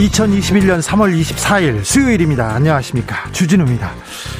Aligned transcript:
2021년 0.00 0.80
3월 0.80 1.20
24일 1.20 1.84
수요일입니다. 1.84 2.54
안녕하십니까. 2.54 3.30
주진우입니다. 3.32 3.92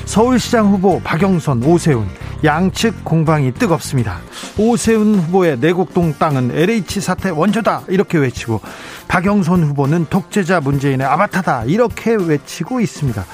서울시장 0.06 0.72
후보 0.72 1.00
박영선, 1.02 1.62
오세훈, 1.62 2.08
양측 2.42 3.04
공방이 3.04 3.52
뜨겁습니다. 3.52 4.20
오세훈 4.56 5.16
후보의 5.16 5.58
내곡동 5.58 6.14
땅은 6.18 6.52
LH 6.52 7.02
사태 7.02 7.28
원조다 7.28 7.82
이렇게 7.88 8.16
외치고 8.16 8.62
박영선 9.08 9.64
후보는 9.64 10.06
독재자 10.08 10.60
문재인의 10.60 11.06
아바타다 11.06 11.64
이렇게 11.64 12.14
외치고 12.14 12.80
있습니다. 12.80 13.26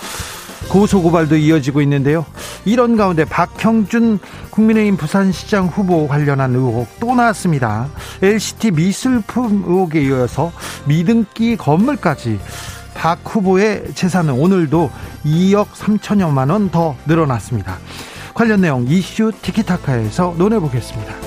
고소고발도 0.68 1.36
이어지고 1.36 1.80
있는데요. 1.82 2.24
이런 2.64 2.96
가운데 2.96 3.24
박형준 3.24 4.18
국민의힘 4.50 4.96
부산시장 4.96 5.66
후보 5.66 6.08
관련한 6.08 6.54
의혹 6.54 6.88
또 7.00 7.14
나왔습니다. 7.14 7.88
LCT 8.22 8.72
미술품 8.72 9.64
의혹에 9.66 10.02
이어서 10.02 10.52
미등기 10.86 11.56
건물까지 11.56 12.40
박 12.94 13.18
후보의 13.24 13.92
재산은 13.94 14.34
오늘도 14.34 14.90
2억 15.24 15.68
3천여만 15.68 16.50
원 16.50 16.70
더 16.70 16.96
늘어났습니다. 17.06 17.78
관련 18.34 18.60
내용 18.62 18.86
이슈 18.88 19.32
티키타카에서 19.40 20.34
논해보겠습니다. 20.36 21.25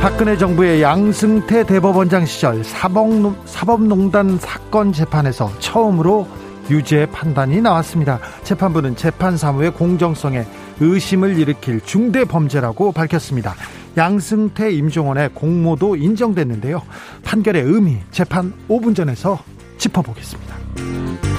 박근혜 0.00 0.38
정부의 0.38 0.80
양승태 0.80 1.66
대법원장 1.66 2.24
시절 2.24 2.64
사법농단 2.64 4.38
사건 4.38 4.94
재판에서 4.94 5.52
처음으로 5.58 6.26
유죄 6.70 7.04
판단이 7.04 7.60
나왔습니다. 7.60 8.18
재판부는 8.42 8.96
재판 8.96 9.36
사무의 9.36 9.72
공정성에 9.72 10.46
의심을 10.80 11.38
일으킬 11.38 11.82
중대 11.82 12.24
범죄라고 12.24 12.92
밝혔습니다. 12.92 13.54
양승태 13.98 14.72
임종원의 14.72 15.34
공모도 15.34 15.96
인정됐는데요. 15.96 16.80
판결의 17.22 17.62
의미 17.62 17.98
재판 18.10 18.54
5분 18.70 18.96
전에서 18.96 19.38
짚어보겠습니다. 19.76 21.29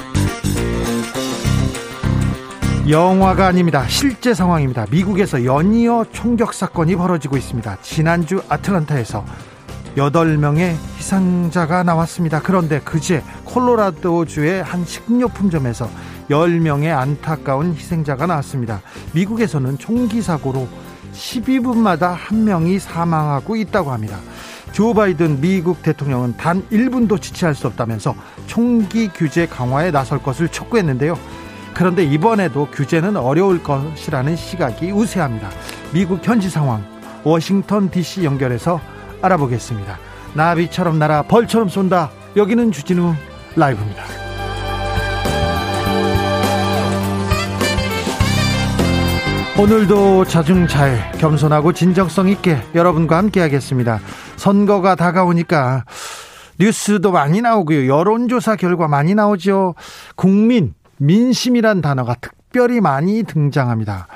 영화가 2.88 3.46
아닙니다. 3.46 3.86
실제 3.86 4.34
상황입니다. 4.34 4.86
미국에서 4.90 5.44
연이어 5.44 6.06
총격 6.10 6.52
사건이 6.52 6.96
벌어지고 6.96 7.36
있습니다. 7.36 7.76
지난주 7.80 8.42
아틀란타에서 8.48 9.24
8명의 9.96 10.74
희생자가 10.96 11.84
나왔습니다. 11.84 12.40
그런데 12.42 12.80
그제 12.80 13.22
콜로라도주의 13.44 14.64
한 14.64 14.84
식료품점에서 14.84 15.88
10명의 16.28 16.96
안타까운 16.96 17.72
희생자가 17.74 18.26
나왔습니다. 18.26 18.82
미국에서는 19.12 19.78
총기 19.78 20.20
사고로 20.20 20.66
12분마다 21.12 22.14
한 22.16 22.42
명이 22.44 22.80
사망하고 22.80 23.54
있다고 23.54 23.92
합니다. 23.92 24.18
조 24.72 24.92
바이든 24.92 25.40
미국 25.40 25.82
대통령은 25.82 26.36
단 26.36 26.66
1분도 26.72 27.20
지체할 27.20 27.54
수 27.54 27.68
없다면서 27.68 28.16
총기 28.46 29.06
규제 29.06 29.46
강화에 29.46 29.92
나설 29.92 30.20
것을 30.20 30.48
촉구했는데요. 30.48 31.41
그런데 31.74 32.04
이번에도 32.04 32.66
규제는 32.66 33.16
어려울 33.16 33.62
것이라는 33.62 34.36
시각이 34.36 34.92
우세합니다. 34.92 35.48
미국 35.92 36.26
현지 36.26 36.48
상황 36.50 36.84
워싱턴 37.24 37.90
DC 37.90 38.24
연결해서 38.24 38.80
알아보겠습니다. 39.20 39.98
나비처럼 40.34 40.98
날아 40.98 41.22
벌처럼 41.22 41.68
쏜다. 41.68 42.10
여기는 42.36 42.72
주진우 42.72 43.14
라이브입니다. 43.56 44.02
오늘도 49.58 50.24
자중잘 50.24 51.12
겸손하고 51.18 51.72
진정성 51.72 52.28
있게 52.28 52.58
여러분과 52.74 53.18
함께 53.18 53.40
하겠습니다. 53.40 54.00
선거가 54.36 54.94
다가오니까 54.94 55.84
뉴스도 56.58 57.12
많이 57.12 57.42
나오고요. 57.42 57.86
여론조사 57.86 58.56
결과 58.56 58.88
많이 58.88 59.14
나오죠. 59.14 59.74
국민 60.16 60.74
민심이란 60.98 61.80
단어가 61.80 62.14
특별히 62.14 62.80
많이 62.80 63.22
등장합니다. 63.22 64.08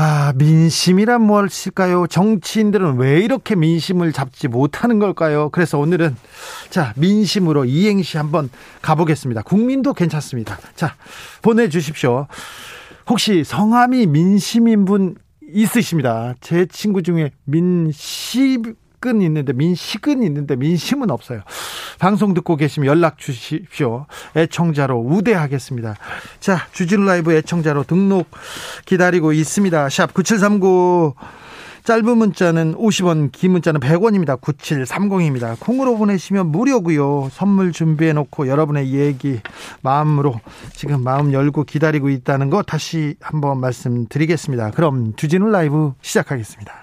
아, 0.00 0.32
민심이란 0.36 1.22
무엇일까요? 1.22 2.06
정치인들은 2.06 2.98
왜 2.98 3.18
이렇게 3.18 3.56
민심을 3.56 4.12
잡지 4.12 4.46
못하는 4.46 5.00
걸까요? 5.00 5.50
그래서 5.50 5.76
오늘은 5.78 6.16
자, 6.70 6.92
민심으로 6.96 7.64
이행시 7.64 8.16
한번 8.16 8.48
가보겠습니다. 8.80 9.42
국민도 9.42 9.94
괜찮습니다. 9.94 10.56
자, 10.76 10.94
보내주십시오. 11.42 12.28
혹시 13.08 13.42
성함이 13.42 14.06
민심인 14.06 14.84
분 14.84 15.16
있으십니다. 15.52 16.34
제 16.40 16.66
친구 16.66 17.02
중에 17.02 17.32
민심 17.44 18.76
민식은 18.98 19.22
있는데 19.22 19.52
민식은 19.52 20.22
있는데 20.22 20.56
민심은 20.56 21.10
없어요. 21.10 21.40
방송 21.98 22.34
듣고 22.34 22.56
계시면 22.56 22.86
연락 22.86 23.18
주십시오. 23.18 24.06
애청자로 24.36 24.98
우대하겠습니다. 24.98 25.96
자, 26.40 26.66
주진 26.72 27.06
라이브 27.06 27.32
애청자로 27.32 27.84
등록 27.84 28.28
기다리고 28.84 29.32
있습니다. 29.32 29.88
샵 29.88 30.14
9739 30.14 31.14
짧은 31.84 32.18
문자는 32.18 32.74
50원, 32.74 33.32
긴 33.32 33.52
문자는 33.52 33.80
100원입니다. 33.80 34.38
9730입니다. 34.38 35.58
콩으로 35.58 35.96
보내시면 35.96 36.48
무료고요. 36.48 37.30
선물 37.32 37.72
준비해 37.72 38.12
놓고 38.12 38.46
여러분의 38.46 38.92
얘기 38.92 39.40
마음으로 39.80 40.38
지금 40.74 41.02
마음 41.02 41.32
열고 41.32 41.64
기다리고 41.64 42.10
있다는 42.10 42.50
거 42.50 42.62
다시 42.62 43.14
한번 43.22 43.60
말씀드리겠습니다. 43.60 44.72
그럼 44.72 45.14
주진우 45.16 45.48
라이브 45.48 45.94
시작하겠습니다. 46.02 46.82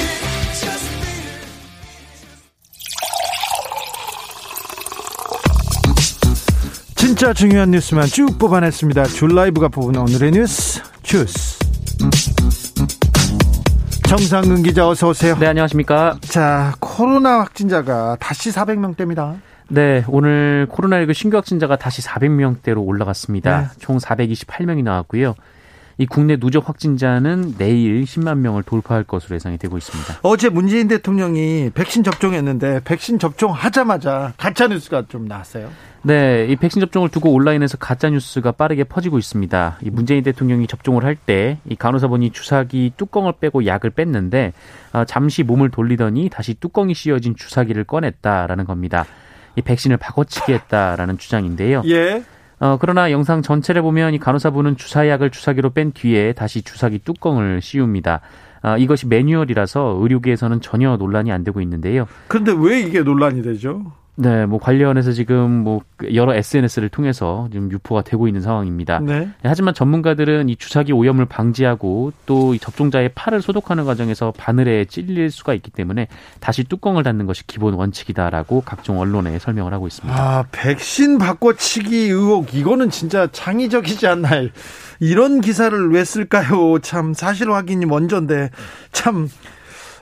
진짜 7.11 7.33
중요한 7.33 7.71
뉴스만 7.71 8.05
쭉 8.05 8.39
뽑아냈습니다. 8.39 9.03
줄 9.03 9.35
라이브가 9.35 9.67
뽑은 9.67 9.97
오늘의 9.97 10.31
뉴스 10.31 10.81
주스. 11.03 11.59
정상근 14.07 14.63
기자 14.63 14.87
어서 14.87 15.09
오세요. 15.09 15.35
네, 15.37 15.47
안녕하십니까. 15.47 16.17
자, 16.21 16.73
코로나 16.79 17.39
확진자가 17.39 18.15
다시 18.21 18.51
400명대입니다. 18.51 19.41
네, 19.67 20.05
오늘 20.07 20.69
코로나19 20.71 21.13
신규 21.13 21.35
확진자가 21.35 21.75
다시 21.75 22.01
400명대로 22.01 22.77
올라갔습니다. 22.87 23.59
네. 23.59 23.67
총 23.79 23.97
428명이 23.97 24.81
나왔고요. 24.81 25.35
이 25.97 26.05
국내 26.05 26.37
누적 26.37 26.67
확진자는 26.67 27.55
내일 27.57 28.03
10만 28.03 28.37
명을 28.39 28.63
돌파할 28.63 29.03
것으로 29.03 29.35
예상이 29.35 29.57
되고 29.57 29.77
있습니다. 29.77 30.19
어제 30.23 30.49
문재인 30.49 30.87
대통령이 30.87 31.71
백신 31.73 32.03
접종했는데 32.03 32.81
백신 32.83 33.19
접종하자마자 33.19 34.33
가짜 34.37 34.67
뉴스가 34.67 35.05
좀 35.07 35.25
나왔어요. 35.27 35.69
네, 36.03 36.47
이 36.49 36.55
백신 36.55 36.79
접종을 36.79 37.09
두고 37.09 37.31
온라인에서 37.31 37.77
가짜 37.77 38.09
뉴스가 38.09 38.53
빠르게 38.53 38.83
퍼지고 38.83 39.19
있습니다. 39.19 39.77
이 39.83 39.89
문재인 39.91 40.23
대통령이 40.23 40.65
접종을 40.65 41.03
할 41.05 41.15
때 41.27 41.59
이 41.69 41.75
간호사분이 41.75 42.31
주사기 42.31 42.93
뚜껑을 42.97 43.33
빼고 43.39 43.65
약을 43.65 43.91
뺐는데 43.91 44.53
어, 44.93 45.05
잠시 45.05 45.43
몸을 45.43 45.69
돌리더니 45.69 46.29
다시 46.29 46.53
뚜껑이 46.55 46.93
씌어진 46.95 47.35
주사기를 47.35 47.83
꺼냈다라는 47.83 48.65
겁니다. 48.65 49.05
이 49.55 49.61
백신을 49.61 49.97
바꿔치기 49.97 50.53
했다라는 50.53 51.17
주장인데요. 51.17 51.83
예. 51.85 52.23
어, 52.61 52.77
그러나 52.79 53.11
영상 53.11 53.41
전체를 53.41 53.81
보면 53.81 54.13
이 54.13 54.19
간호사분은 54.19 54.77
주사약을 54.77 55.31
주사기로 55.31 55.71
뺀 55.71 55.91
뒤에 55.93 56.33
다시 56.33 56.61
주사기 56.61 56.99
뚜껑을 56.99 57.59
씌웁니다. 57.59 58.21
아, 58.61 58.77
이것이 58.77 59.07
매뉴얼이라서 59.07 59.97
의료계에서는 59.99 60.61
전혀 60.61 60.95
논란이 60.95 61.31
안 61.31 61.43
되고 61.43 61.59
있는데요. 61.59 62.07
그런데 62.27 62.53
왜 62.55 62.81
이게 62.81 63.01
논란이 63.01 63.41
되죠? 63.41 63.91
네, 64.21 64.45
뭐 64.45 64.59
관련해서 64.59 65.13
지금 65.13 65.49
뭐 65.49 65.81
여러 66.13 66.35
SNS를 66.35 66.89
통해서 66.89 67.47
지금 67.51 67.71
유포가 67.71 68.03
되고 68.03 68.27
있는 68.27 68.41
상황입니다. 68.41 68.99
네. 68.99 69.29
하지만 69.41 69.73
전문가들은 69.73 70.47
이 70.47 70.55
주사기 70.55 70.93
오염을 70.93 71.25
방지하고 71.25 72.13
또이 72.27 72.59
접종자의 72.59 73.09
팔을 73.15 73.41
소독하는 73.41 73.83
과정에서 73.83 74.31
바늘에 74.37 74.85
찔릴 74.85 75.31
수가 75.31 75.55
있기 75.55 75.71
때문에 75.71 76.07
다시 76.39 76.63
뚜껑을 76.63 77.01
닫는 77.01 77.25
것이 77.25 77.47
기본 77.47 77.73
원칙이다라고 77.73 78.61
각종 78.61 78.99
언론에 78.99 79.39
설명을 79.39 79.73
하고 79.73 79.87
있습니다. 79.87 80.15
아, 80.15 80.45
백신 80.51 81.17
바꿔치기 81.17 81.95
의혹 81.95 82.53
이거는 82.53 82.91
진짜 82.91 83.27
창의적이지 83.31 84.05
않나요? 84.05 84.49
이런 84.99 85.41
기사를 85.41 85.91
왜 85.91 86.05
쓸까요? 86.05 86.77
참 86.83 87.15
사실 87.15 87.51
확인이 87.51 87.87
먼저인데 87.87 88.51
참 88.91 89.27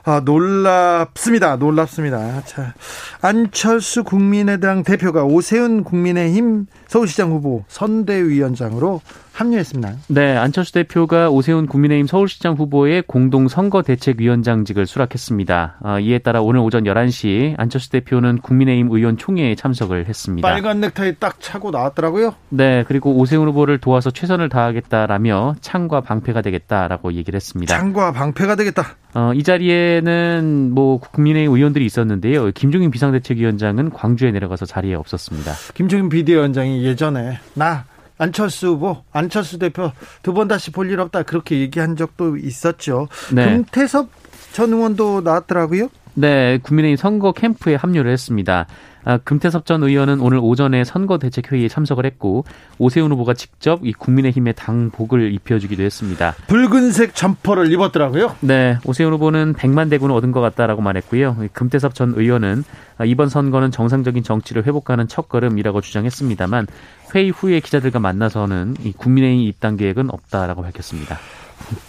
아, 0.04 0.20
놀랍습니다. 0.24 1.56
놀랍습니다. 1.56 2.42
자, 2.44 2.74
안철수 3.20 4.02
국민의당 4.02 4.82
대표가 4.82 5.24
오세훈 5.24 5.84
국민의힘 5.84 6.66
서울시장 6.88 7.30
후보 7.30 7.64
선대위원장으로 7.68 9.02
합류했습니다. 9.40 9.94
네, 10.08 10.36
안철수 10.36 10.72
대표가 10.72 11.30
오세훈 11.30 11.66
국민의힘 11.66 12.06
서울시장 12.06 12.54
후보의 12.54 13.02
공동 13.06 13.48
선거대책위원장직을 13.48 14.86
수락했습니다. 14.86 15.76
어, 15.80 15.98
이에 16.00 16.18
따라 16.18 16.42
오늘 16.42 16.60
오전 16.60 16.84
11시 16.84 17.54
안철수 17.56 17.90
대표는 17.90 18.38
국민의힘 18.38 18.90
의원 18.90 19.16
총회에 19.16 19.54
참석을 19.54 20.06
했습니다. 20.06 20.46
빨간 20.46 20.80
넥타이 20.80 21.16
딱 21.18 21.40
차고 21.40 21.70
나왔더라고요. 21.70 22.34
네, 22.50 22.84
그리고 22.86 23.14
오세훈 23.16 23.48
후보를 23.48 23.78
도와서 23.78 24.10
최선을 24.10 24.48
다하겠다라며 24.48 25.56
창과 25.60 26.02
방패가 26.02 26.42
되겠다라고 26.42 27.14
얘기를 27.14 27.36
했습니다. 27.36 27.76
창과 27.76 28.12
방패가 28.12 28.56
되겠다. 28.56 28.96
어, 29.14 29.32
이 29.34 29.42
자리에는 29.42 30.70
뭐 30.72 31.00
국민의힘 31.00 31.54
의원들이 31.54 31.84
있었는데요. 31.84 32.50
김종인 32.52 32.90
비상대책위원장은 32.90 33.90
광주에 33.90 34.30
내려가서 34.30 34.66
자리에 34.66 34.94
없었습니다. 34.94 35.52
김종인 35.74 36.08
비대위원장이 36.08 36.84
예전에 36.84 37.38
나 37.54 37.84
안철수 38.20 38.68
후보, 38.68 38.98
안철수 39.12 39.58
대표 39.58 39.92
두 40.22 40.34
번 40.34 40.46
다시 40.48 40.70
볼 40.70 40.90
일 40.90 41.00
없다 41.00 41.22
그렇게 41.22 41.58
얘기한 41.60 41.96
적도 41.96 42.36
있었죠. 42.36 43.08
네. 43.32 43.44
금태섭 43.46 44.08
전 44.52 44.72
의원도 44.72 45.22
나왔더라고요. 45.22 45.88
네, 46.14 46.58
국민의힘 46.58 46.96
선거 46.96 47.32
캠프에 47.32 47.76
합류를 47.76 48.12
했습니다. 48.12 48.66
아, 49.04 49.18
금태섭 49.18 49.66
전 49.66 49.82
의원은 49.82 50.20
오늘 50.20 50.38
오전에 50.40 50.84
선거대책회의에 50.84 51.68
참석을 51.68 52.04
했고 52.06 52.44
오세훈 52.78 53.10
후보가 53.12 53.34
직접 53.34 53.80
이 53.84 53.92
국민의힘의 53.92 54.54
당복을 54.54 55.32
입혀주기도 55.32 55.82
했습니다. 55.82 56.34
붉은색 56.46 57.14
점퍼를 57.14 57.72
입었더라고요. 57.72 58.36
네, 58.40 58.78
오세훈 58.84 59.12
후보는 59.14 59.54
100만 59.54 59.90
대군을 59.90 60.14
얻은 60.16 60.32
것 60.32 60.40
같다라고 60.40 60.82
말했고요. 60.82 61.36
금태섭 61.52 61.94
전 61.94 62.14
의원은 62.16 62.64
아, 62.98 63.04
이번 63.04 63.28
선거는 63.28 63.70
정상적인 63.70 64.22
정치를 64.22 64.66
회복하는 64.66 65.08
첫걸음이라고 65.08 65.80
주장했습니다만 65.80 66.66
회의 67.14 67.30
후에 67.30 67.60
기자들과 67.60 67.98
만나서는 67.98 68.76
이 68.84 68.92
국민의힘 68.92 69.46
입당 69.46 69.76
계획은 69.76 70.10
없다라고 70.10 70.62
밝혔습니다. 70.62 71.18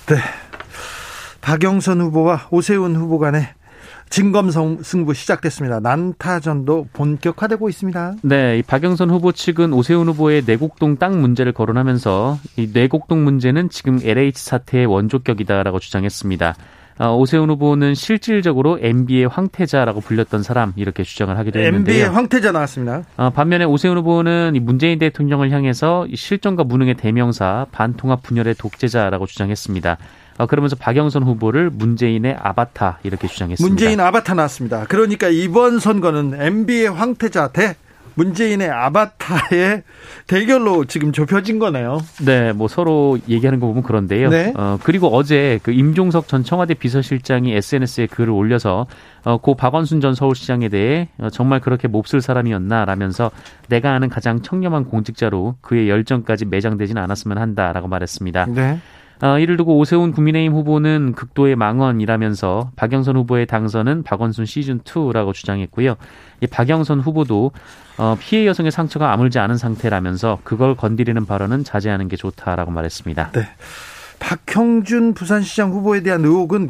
네. 0.07 0.17
박영선 1.41 2.01
후보와 2.01 2.47
오세훈 2.51 2.95
후보 2.95 3.19
간의 3.19 3.47
진검 4.11 4.51
승부 4.83 5.13
시작됐습니다. 5.13 5.79
난타전도 5.79 6.89
본격화되고 6.91 7.69
있습니다. 7.69 8.15
네, 8.23 8.59
이 8.59 8.61
박영선 8.61 9.09
후보 9.09 9.31
측은 9.31 9.71
오세훈 9.71 10.09
후보의 10.09 10.43
내곡동 10.45 10.97
땅 10.97 11.21
문제를 11.21 11.53
거론하면서 11.53 12.37
이 12.57 12.69
내곡동 12.73 13.23
문제는 13.23 13.69
지금 13.69 13.99
LH 14.03 14.33
사태의 14.37 14.85
원조격이다라고 14.85 15.79
주장했습니다. 15.79 16.55
어, 16.99 17.15
오세훈 17.15 17.49
후보는 17.51 17.95
실질적으로 17.95 18.77
MB의 18.81 19.27
황태자라고 19.27 20.01
불렸던 20.01 20.43
사람 20.43 20.73
이렇게 20.75 21.03
주장을 21.03 21.35
하기도 21.37 21.59
했는데요. 21.59 21.95
MB의 21.95 22.09
황태자 22.13 22.51
나왔습니다. 22.51 23.03
어, 23.15 23.29
반면에 23.29 23.63
오세훈 23.63 23.97
후보는 23.97 24.59
문재인 24.61 24.99
대통령을 24.99 25.51
향해서 25.51 26.05
실정과 26.13 26.65
무능의 26.65 26.95
대명사 26.95 27.65
반통합 27.71 28.23
분열의 28.23 28.55
독재자라고 28.55 29.25
주장했습니다. 29.25 29.97
어, 30.37 30.45
그러면서 30.45 30.75
박영선 30.75 31.23
후보를 31.23 31.69
문재인의 31.69 32.37
아바타 32.39 32.99
이렇게 33.03 33.27
주장했습니다. 33.27 33.67
문재인 33.67 33.99
아바타 33.99 34.33
나왔습니다. 34.33 34.85
그러니까 34.87 35.27
이번 35.29 35.79
선거는 35.79 36.41
MB의 36.41 36.91
황태자 36.91 37.49
대 37.49 37.75
문재인의 38.15 38.69
아바타의 38.69 39.83
대결로 40.27 40.85
지금 40.85 41.11
좁혀진 41.11 41.59
거네요. 41.59 42.01
네, 42.23 42.51
뭐 42.53 42.67
서로 42.67 43.17
얘기하는 43.27 43.59
거 43.59 43.67
보면 43.67 43.83
그런데요. 43.83 44.29
네. 44.29 44.53
어, 44.55 44.77
그리고 44.83 45.07
어제 45.07 45.59
그 45.63 45.71
임종석 45.71 46.27
전 46.27 46.43
청와대 46.43 46.73
비서실장이 46.73 47.53
SNS에 47.53 48.07
글을 48.07 48.29
올려서 48.31 48.87
어, 49.23 49.37
고 49.37 49.55
박원순 49.55 50.01
전 50.01 50.15
서울시장에 50.15 50.69
대해 50.69 51.09
어, 51.19 51.29
정말 51.29 51.59
그렇게 51.59 51.87
몹쓸 51.87 52.21
사람이었나라면서 52.21 53.31
내가 53.69 53.93
아는 53.93 54.09
가장 54.09 54.41
청렴한 54.41 54.85
공직자로 54.85 55.55
그의 55.61 55.89
열정까지 55.89 56.45
매장되진 56.45 56.97
않았으면 56.97 57.37
한다라고 57.37 57.87
말했습니다. 57.87 58.45
네. 58.47 58.79
어, 59.21 59.37
이를 59.37 59.55
두고 59.55 59.77
오세훈 59.77 60.11
국민의힘 60.11 60.53
후보는 60.53 61.13
극도의 61.13 61.55
망언이라면서 61.55 62.71
박영선 62.75 63.15
후보의 63.17 63.45
당선은 63.45 64.03
박원순 64.03 64.45
시즌 64.45 64.79
2라고 64.79 65.33
주장했고요. 65.33 65.95
이 66.41 66.47
박영선 66.47 67.01
후보도 67.01 67.51
어, 67.97 68.17
피해 68.19 68.47
여성의 68.47 68.71
상처가 68.71 69.13
아물지 69.13 69.37
않은 69.37 69.57
상태라면서 69.57 70.39
그걸 70.43 70.75
건드리는 70.75 71.23
발언은 71.25 71.63
자제하는 71.63 72.07
게 72.07 72.15
좋다라고 72.15 72.71
말했습니다. 72.71 73.31
네. 73.33 73.47
박형준 74.19 75.13
부산시장 75.13 75.71
후보에 75.71 76.01
대한 76.01 76.25
의혹은 76.25 76.69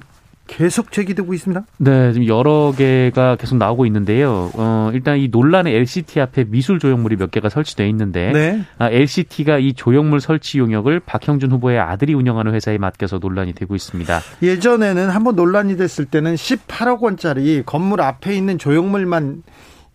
계속 0.51 0.92
제기되고 0.92 1.33
있습니다. 1.33 1.63
네, 1.77 2.12
지금 2.12 2.27
여러 2.27 2.74
개가 2.77 3.38
계속 3.38 3.56
나오고 3.56 3.86
있는데요. 3.86 4.51
어, 4.53 4.92
일단 4.94 5.18
이 5.18 5.30
논란의 5.30 5.74
LCT 5.74 6.19
앞에 6.19 6.44
미술 6.44 6.77
조형물이 6.77 7.15
몇 7.15 7.31
개가 7.31 7.48
설치돼 7.48 7.88
있는데 7.89 8.31
네. 8.33 8.65
아, 8.77 8.89
LCT가 8.89 9.59
이 9.59 9.74
조형물 9.74 10.19
설치 10.19 10.59
용역을 10.59 11.00
박형준 11.00 11.51
후보의 11.53 11.80
아들이 11.80 12.13
운영하는 12.13 12.53
회사에 12.53 12.77
맡겨서 12.77 13.19
논란이 13.19 13.53
되고 13.53 13.75
있습니다. 13.75 14.19
예전에는 14.44 15.09
한번 15.09 15.38
논란이 15.38 15.77
됐을 15.77 16.03
때는 16.03 16.36
18억 16.36 17.00
원짜리 17.00 17.63
건물 17.65 18.01
앞에 18.01 18.36
있는 18.36 18.57
조형물만 18.57 19.44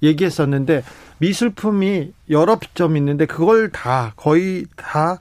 얘기했었는데 0.02 0.82
미술품이 1.18 2.12
여러 2.30 2.58
점 2.74 2.96
있는데 2.96 3.26
그걸 3.26 3.70
다 3.70 4.14
거의 4.16 4.64
다 4.76 5.18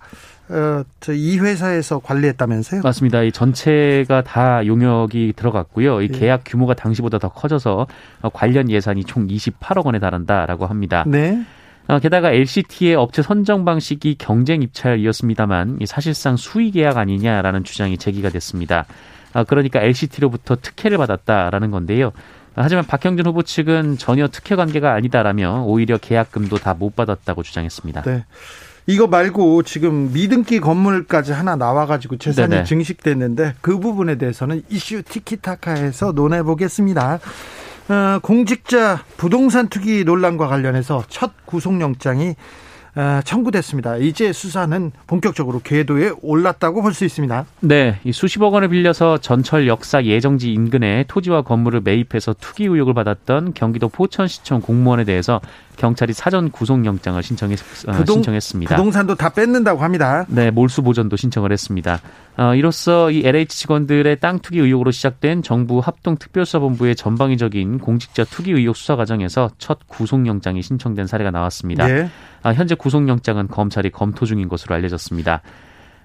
어, 0.49 0.83
이 1.09 1.39
회사에서 1.39 1.99
관리했다면서요? 1.99 2.81
맞습니다. 2.83 3.23
이 3.23 3.31
전체가 3.31 4.23
다 4.23 4.65
용역이 4.65 5.33
들어갔고요. 5.35 6.01
이 6.01 6.09
예. 6.13 6.19
계약 6.19 6.41
규모가 6.45 6.73
당시보다 6.75 7.17
더 7.17 7.29
커져서 7.29 7.87
관련 8.33 8.69
예산이 8.69 9.05
총 9.05 9.27
28억 9.27 9.85
원에 9.85 9.99
달한다라고 9.99 10.65
합니다. 10.67 11.03
네. 11.07 11.43
어, 11.87 11.99
게다가 11.99 12.31
LCT의 12.31 12.95
업체 12.95 13.21
선정 13.21 13.63
방식이 13.65 14.15
경쟁 14.17 14.61
입찰이었습니다만 14.63 15.79
사실상 15.85 16.35
수의 16.35 16.71
계약 16.71 16.97
아니냐라는 16.97 17.63
주장이 17.63 17.97
제기가 17.97 18.29
됐습니다. 18.29 18.85
아, 19.33 19.43
그러니까 19.43 19.81
LCT로부터 19.81 20.55
특혜를 20.61 20.97
받았다라는 20.97 21.71
건데요. 21.71 22.11
하지만 22.55 22.85
박형준 22.85 23.25
후보 23.25 23.43
측은 23.43 23.97
전혀 23.97 24.27
특혜 24.29 24.55
관계가 24.55 24.93
아니다라며 24.93 25.63
오히려 25.67 25.97
계약금도 25.97 26.57
다 26.57 26.73
못 26.73 26.95
받았다고 26.95 27.43
주장했습니다. 27.43 28.01
네. 28.03 28.23
이거 28.87 29.07
말고 29.07 29.63
지금 29.63 30.11
미등기 30.13 30.59
건물까지 30.59 31.31
하나 31.31 31.55
나와가지고 31.55 32.17
재산이 32.17 32.49
네네. 32.49 32.63
증식됐는데 32.65 33.55
그 33.61 33.79
부분에 33.79 34.15
대해서는 34.17 34.61
이슈 34.69 35.01
티키타카에서 35.01 36.11
논해 36.11 36.43
보겠습니다. 36.43 37.19
어, 37.89 38.19
공직자 38.21 39.03
부동산 39.17 39.69
투기 39.69 40.03
논란과 40.03 40.47
관련해서 40.47 41.03
첫 41.07 41.31
구속영장이 41.45 42.35
어, 42.97 43.19
청구됐습니다. 43.25 43.97
이제 43.97 44.31
수사는 44.31 44.91
본격적으로 45.05 45.59
궤도에 45.61 46.11
올랐다고 46.21 46.81
볼 46.81 46.93
수 46.93 47.03
있습니다. 47.03 47.45
네, 47.59 47.99
이 48.05 48.13
수십억 48.13 48.53
원을 48.53 48.69
빌려서 48.69 49.17
전철 49.17 49.67
역사 49.67 50.05
예정지 50.05 50.53
인근에 50.53 51.03
토지와 51.09 51.41
건물을 51.41 51.81
매입해서 51.83 52.33
투기 52.39 52.63
의혹을 52.63 52.93
받았던 52.93 53.53
경기도 53.53 53.89
포천시청 53.89 54.61
공무원에 54.61 55.03
대해서 55.03 55.41
경찰이 55.75 56.13
사전 56.13 56.51
구속영장을 56.51 57.21
신청했, 57.21 57.59
어, 57.87 57.91
부동, 57.93 58.15
신청했습니다. 58.15 58.75
부동산도 58.75 59.15
다 59.15 59.29
뺏는다고 59.29 59.81
합니다. 59.81 60.25
네, 60.27 60.51
몰수 60.51 60.81
보전도 60.81 61.15
신청을 61.15 61.51
했습니다. 61.51 61.99
어, 62.37 62.55
이로써 62.55 63.11
이 63.11 63.21
LH 63.25 63.57
직원들의 63.57 64.19
땅 64.19 64.39
투기 64.39 64.59
의혹으로 64.59 64.91
시작된 64.91 65.41
정부 65.41 65.79
합동 65.79 66.17
특별수사본부의 66.17 66.95
전방위적인 66.95 67.79
공직자 67.79 68.25
투기 68.25 68.51
의혹 68.51 68.75
수사 68.75 68.95
과정에서 68.95 69.49
첫 69.57 69.79
구속영장이 69.87 70.61
신청된 70.61 71.07
사례가 71.07 71.31
나왔습니다. 71.31 71.87
네. 71.87 72.09
아, 72.43 72.53
현재 72.53 72.75
구속영장은 72.75 73.47
검찰이 73.47 73.89
검토 73.91 74.25
중인 74.25 74.49
것으로 74.49 74.75
알려졌습니다. 74.75 75.41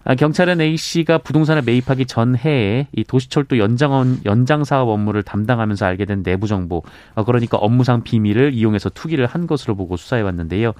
아, 0.04 0.14
경찰은 0.14 0.60
A 0.60 0.76
씨가 0.76 1.18
부동산을 1.18 1.62
매입하기 1.62 2.06
전 2.06 2.36
해에 2.36 2.86
이 2.92 3.04
도시철도 3.04 3.58
연장원 3.58 4.20
연장 4.24 4.64
사업 4.64 4.88
업무를 4.88 5.22
담당하면서 5.22 5.84
알게 5.84 6.06
된 6.06 6.22
내부 6.22 6.46
정보, 6.46 6.82
아, 7.14 7.24
그러니까 7.24 7.58
업무상 7.58 8.02
비밀을 8.02 8.54
이용해서 8.54 8.88
투기를 8.90 9.26
한 9.26 9.46
것으로 9.46 9.74
보고 9.74 9.96
수사해 9.96 10.22
왔는데요. 10.22 10.72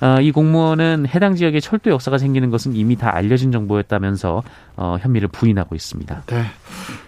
어, 0.00 0.20
이 0.20 0.30
공무원은 0.30 1.06
해당 1.08 1.36
지역에 1.36 1.60
철도 1.60 1.90
역사가 1.90 2.18
생기는 2.18 2.50
것은 2.50 2.74
이미 2.74 2.96
다 2.96 3.14
알려진 3.14 3.52
정보였다면서 3.52 4.42
어, 4.76 4.96
혐의를 5.00 5.28
부인하고 5.28 5.74
있습니다. 5.74 6.22
네. 6.26 6.44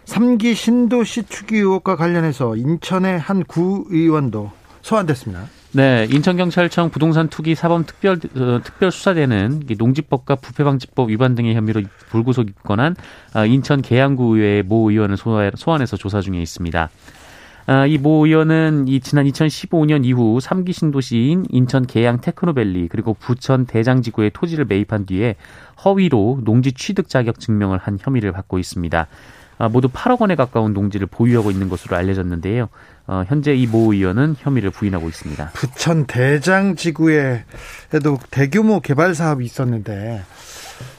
3기 0.06 0.54
신도시 0.54 1.24
투기 1.24 1.56
의혹과 1.56 1.96
관련해서 1.96 2.56
인천의 2.56 3.18
한 3.18 3.44
구의원도 3.44 4.50
소환됐습니다. 4.82 5.57
네, 5.72 6.08
인천경찰청 6.10 6.88
부동산 6.88 7.28
투기 7.28 7.54
사범 7.54 7.84
특별 7.84 8.14
어, 8.14 8.60
특별 8.64 8.90
수사대는 8.90 9.64
농지법과 9.76 10.36
부패방지법 10.36 11.10
위반 11.10 11.34
등의 11.34 11.54
혐의로 11.54 11.82
불구속 12.08 12.48
입건한 12.48 12.96
어, 13.36 13.44
인천 13.44 13.82
계양구 13.82 14.36
의회의 14.36 14.62
모 14.62 14.90
의원을 14.90 15.16
소환해서 15.18 15.98
조사 15.98 16.22
중에 16.22 16.40
있습니다. 16.40 16.88
아, 17.66 17.84
이모 17.84 18.24
의원은 18.24 18.88
이 18.88 18.98
지난 19.00 19.26
2015년 19.26 20.06
이후 20.06 20.38
3기 20.40 20.72
신도시인 20.72 21.44
인천 21.50 21.86
계양 21.86 22.22
테크노밸리 22.22 22.88
그리고 22.88 23.12
부천 23.12 23.66
대장지구에 23.66 24.30
토지를 24.30 24.64
매입한 24.64 25.04
뒤에 25.04 25.36
허위로 25.84 26.40
농지 26.44 26.72
취득 26.72 27.10
자격 27.10 27.38
증명을 27.38 27.76
한 27.76 27.98
혐의를 28.00 28.32
받고 28.32 28.58
있습니다. 28.58 29.06
아, 29.58 29.68
모두 29.68 29.88
8억 29.88 30.22
원에 30.22 30.34
가까운 30.34 30.72
농지를 30.72 31.08
보유하고 31.08 31.50
있는 31.50 31.68
것으로 31.68 31.94
알려졌는데요. 31.96 32.70
어, 33.08 33.24
현재 33.26 33.54
이 33.54 33.66
모 33.66 33.92
의원은 33.92 34.36
혐의를 34.38 34.70
부인하고 34.70 35.08
있습니다. 35.08 35.50
부천 35.54 36.06
대장 36.06 36.76
지구에도 36.76 38.18
대규모 38.30 38.80
개발 38.80 39.14
사업이 39.14 39.44
있었는데 39.44 40.22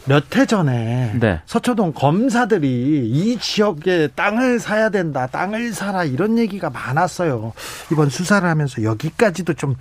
몇해 0.06 0.46
전에 0.48 1.14
네. 1.20 1.40
서초동 1.46 1.94
검사들이 1.94 3.08
이 3.08 3.38
지역에 3.40 4.10
땅을 4.16 4.60
사야 4.60 4.90
된다, 4.90 5.28
땅을 5.28 5.72
사라 5.74 6.04
이런 6.04 6.38
얘기가 6.40 6.70
많았어요. 6.72 7.54
이번 7.92 8.10
수사를 8.10 8.48
하면서 8.48 8.82
여기까지도 8.84 9.54
좀 9.54 9.76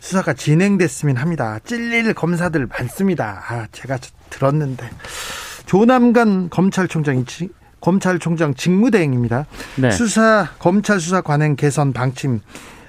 수사가 0.00 0.32
진행됐으면 0.32 1.16
합니다. 1.18 1.58
찔릴 1.64 2.14
검사들 2.14 2.66
많습니다. 2.66 3.44
아, 3.48 3.66
제가 3.70 3.98
들었는데 4.30 4.90
조남관 5.66 6.50
검찰총장이 6.50 7.24
검찰총장 7.80 8.54
직무대행입니다. 8.54 9.46
네. 9.76 9.90
수사 9.90 10.48
검찰 10.58 11.00
수사 11.00 11.20
관행 11.20 11.56
개선 11.56 11.92
방침 11.92 12.40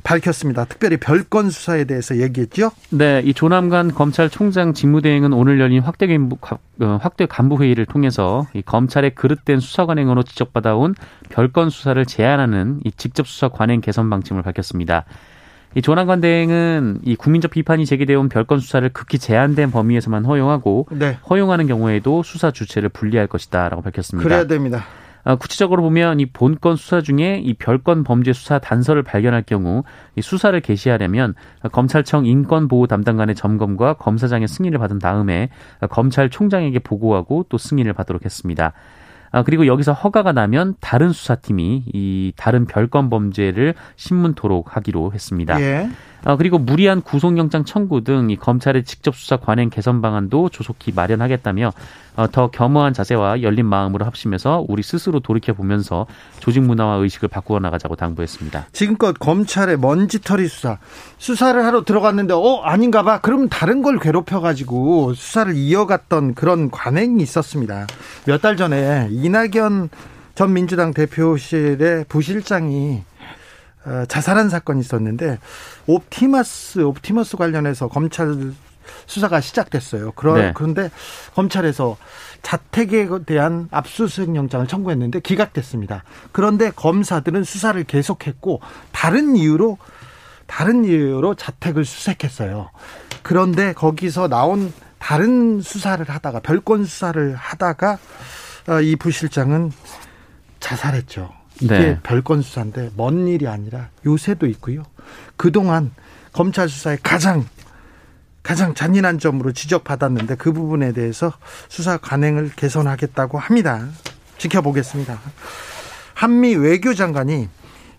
밝혔습니다. 0.04 0.66
특별히 0.66 0.98
별건 0.98 1.50
수사에 1.50 1.84
대해서 1.84 2.18
얘기했죠. 2.18 2.72
네, 2.90 3.22
이 3.24 3.34
조남관 3.34 3.94
검찰총장 3.94 4.74
직무대행은 4.74 5.34
오늘 5.34 5.60
열린 5.60 5.82
확대 5.82 6.08
간부, 6.08 6.38
어, 6.82 7.00
확대 7.02 7.26
간부 7.26 7.62
회의를 7.62 7.86
통해서 7.86 8.48
이 8.54 8.62
검찰의 8.62 9.16
그릇된 9.16 9.60
수사 9.60 9.86
관행으로 9.86 10.24
지적받아온 10.24 10.96
별건 11.30 11.70
수사를 11.70 12.04
제한하는 12.06 12.80
이 12.84 12.92
직접 12.92 13.28
수사 13.28 13.50
관행 13.50 13.82
개선 13.82 14.10
방침을 14.10 14.42
밝혔습니다. 14.42 15.06
이 15.76 15.82
조남관 15.82 16.22
대행은 16.22 17.00
이 17.04 17.16
국민적 17.16 17.52
비판이 17.52 17.86
제기되어 17.86 18.20
온 18.20 18.30
별건 18.30 18.60
수사를 18.60 18.88
극히 18.90 19.18
제한된 19.18 19.72
범위에서만 19.72 20.26
허용하고 20.26 20.88
네. 20.92 21.18
허용하는 21.30 21.68
경우에도 21.68 22.24
수사 22.24 22.52
주체를 22.52 22.90
분리할 22.90 23.28
것이다라고 23.28 23.82
밝혔습니다. 23.82 24.28
그래야 24.28 24.48
됩니다. 24.48 24.84
어, 25.24 25.36
구체적으로 25.36 25.84
보면 25.84 26.20
이 26.20 26.26
본건 26.26 26.76
수사 26.76 27.02
중에 27.02 27.42
이 27.44 27.54
별건 27.54 28.04
범죄 28.04 28.34
수사 28.34 28.60
단서를 28.60 29.04
발견할 29.04 29.44
경우 29.44 29.84
이 30.16 30.22
수사를 30.22 30.60
개시하려면 30.60 31.36
검찰청 31.72 32.26
인권보호 32.26 32.88
담당관의 32.88 33.36
점검과 33.36 33.94
검사장의 33.94 34.48
승인을 34.48 34.80
받은 34.80 35.00
다음에 35.00 35.50
검찰총장에게 35.90 36.80
보고하고 36.80 37.46
또 37.50 37.58
승인을 37.58 37.94
받도록 37.94 38.26
했습니다. 38.26 38.74
아, 39.32 39.44
그리고 39.44 39.66
여기서 39.66 39.94
허가가 39.94 40.32
나면 40.32 40.76
다른 40.80 41.12
수사팀이 41.12 41.86
이 41.94 42.34
다른 42.36 42.66
별건 42.66 43.10
범죄를 43.10 43.76
신문토록 43.96 44.76
하기로 44.76 45.14
했습니다. 45.14 45.60
예. 45.62 45.90
아, 46.24 46.36
그리고 46.36 46.60
무리한 46.60 47.02
구속영장 47.02 47.66
청구 47.66 48.04
등 48.04 48.30
이 48.30 48.36
검찰의 48.36 48.84
직접 48.86 49.16
수사 49.16 49.38
관행 49.38 49.70
개선 49.70 50.02
방안도 50.02 50.50
조속히 50.50 50.92
마련하겠다며 50.94 51.72
어, 52.16 52.28
더 52.32 52.52
겸허한 52.52 52.94
자세와 52.94 53.42
열린 53.42 53.66
마음으로 53.66 54.06
합심해서 54.06 54.64
우리 54.68 54.84
스스로 54.84 55.20
돌이켜 55.20 55.54
보면서 55.54 56.06
조직 56.40 56.62
문화와 56.62 56.96
의식을 56.98 57.30
바꾸어 57.30 57.60
나가자고 57.60 57.96
당부했습니다. 57.96 58.68
지금껏 58.74 59.18
검찰의 59.18 59.78
먼지털이 59.80 60.48
수사 60.48 60.78
수사를 61.18 61.64
하러 61.66 61.84
들어갔는데 61.84 62.34
어 62.36 62.62
아닌가 62.64 63.02
봐. 63.04 63.20
그럼 63.22 63.50
다른 63.50 63.82
걸 63.82 63.98
괴롭혀 64.00 64.40
가지고 64.42 65.14
수사를 65.14 65.56
이어갔던 65.56 66.36
그런 66.36 66.70
관행이 66.70 67.22
있었습니다. 67.24 67.88
몇 68.26 68.42
달 68.42 68.58
전에 68.58 69.08
이낙연 69.12 69.90
전 70.36 70.54
민주당 70.54 70.94
대표실의 70.94 72.06
부실장이 72.10 73.04
어, 73.04 73.11
자살한 74.08 74.50
사건이 74.50 74.80
있었는데 74.80 75.40
옵티머스 75.88 76.80
옵티머스 76.80 77.38
관련해서 77.38 77.88
검찰 77.88 78.54
수사가 79.06 79.42
시작됐어요. 79.42 80.12
그러, 80.14 80.36
네. 80.36 80.52
그런데 80.56 80.90
검찰에서 81.34 81.98
자택에 82.42 83.08
대한 83.26 83.68
압수수색 83.72 84.36
영장을 84.36 84.68
청구했는데 84.68 85.20
기각됐습니다. 85.20 86.04
그런데 86.32 86.72
검사들은 86.72 87.44
수사를 87.44 87.82
계속했고 87.84 88.62
다른 88.92 89.36
이유로 89.36 89.78
다른 90.48 90.84
이유로 90.84 91.36
자택을 91.36 91.86
수색했어요. 91.86 92.72
그런데 93.24 93.74
거기서 93.74 94.28
나온 94.28 94.74
다른 95.00 95.62
수사를 95.62 96.08
하다가 96.08 96.42
별건 96.42 96.86
수사를 96.86 97.36
하다가 97.36 97.98
어, 98.68 98.82
이 98.82 98.96
부실장은 98.96 99.72
자살했죠. 100.60 101.41
이게 101.62 101.78
네. 101.78 102.00
별건 102.04 102.42
수사인데 102.42 102.92
먼 102.98 103.28
일이 103.28 103.48
아니라 103.48 103.90
요새도 104.06 104.48
있고요. 104.48 104.84
그동안 105.38 105.92
검찰 106.34 106.68
수사에 106.68 106.98
가장 107.02 107.46
가장 108.44 108.74
잔인한 108.74 109.20
점으로 109.20 109.52
지적받았는데 109.52 110.36
그 110.36 110.52
부분에 110.52 110.94
대해서 110.94 111.32
수사 111.70 111.98
관행을 111.98 112.52
개선하겠다고 112.56 113.38
합니다. 113.38 113.88
지켜보겠습니다. 114.40 115.20
한미 116.16 116.56
외교장관이 116.56 117.50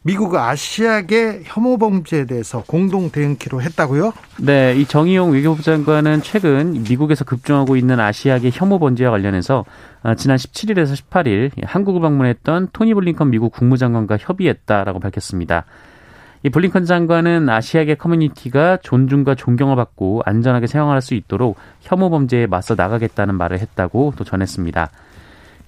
미국 0.04 0.34
아시아계 0.34 1.42
혐오 1.44 1.78
범죄에 1.78 2.24
대해서 2.24 2.64
공동 2.66 3.10
대응키로 3.10 3.62
했다고요? 3.62 4.12
네, 4.40 4.74
이 4.76 4.84
정의용 4.84 5.30
외교부 5.30 5.62
장관은 5.62 6.22
최근 6.22 6.82
미국에서 6.82 7.24
급증하고 7.24 7.76
있는 7.76 8.00
아시아계 8.00 8.50
혐오 8.52 8.80
범죄와 8.80 9.12
관련해서 9.12 9.64
아, 10.02 10.16
지난 10.16 10.36
17일에서 10.38 11.00
18일 11.00 11.52
한국을 11.64 12.00
방문했던 12.00 12.70
토니 12.72 12.94
블링컨 12.94 13.30
미국 13.30 13.52
국무장관과 13.52 14.16
협의했다라고 14.18 14.98
밝혔습니다. 14.98 15.66
이 16.42 16.50
블링컨 16.50 16.84
장관은 16.84 17.48
아시아계 17.48 17.94
커뮤니티가 17.94 18.78
존중과 18.78 19.36
존경을 19.36 19.76
받고 19.76 20.22
안전하게 20.24 20.66
생활할 20.66 21.00
수 21.00 21.14
있도록 21.14 21.56
혐오 21.80 22.10
범죄에 22.10 22.48
맞서 22.48 22.74
나가겠다는 22.74 23.36
말을 23.36 23.60
했다고 23.60 24.14
또 24.16 24.24
전했습니다. 24.24 24.90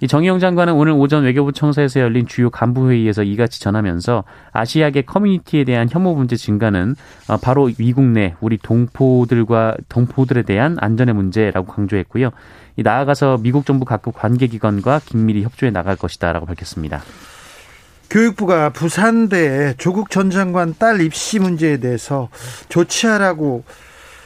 이 0.01 0.07
정의용 0.07 0.39
장관은 0.39 0.73
오늘 0.73 0.91
오전 0.91 1.23
외교부 1.23 1.53
청사에서 1.53 2.01
열린 2.01 2.27
주요 2.27 2.49
간부 2.49 2.89
회의에서 2.89 3.23
이같이 3.23 3.61
전하면서 3.61 4.25
아시아계 4.51 5.03
커뮤니티에 5.03 5.63
대한 5.63 5.87
혐오 5.89 6.15
문제 6.15 6.35
증가는 6.35 6.95
어, 7.29 7.37
바로 7.37 7.69
미국 7.77 8.03
내 8.03 8.35
우리 8.41 8.57
동포들과 8.57 9.77
동포들에 9.87 10.43
대한 10.43 10.75
안전의 10.79 11.15
문제라고 11.15 11.67
강조했고요. 11.67 12.31
이 12.75 12.83
나아가서 12.83 13.37
미국 13.41 13.65
정부 13.65 13.85
각급 13.85 14.15
관계 14.15 14.47
기관과 14.47 14.99
긴밀히 15.05 15.43
협조해 15.43 15.71
나갈 15.71 15.95
것이다라고 15.95 16.45
밝혔습니다. 16.45 17.01
교육부가 18.09 18.69
부산대 18.69 19.75
조국 19.77 20.09
전 20.09 20.29
장관 20.29 20.75
딸 20.77 21.01
입시 21.01 21.39
문제에 21.39 21.77
대해서 21.77 22.29
조치하라고 22.67 23.63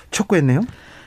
촉구했네요. 0.09 0.61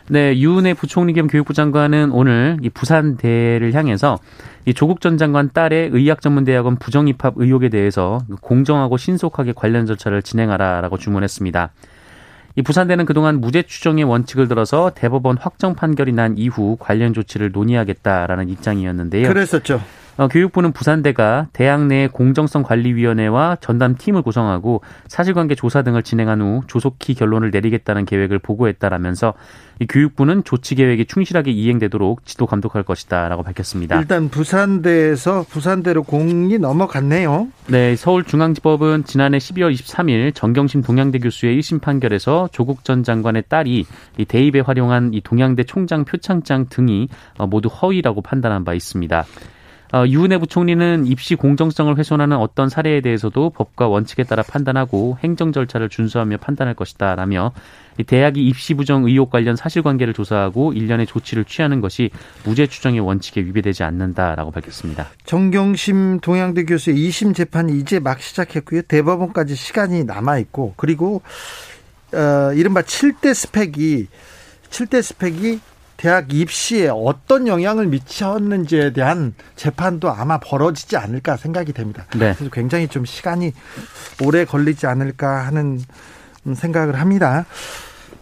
네, 0.08 0.36
유은혜 0.38 0.74
부총리 0.74 1.12
겸 1.12 1.26
교육부 1.26 1.54
장관은 1.54 2.10
오늘 2.12 2.58
이 2.60 2.70
부산대를 2.70 3.72
향해서 3.72 4.18
이 4.66 4.74
조국 4.74 5.00
전 5.00 5.16
장관 5.16 5.50
딸의 5.52 5.90
의학전문대학원 5.92 6.76
부정입학 6.76 7.34
의혹에 7.36 7.68
대해서 7.68 8.20
공정하고 8.40 8.96
신속하게 8.96 9.52
관련 9.54 9.86
절차를 9.86 10.22
진행하라라고 10.22 10.98
주문했습니다. 10.98 11.70
이 12.54 12.62
부산대는 12.62 13.06
그동안 13.06 13.40
무죄 13.40 13.62
추정의 13.62 14.04
원칙을 14.04 14.48
들어서 14.48 14.90
대법원 14.94 15.38
확정 15.38 15.74
판결이 15.74 16.12
난 16.12 16.36
이후 16.36 16.76
관련 16.78 17.14
조치를 17.14 17.50
논의하겠다라는 17.52 18.48
입장이었는데요. 18.50 19.28
그랬었죠. 19.28 19.80
어, 20.18 20.28
교육부는 20.28 20.72
부산대가 20.72 21.48
대학 21.52 21.86
내 21.86 22.06
공정성 22.06 22.62
관리위원회와 22.62 23.56
전담 23.60 23.96
팀을 23.96 24.22
구성하고 24.22 24.82
사실관계 25.08 25.54
조사 25.54 25.82
등을 25.82 26.02
진행한 26.02 26.40
후 26.40 26.62
조속히 26.66 27.14
결론을 27.14 27.50
내리겠다는 27.50 28.04
계획을 28.04 28.38
보고했다라면서 28.38 29.34
이 29.80 29.86
교육부는 29.86 30.44
조치 30.44 30.74
계획이 30.74 31.06
충실하게 31.06 31.50
이행되도록 31.50 32.26
지도 32.26 32.46
감독할 32.46 32.82
것이다라고 32.82 33.42
밝혔습니다. 33.42 33.98
일단 33.98 34.28
부산대에서 34.28 35.46
부산대로 35.48 36.02
공이 36.02 36.58
넘어갔네요. 36.58 37.48
네, 37.68 37.96
서울중앙지법은 37.96 39.04
지난해 39.04 39.38
12월 39.38 39.74
23일 39.74 40.34
정경심 40.34 40.82
동양대 40.82 41.18
교수의 41.18 41.58
1심 41.58 41.80
판결에서 41.80 42.50
조국 42.52 42.84
전 42.84 43.02
장관의 43.02 43.44
딸이 43.48 43.86
이 44.18 44.24
대입에 44.24 44.60
활용한 44.60 45.14
이 45.14 45.20
동양대 45.20 45.64
총장 45.64 46.04
표창장 46.04 46.66
등이 46.68 47.08
어, 47.38 47.46
모두 47.46 47.68
허위라고 47.68 48.20
판단한 48.20 48.64
바 48.64 48.74
있습니다. 48.74 49.24
어, 49.94 50.06
유은혜 50.06 50.38
부총리는 50.38 51.06
입시 51.06 51.34
공정성을 51.34 51.98
훼손하는 51.98 52.38
어떤 52.38 52.70
사례에 52.70 53.02
대해서도 53.02 53.50
법과 53.50 53.88
원칙에 53.88 54.22
따라 54.22 54.42
판단하고 54.42 55.18
행정 55.22 55.52
절차를 55.52 55.90
준수하며 55.90 56.38
판단할 56.38 56.74
것이다 56.74 57.14
라며 57.14 57.52
대학이 58.06 58.42
입시 58.42 58.72
부정 58.72 59.04
의혹 59.04 59.28
관련 59.28 59.54
사실관계를 59.54 60.14
조사하고 60.14 60.72
일련의 60.72 61.06
조치를 61.06 61.44
취하는 61.44 61.82
것이 61.82 62.08
무죄 62.44 62.66
추정의 62.66 63.00
원칙에 63.00 63.42
위배되지 63.42 63.82
않는다라고 63.84 64.50
밝혔습니다. 64.50 65.08
정경심 65.26 66.20
동양대 66.20 66.64
교수의 66.64 66.96
2심 66.96 67.34
재판이 67.34 67.78
이제 67.78 68.00
막 68.00 68.22
시작했고요. 68.22 68.82
대법원까지 68.82 69.54
시간이 69.54 70.04
남아 70.04 70.38
있고 70.38 70.72
그리고 70.78 71.20
어, 72.14 72.52
이른바 72.54 72.80
7대 72.80 73.34
스펙이 73.34 74.06
7대 74.70 75.02
스펙이 75.02 75.60
대학 75.96 76.32
입시에 76.32 76.88
어떤 76.88 77.46
영향을 77.46 77.86
미쳤는지에 77.86 78.92
대한 78.92 79.34
재판도 79.56 80.10
아마 80.10 80.38
벌어지지 80.38 80.96
않을까 80.96 81.36
생각이 81.36 81.72
됩니다. 81.72 82.06
네. 82.12 82.34
그래서 82.34 82.50
굉장히 82.50 82.88
좀 82.88 83.04
시간이 83.04 83.52
오래 84.24 84.44
걸리지 84.44 84.86
않을까 84.86 85.46
하는 85.46 85.80
생각을 86.54 87.00
합니다. 87.00 87.46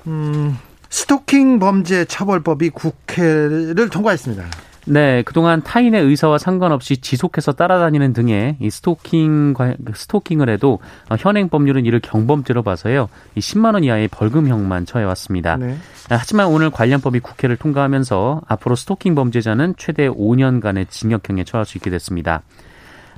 음, 0.06 0.58
스토킹 0.90 1.58
범죄 1.58 2.04
처벌법이 2.04 2.70
국회를 2.70 3.88
통과했습니다. 3.90 4.44
네, 4.86 5.22
그동안 5.22 5.62
타인의 5.62 6.02
의사와 6.02 6.38
상관없이 6.38 6.96
지속해서 6.98 7.52
따라다니는 7.52 8.12
등의 8.12 8.56
이 8.60 8.70
스토킹 8.70 9.54
스토킹을 9.94 10.48
해도 10.48 10.78
어, 11.10 11.16
현행 11.18 11.48
법률은 11.48 11.84
이를 11.84 12.00
경범죄로 12.00 12.62
봐서요. 12.62 13.08
이 13.34 13.40
10만 13.40 13.74
원 13.74 13.84
이하의 13.84 14.08
벌금형만 14.08 14.86
처해 14.86 15.04
왔습니다. 15.04 15.56
네. 15.56 15.76
하지만 16.08 16.48
오늘 16.48 16.70
관련 16.70 17.00
법이 17.00 17.20
국회를 17.20 17.56
통과하면서 17.56 18.42
앞으로 18.48 18.74
스토킹 18.74 19.14
범죄자는 19.14 19.74
최대 19.76 20.08
5년간의 20.08 20.88
징역형에 20.88 21.44
처할 21.44 21.66
수 21.66 21.78
있게 21.78 21.90
됐습니다. 21.90 22.42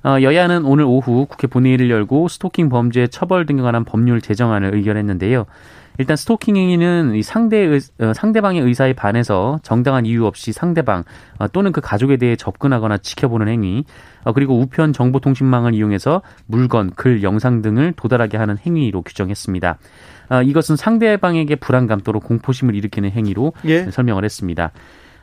어, 0.05 0.21
여야는 0.21 0.65
오늘 0.65 0.85
오후 0.85 1.27
국회 1.27 1.47
본회의를 1.47 1.89
열고 1.89 2.27
스토킹 2.29 2.69
범죄 2.69 3.07
처벌 3.07 3.47
등에 3.47 3.63
관한 3.63 3.85
법률 3.85 4.21
제정안을 4.21 4.75
의결했는데요. 4.75 5.47
일단 5.99 6.17
스토킹 6.17 6.57
행위는 6.57 7.21
상대 7.23 7.79
어, 7.99 8.13
상대방의 8.15 8.63
의사에 8.63 8.93
반해서 8.93 9.61
정당한 9.63 10.07
이유 10.07 10.27
없이 10.27 10.53
상대방 10.53 11.05
어, 11.39 11.49
또는 11.49 11.73
그 11.73 11.81
가족에 11.81 12.17
대해 12.17 12.37
접근하거나 12.37 12.99
지켜보는 12.99 13.49
행위, 13.49 13.85
어, 14.25 14.33
그리고 14.33 14.59
우편 14.59 14.93
정보통신망을 14.93 15.75
이용해서 15.75 16.23
물건, 16.47 16.91
글, 16.95 17.23
영상 17.23 17.63
등을 17.63 17.93
도달하게 17.97 18.37
하는 18.37 18.57
행위로 18.59 19.03
규정했습니다. 19.03 19.79
이것은 20.47 20.77
상대방에게 20.77 21.57
불안감 21.57 22.01
또는 22.01 22.21
공포심을 22.21 22.75
일으키는 22.75 23.11
행위로 23.11 23.53
예. 23.67 23.91
설명을 23.91 24.25
했습니다. 24.25 24.71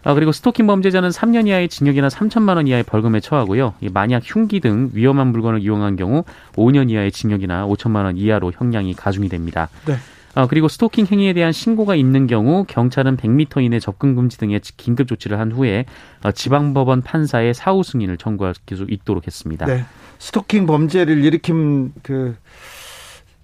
아, 0.03 0.13
그리고 0.13 0.31
스토킹 0.31 0.67
범죄자는 0.67 1.09
3년 1.09 1.47
이하의 1.47 1.67
징역이나 1.67 2.09
3천만 2.09 2.57
원 2.57 2.67
이하의 2.67 2.83
벌금에 2.83 3.19
처하고요. 3.19 3.73
만약 3.91 4.21
흉기 4.23 4.59
등 4.59 4.91
위험한 4.93 5.27
물건을 5.27 5.61
이용한 5.61 5.95
경우 5.95 6.23
5년 6.53 6.91
이하의 6.91 7.11
징역이나 7.11 7.65
5천만 7.67 8.03
원 8.03 8.17
이하로 8.17 8.51
형량이 8.55 8.93
가중이 8.93 9.29
됩니다. 9.29 9.69
네. 9.85 9.95
어, 10.39 10.47
그리고 10.47 10.69
스토킹 10.69 11.07
행위에 11.11 11.33
대한 11.33 11.51
신고가 11.51 11.95
있는 11.95 12.25
경우 12.25 12.63
경찰은 12.65 13.17
100m 13.17 13.61
이내 13.61 13.79
접근 13.79 14.15
금지 14.15 14.37
등의 14.37 14.61
긴급 14.77 15.07
조치를 15.07 15.37
한 15.37 15.51
후에 15.51 15.85
어, 16.23 16.31
지방법원 16.31 17.01
판사의 17.01 17.53
사후 17.53 17.83
승인을 17.83 18.17
청구할 18.17 18.53
수 18.55 18.85
있도록 18.87 19.27
했습니다. 19.27 19.65
네. 19.65 19.83
스토킹 20.17 20.65
범죄를 20.65 21.25
일으킨 21.25 21.91
그 22.03 22.37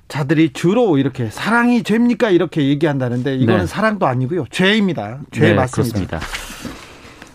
자들이 0.08 0.54
주로 0.54 0.98
이렇게 0.98 1.30
사랑이 1.30 1.84
죄입니까 1.84 2.30
이렇게 2.30 2.66
얘기한다는데 2.66 3.36
이거는 3.36 3.62
네. 3.62 3.68
사랑도 3.68 4.06
아니고요 4.06 4.46
죄입니다. 4.50 5.20
죄 5.32 5.42
네, 5.42 5.54
맞습니다. 5.54 6.20
그렇습니다. 6.20 6.20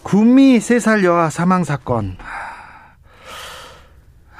구미 0.02 0.59
3살 0.59 1.05
여아 1.05 1.29
사망 1.29 1.64
사건 1.64 2.17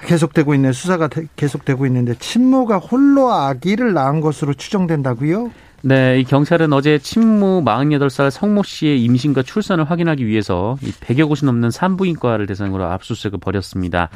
계속되고 0.03 0.55
있는 0.55 0.73
수사가 0.73 1.09
계속되고 1.37 1.87
있는데 1.87 2.15
친모가 2.19 2.79
홀로 2.79 3.33
아기를 3.33 3.93
낳은 3.93 4.21
것으로 4.21 4.55
추정된다고요? 4.55 5.51
네, 5.83 6.21
이 6.21 6.25
경찰은 6.25 6.73
어제 6.75 6.99
친모 6.99 7.63
48살 7.65 8.31
성모 8.31 8.63
씨의 8.65 9.03
임신과 9.03 9.43
출산을 9.43 9.91
확인하기 9.91 10.27
위해서 10.27 10.77
이 10.83 10.91
100여 10.91 11.27
곳이 11.27 11.47
넘는 11.47 11.71
산부인과를 11.71 12.47
대상으로 12.47 12.85
압수수색을 12.85 13.39
벌였습니다. 13.41 14.11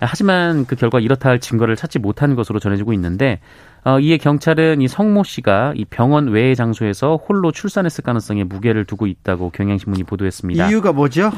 하지만 0.00 0.66
그 0.66 0.76
결과 0.76 1.00
이렇다 1.00 1.30
할 1.30 1.40
증거를 1.40 1.76
찾지 1.76 2.00
못한 2.00 2.34
것으로 2.34 2.58
전해지고 2.58 2.92
있는데 2.94 3.40
어, 3.84 4.00
이에 4.00 4.18
경찰은 4.18 4.82
이 4.82 4.88
성모 4.88 5.24
씨가 5.24 5.74
이 5.76 5.84
병원 5.84 6.28
외의 6.28 6.56
장소에서 6.56 7.16
홀로 7.16 7.52
출산했을 7.52 8.02
가능성에 8.02 8.44
무게를 8.44 8.84
두고 8.84 9.06
있다고 9.06 9.50
경향신문이 9.50 10.04
보도했습니다. 10.04 10.68
이유가 10.68 10.92
뭐죠? 10.92 11.30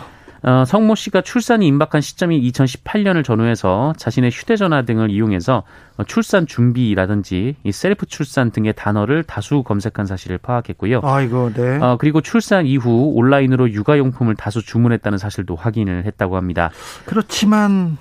어, 0.43 0.65
성모 0.65 0.95
씨가 0.95 1.23
출산이 1.23 1.67
임박한 1.67 2.01
시점이 2.01 2.41
2018년을 2.51 3.25
전후해서 3.25 3.93
자신의 3.97 4.31
휴대전화 4.31 4.83
등을 4.83 5.11
이용해서 5.11 5.65
어, 5.97 6.05
출산 6.05 6.47
준비라든지 6.47 7.57
이 7.65 7.73
셀프 7.73 8.07
출산 8.07 8.51
등의 8.51 8.75
단어를 8.77 9.25
다수 9.25 9.63
검색한 9.63 10.07
사실을 10.07 10.39
파악했고요. 10.39 11.01
아이고, 11.03 11.53
네. 11.55 11.79
어, 11.79 11.97
그리고 11.99 12.21
출산 12.21 12.67
이후 12.67 13.13
온라인으로 13.15 13.73
육아용품을 13.73 14.37
다수 14.37 14.65
주문했다는 14.65 15.19
사실도 15.19 15.57
확인을 15.57 16.05
했다고 16.05 16.37
합니다. 16.37 16.71
그렇지만 17.05 17.99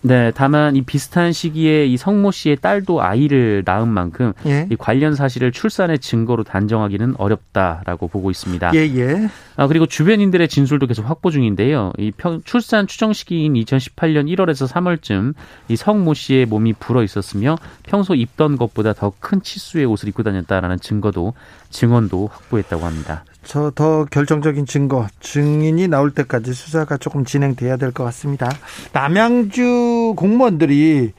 네, 0.00 0.30
다만 0.34 0.76
이 0.76 0.82
비슷한 0.82 1.32
시기에 1.32 1.86
이 1.86 1.96
성모 1.96 2.30
씨의 2.30 2.58
딸도 2.60 3.02
아이를 3.02 3.62
낳은 3.66 3.88
만큼 3.88 4.32
예. 4.46 4.68
이 4.70 4.76
관련 4.76 5.14
사실을 5.14 5.50
출산의 5.50 5.98
증거로 5.98 6.44
단정하기는 6.44 7.16
어렵다라고 7.18 8.06
보고 8.06 8.30
있습니다. 8.30 8.72
예, 8.74 8.78
예. 8.78 9.28
아, 9.56 9.66
그리고 9.66 9.86
주변인들의 9.86 10.46
진술도 10.46 10.86
계속 10.86 11.08
확보 11.08 11.32
중인데요. 11.32 11.92
이 11.98 12.12
평, 12.16 12.42
출산 12.44 12.86
추정 12.86 13.12
시기인 13.12 13.54
2018년 13.54 14.32
1월에서 14.32 14.68
3월쯤 14.72 15.34
이 15.68 15.74
성모 15.76 16.14
씨의 16.14 16.46
몸이 16.46 16.74
불어 16.74 17.02
있었으며 17.02 17.56
평소 17.82 18.14
입던 18.14 18.56
것보다 18.56 18.92
더 18.92 19.12
큰 19.18 19.42
치수의 19.42 19.84
옷을 19.84 20.08
입고 20.08 20.22
다녔다라는 20.22 20.78
증거도 20.80 21.34
증언도 21.70 22.28
확보했다고 22.32 22.84
합니다. 22.84 23.24
저 23.44 23.70
더 23.74 24.04
결정적인 24.04 24.66
증거, 24.66 25.06
증인이 25.20 25.88
나올 25.88 26.10
때까지 26.10 26.52
수사가 26.52 26.96
조금 26.98 27.24
진행돼야 27.24 27.76
될 27.76 27.92
것 27.92 28.04
같습니다. 28.04 28.50
남양주 28.92 30.14
공무원들이 30.16 31.12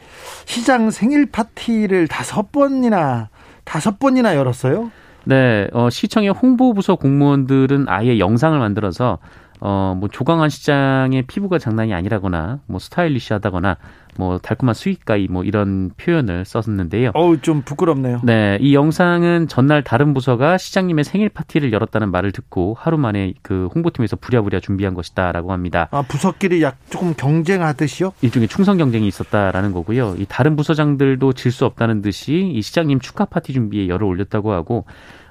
시장 0.46 0.92
생일 0.92 1.26
파티를 1.26 2.08
다섯 2.08 2.52
번이나 2.52 3.30
다섯 3.64 3.98
번이나 4.00 4.36
열었어요. 4.36 4.92
네, 5.26 5.68
어, 5.74 5.90
시청의 5.90 6.30
홍보부서 6.30 6.96
공무원들은 6.96 7.86
아예 7.88 8.20
영상을 8.20 8.58
만들어서 8.58 9.18
어, 9.62 9.96
뭐 9.98 10.08
조광한 10.10 10.50
시장의 10.50 11.24
피부가 11.24 11.58
장난이 11.60 11.94
아니라거나 11.94 12.60
뭐 12.66 12.80
스타일리시하다거나 12.80 13.78
뭐 14.18 14.38
달콤한 14.38 14.74
수익가이 14.74 15.28
뭐 15.30 15.44
이런 15.44 15.92
표현을 15.98 16.44
썼는데요. 16.46 17.12
어우 17.14 17.40
좀 17.42 17.62
부끄럽네요. 17.62 18.22
네, 18.24 18.58
이 18.60 18.74
영상은 18.74 19.48
전날 19.48 19.84
다른 19.84 20.14
부서가 20.14 20.58
시장님의 20.58 21.04
생일 21.04 21.30
파티를 21.30 21.72
열었다는 21.72 22.12
말을 22.12 22.32
듣고 22.32 22.76
하루 22.78 22.98
만에 22.98 23.34
그 23.42 23.70
홍보팀에서 23.76 24.16
부랴부랴 24.18 24.60
준비한 24.62 24.94
것이다라고 24.94 25.52
합니다. 25.52 25.88
아 25.92 26.02
부서끼리 26.02 26.62
약 26.64 26.78
조금 26.90 27.14
경쟁하듯이요? 27.16 28.14
일종의 28.22 28.48
충성 28.48 28.78
경쟁이 28.78 29.08
있었다라는 29.08 29.72
거고요. 29.74 30.16
이 30.18 30.26
다른 30.28 30.56
부서장들도 30.56 31.34
질 31.34 31.50
수 31.50 31.66
없다는 31.66 32.02
듯이 32.04 32.52
이 32.54 32.62
시장님 32.62 33.00
축하 33.00 33.26
파티 33.26 33.54
준비에 33.54 33.88
열을 33.88 34.06
올렸다고 34.06 34.52
하고 34.54 34.86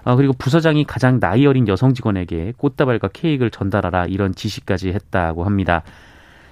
아, 0.05 0.15
그리고 0.17 0.33
부서장이 0.33 0.85
가장 0.85 1.21
나이 1.21 1.47
어린 1.47 1.69
여성 1.69 1.95
직원에게 1.95 2.55
꽃다발과 2.57 3.09
케이크를 3.13 3.51
전달하라 3.51 4.07
이런 4.07 4.35
지시까지 4.35 4.91
했다고 4.91 5.45
합니다. 5.45 5.83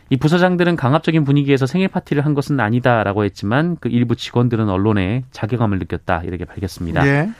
이 0.08 0.16
부서장들은 0.16 0.76
강압적인 0.76 1.24
분위기에서 1.24 1.66
생일 1.66 1.88
파티를 1.88 2.24
한 2.24 2.34
것은 2.34 2.60
아니다라고 2.60 3.24
했지만 3.24 3.76
그 3.80 3.88
일부 3.88 4.14
직원들은 4.14 4.68
언론에 4.68 5.24
자괴감을 5.32 5.78
느꼈다 5.80 6.22
이렇게 6.24 6.44
밝혔습니다. 6.44 7.02
네. 7.02 7.30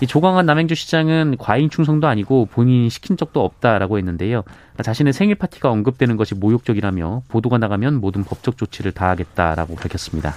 이 0.00 0.06
조광한 0.06 0.46
남양주 0.46 0.74
시장은 0.74 1.36
과잉 1.38 1.70
충성도 1.70 2.06
아니고 2.06 2.46
본인이 2.46 2.88
시킨 2.88 3.16
적도 3.16 3.44
없다라고 3.44 3.98
했는데요. 3.98 4.44
자신의 4.80 5.12
생일 5.12 5.34
파티가 5.34 5.70
언급되는 5.70 6.16
것이 6.16 6.34
모욕적이라며 6.34 7.22
보도가 7.28 7.58
나가면 7.58 8.00
모든 8.00 8.22
법적 8.22 8.56
조치를 8.56 8.92
다하겠다라고 8.92 9.74
밝혔습니다. 9.74 10.34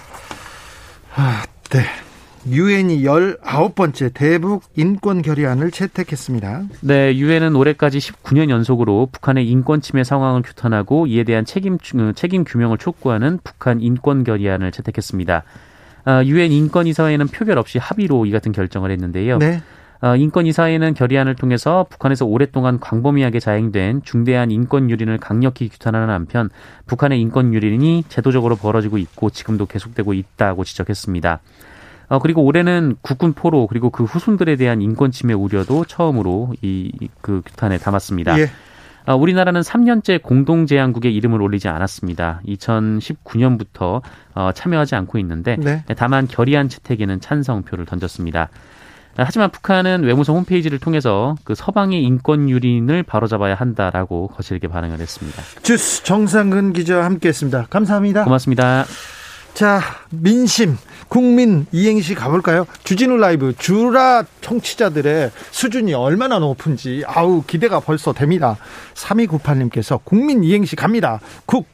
아, 1.16 1.44
네. 1.70 1.86
유엔이 2.48 3.04
19번째 3.04 4.14
대북 4.14 4.64
인권 4.76 5.22
결의안을 5.22 5.72
채택했습니다. 5.72 6.64
네, 6.82 7.16
유엔은 7.16 7.56
올해까지 7.56 8.00
19년 8.00 8.50
연속으로 8.50 9.10
북한의 9.12 9.48
인권 9.48 9.82
침해 9.82 10.04
상황을 10.04 10.42
규탄하고 10.42 11.08
이에 11.08 11.24
대한 11.24 11.46
책임 11.46 11.76
어, 11.76 12.12
책임 12.16 12.44
규명을 12.44 12.78
촉구하는 12.78 13.40
북한 13.44 13.82
인권 13.82 14.24
결의안을 14.24 14.72
채택했습니다. 14.72 15.44
아, 16.04 16.24
유엔 16.24 16.52
인권 16.52 16.88
이사회는 16.88 17.28
표결 17.28 17.58
없이 17.58 17.78
합의로 17.78 18.26
이 18.26 18.32
같은 18.32 18.52
결정을 18.52 18.92
했는데요. 18.92 19.38
네. 19.38 19.62
어, 20.02 20.16
인권 20.16 20.48
이사회는 20.48 20.96
결의안을 20.96 21.36
통해서 21.36 21.86
북한에서 21.90 22.26
오랫동안 22.26 22.80
광범위하게 22.80 23.40
자행된 23.40 24.02
중대한 24.04 24.50
인권 24.50 24.90
유린을 24.90 25.20
강력히 25.20 25.70
규탄하는 25.70 26.10
한편 26.10 26.50
북한의 26.88 27.22
인권 27.22 27.54
유린이 27.54 28.04
제도적으로 28.10 28.56
벌어지고 28.56 28.98
있고 28.98 29.30
지금도 29.30 29.68
계속되고 29.68 30.14
있다고 30.16 30.64
지적했습니다. 30.64 31.40
어, 32.12 32.20
그리고 32.20 32.44
올해는 32.44 32.98
국군 33.02 33.32
포로 33.32 33.68
그리고 33.68 33.90
그 33.90 34.04
후손들에 34.04 34.58
대한 34.58 34.82
인권 34.82 35.12
침해 35.12 35.34
우려도 35.34 35.86
처음으로 35.86 36.54
이 36.62 36.92
그 37.22 37.42
규탄에 37.46 37.78
담았습니다. 37.78 38.38
예. 38.40 38.50
아, 39.06 39.16
우리나라는 39.16 39.62
3년째 39.62 40.22
공동제안국의 40.22 41.16
이름을 41.16 41.42
올리지 41.42 41.70
않았습니다. 41.70 42.42
2019년부터 42.46 44.02
어, 44.36 44.52
참여하지 44.54 44.96
않고 44.96 45.18
있는데 45.20 45.56
네. 45.56 45.84
다만 45.96 46.28
결의안 46.28 46.68
채택에는 46.70 47.22
찬성표를 47.22 47.86
던졌습니다. 47.86 48.50
하지만 49.18 49.52
북한은 49.52 50.04
외무성 50.04 50.36
홈페이지를 50.38 50.80
통해서 50.80 51.36
그 51.44 51.54
서방의 51.56 52.04
인권 52.04 52.50
유린을 52.50 53.04
바로잡아야 53.04 53.56
한다라고 53.56 54.28
거칠게 54.30 54.68
반응을 54.68 55.00
했습니다. 55.00 55.42
주스 55.64 56.04
정상근 56.04 56.74
기자와 56.74 57.06
함께했습니다. 57.06 57.68
감사합니다. 57.70 58.24
고맙습니다. 58.24 58.86
자 59.54 59.82
민심 60.12 60.78
국민 61.12 61.66
이행시 61.74 62.16
가볼까요? 62.16 62.66
주진우 62.86 63.18
라이브 63.18 63.54
주라 63.58 64.24
청취자들의 64.40 65.32
수준이 65.52 65.94
얼마나 65.94 66.40
높은지 66.40 67.04
아우 67.06 67.44
기대가 67.46 67.82
벌써 67.82 68.14
됩니다. 68.14 68.56
3298님께서 68.94 70.00
국민 70.06 70.42
이행시 70.46 70.78
갑니다. 70.78 71.20
국 71.46 71.68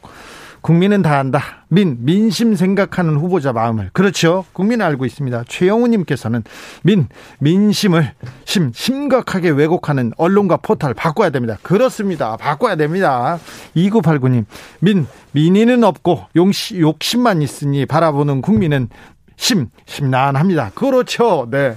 국민은 0.62 1.04
다 1.04 1.20
안다. 1.20 1.66
민, 1.70 1.98
민심 2.00 2.56
생각하는 2.56 3.16
후보자 3.16 3.54
마음을. 3.54 3.92
그렇죠. 3.94 4.44
국민은 4.54 4.86
알고 4.86 5.06
있습니다. 5.06 5.44
최영우님께서는 5.48 6.44
민, 6.84 7.08
민심을 7.40 8.14
심, 8.44 8.72
심각하게 8.74 9.52
왜곡하는 9.52 10.14
언론과 10.18 10.58
포탈 10.58 10.96
바꿔야 10.96 11.30
됩니다. 11.30 11.58
그렇습니다. 11.62 12.38
바꿔야 12.38 12.76
됩니다. 12.76 13.40
2989님, 13.76 14.46
민, 14.80 15.06
민의는 15.32 15.84
없고 15.84 16.26
용시, 16.36 16.80
욕심만 16.80 17.42
있으니 17.42 17.86
바라보는 17.86 18.42
국민은 18.42 18.90
심, 19.38 19.70
심란합니다. 19.86 20.72
그렇죠. 20.76 21.48
네. 21.50 21.76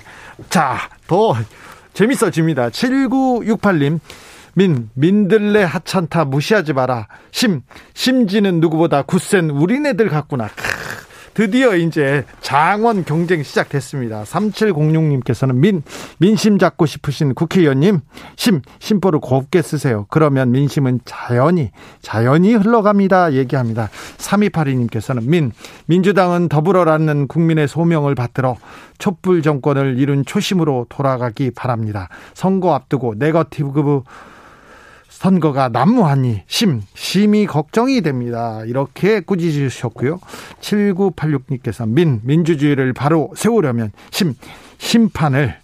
자, 0.49 0.79
더 1.07 1.37
재밌어집니다. 1.93 2.71
7968님, 2.71 4.01
민, 4.55 4.91
민들레 4.95 5.63
하찮다 5.63 6.25
무시하지 6.25 6.73
마라. 6.73 7.07
심, 7.31 7.63
심지는 7.95 8.61
누구보다 8.61 9.03
굳센 9.03 9.51
우리네들 9.51 10.09
같구나. 10.09 10.49
드디어 11.35 11.77
이제 11.77 12.25
장원 12.41 13.05
경쟁 13.05 13.43
시작됐습니다. 13.43 14.25
3706님께서는 14.25 15.55
민, 15.55 15.83
민심 16.19 16.59
잡고 16.59 16.87
싶으신 16.87 17.35
국회의원님, 17.35 18.01
심, 18.37 18.63
심보를 18.79 19.21
곱게 19.21 19.63
쓰세요. 19.63 20.07
그러면 20.11 20.51
민심은 20.53 21.01
자연히, 21.05 21.71
자연히 22.03 22.55
흘러갑니다. 22.55 23.35
얘기합니다. 23.35 23.89
3282님께서는 24.19 25.25
민, 25.25 25.53
민주당은 25.87 26.49
더불어라는 26.49 27.29
국민의 27.29 27.69
소명을 27.69 28.15
받들어 28.15 28.57
촛불 28.99 29.43
정권을 29.43 29.99
이룬 29.99 30.25
초심으로 30.25 30.87
돌아가기 30.89 31.53
바랍니다. 31.53 32.09
선거 32.35 32.75
앞두고 32.75 33.15
네거티브 33.19 34.03
선거가 35.21 35.69
난무하니 35.69 36.45
심, 36.47 36.81
심이 36.95 37.45
걱정이 37.45 38.01
됩니다. 38.01 38.63
이렇게 38.65 39.21
꾸짖으셨고요. 39.21 40.19
7986님께서 40.61 41.87
민, 41.87 42.23
민주주의를 42.25 42.95
바로 42.95 43.31
세우려면 43.37 43.93
심, 44.11 44.33
심판을 44.79 45.57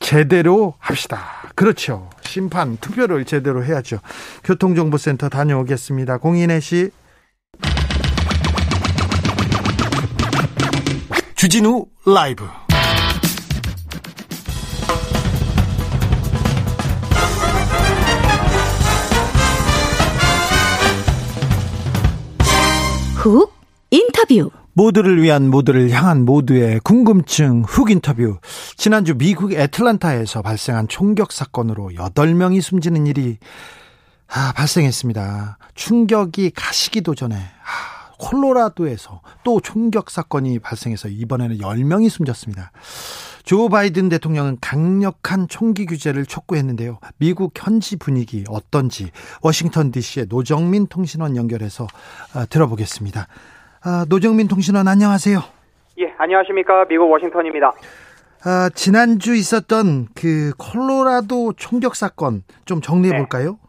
제대로 0.00 0.74
합시다. 0.80 1.20
그렇죠. 1.54 2.10
심판, 2.22 2.76
투표를 2.78 3.24
제대로 3.24 3.64
해야죠. 3.64 4.00
교통정보센터 4.42 5.28
다녀오겠습니다. 5.28 6.18
공인혜 6.18 6.58
씨. 6.58 6.90
주진우 11.36 11.86
라이브. 12.04 12.44
훅 23.24 23.54
인터뷰 23.90 24.50
모두를 24.74 25.22
위한 25.22 25.48
모두를 25.48 25.88
향한 25.88 26.26
모두의 26.26 26.78
궁금증 26.80 27.62
훅 27.62 27.90
인터뷰. 27.90 28.36
지난주 28.76 29.14
미국 29.14 29.54
애틀란타에서 29.54 30.42
발생한 30.42 30.88
총격 30.88 31.32
사건으로 31.32 31.92
8명이 31.94 32.60
숨지는 32.60 33.06
일이 33.06 33.38
아, 34.28 34.52
발생했습니다. 34.54 35.56
충격이 35.74 36.50
가시기도 36.50 37.14
전에 37.14 37.36
아, 37.36 38.12
콜로라도에서 38.18 39.22
또 39.42 39.58
총격 39.60 40.10
사건이 40.10 40.58
발생해서 40.58 41.08
이번에는 41.08 41.56
10명이 41.58 42.10
숨졌습니다. 42.10 42.72
조 43.44 43.68
바이든 43.68 44.08
대통령은 44.08 44.56
강력한 44.60 45.48
총기 45.48 45.84
규제를 45.84 46.24
촉구했는데요. 46.24 46.98
미국 47.18 47.52
현지 47.54 47.96
분위기 47.96 48.42
어떤지 48.48 49.10
워싱턴 49.42 49.92
DC의 49.92 50.26
노정민 50.30 50.86
통신원 50.86 51.36
연결해서 51.36 51.86
아, 52.34 52.46
들어보겠습니다. 52.46 53.28
아, 53.82 54.06
노정민 54.08 54.48
통신원 54.48 54.88
안녕하세요. 54.88 55.38
예, 55.98 56.14
안녕하십니까. 56.16 56.86
미국 56.88 57.10
워싱턴입니다. 57.10 57.72
아, 58.44 58.70
지난주 58.74 59.34
있었던 59.34 60.08
그 60.14 60.52
콜로라도 60.56 61.52
총격 61.52 61.96
사건 61.96 62.44
좀 62.64 62.80
정리해 62.80 63.14
볼까요? 63.14 63.58
네. 63.62 63.63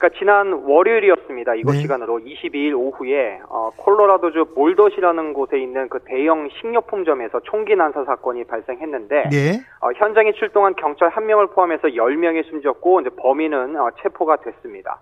예. 0.00 0.08
그러니까 0.08 0.18
지난 0.18 0.52
월요일이었습니다. 0.64 1.54
이곳 1.56 1.72
네. 1.72 1.78
시간으로 1.82 2.18
22일 2.20 2.74
오후에 2.74 3.40
어, 3.48 3.70
콜로라도주 3.76 4.52
몰더시라는 4.54 5.34
곳에 5.34 5.58
있는 5.58 5.88
그 5.88 5.98
대형 6.04 6.48
식료품점에서 6.60 7.40
총기 7.40 7.76
난사 7.76 8.04
사건이 8.04 8.44
발생했는데 8.44 9.28
네. 9.30 9.60
어, 9.80 9.92
현장에 9.94 10.32
출동한 10.32 10.74
경찰 10.74 11.10
한 11.10 11.26
명을 11.26 11.48
포함해서 11.48 11.88
10명이 11.88 12.48
숨졌고 12.48 13.02
이제 13.02 13.10
범인은 13.10 13.76
어, 13.76 13.90
체포가 14.02 14.36
됐습니다. 14.36 14.98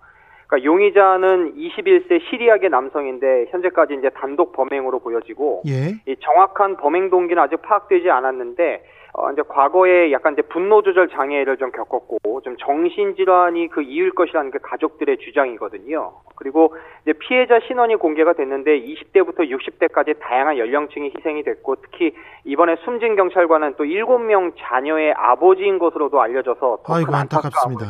그러니까 0.47 0.65
용의자는 0.65 1.55
21세 1.55 2.19
시리아계 2.29 2.69
남성인데 2.69 3.47
현재까지 3.51 3.93
이제 3.93 4.09
단독 4.09 4.51
범행으로 4.53 4.99
보여지고 4.99 5.63
예. 5.67 5.95
이 6.11 6.15
정확한 6.19 6.77
범행 6.77 7.09
동기는 7.09 7.41
아직 7.41 7.61
파악되지 7.61 8.09
않았는데 8.09 8.83
어, 9.13 9.31
이제 9.31 9.41
과거에 9.47 10.11
약간 10.11 10.33
이제 10.33 10.41
분노 10.43 10.81
조절 10.81 11.09
장애를 11.09 11.57
좀 11.57 11.71
겪었고 11.71 12.41
좀 12.41 12.55
정신 12.57 13.15
질환이 13.15 13.67
그 13.67 13.81
이유일 13.81 14.11
것이라는 14.11 14.51
게 14.51 14.59
가족들의 14.61 15.17
주장이거든요. 15.17 16.13
그리고 16.35 16.75
이제 17.03 17.13
피해자 17.13 17.59
신원이 17.67 17.95
공개가 17.95 18.33
됐는데 18.33 18.81
20대부터 18.81 19.49
60대까지 19.49 20.19
다양한 20.19 20.57
연령층이 20.57 21.13
희생이 21.17 21.43
됐고 21.43 21.77
특히 21.77 22.13
이번에 22.45 22.75
숨진 22.85 23.15
경찰관은 23.15 23.75
또 23.77 23.83
7명 23.83 24.53
자녀의 24.57 25.13
아버지인 25.13 25.79
것으로도 25.79 26.21
알려져서 26.21 26.79
더 26.83 26.93
아이고 26.93 27.13
안타깝습니다. 27.13 27.85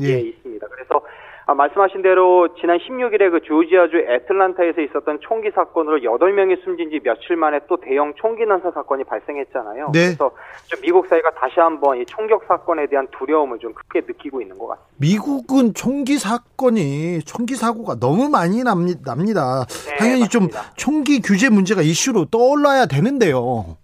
예. 0.00 0.04
예 0.08 0.18
있습니다. 0.20 0.66
그래서 0.68 1.02
아, 1.46 1.52
말씀하신 1.54 2.00
대로 2.02 2.48
지난 2.58 2.78
16일에 2.78 3.30
그 3.30 3.40
조지아주 3.42 3.98
애틀란타에서 3.98 4.80
있었던 4.80 5.18
총기 5.20 5.50
사건으로 5.50 5.98
8명이 5.98 6.64
숨진 6.64 6.90
지 6.90 7.00
며칠 7.00 7.36
만에 7.36 7.60
또 7.68 7.76
대형 7.76 8.14
총기 8.16 8.46
난사 8.46 8.70
사건이 8.70 9.04
발생했잖아요. 9.04 9.90
네. 9.92 10.06
그래서 10.06 10.30
좀 10.66 10.80
미국 10.80 11.06
사회가 11.06 11.30
다시 11.32 11.60
한번 11.60 12.00
이 12.00 12.06
총격 12.06 12.44
사건에 12.48 12.86
대한 12.86 13.06
두려움을 13.18 13.58
좀 13.58 13.74
크게 13.74 14.00
느끼고 14.06 14.40
있는 14.40 14.58
것 14.58 14.68
같습니다. 14.68 14.94
미국은 14.96 15.74
총기 15.74 16.16
사건이 16.16 17.20
총기 17.26 17.56
사고가 17.56 17.96
너무 18.00 18.30
많이 18.30 18.62
납니다. 18.64 19.14
네, 19.14 19.96
당연히 19.96 20.20
맞습니다. 20.20 20.62
좀 20.62 20.72
총기 20.76 21.20
규제 21.20 21.50
문제가 21.50 21.82
이슈로 21.82 22.26
떠올라야 22.26 22.86
되는데요. 22.86 23.76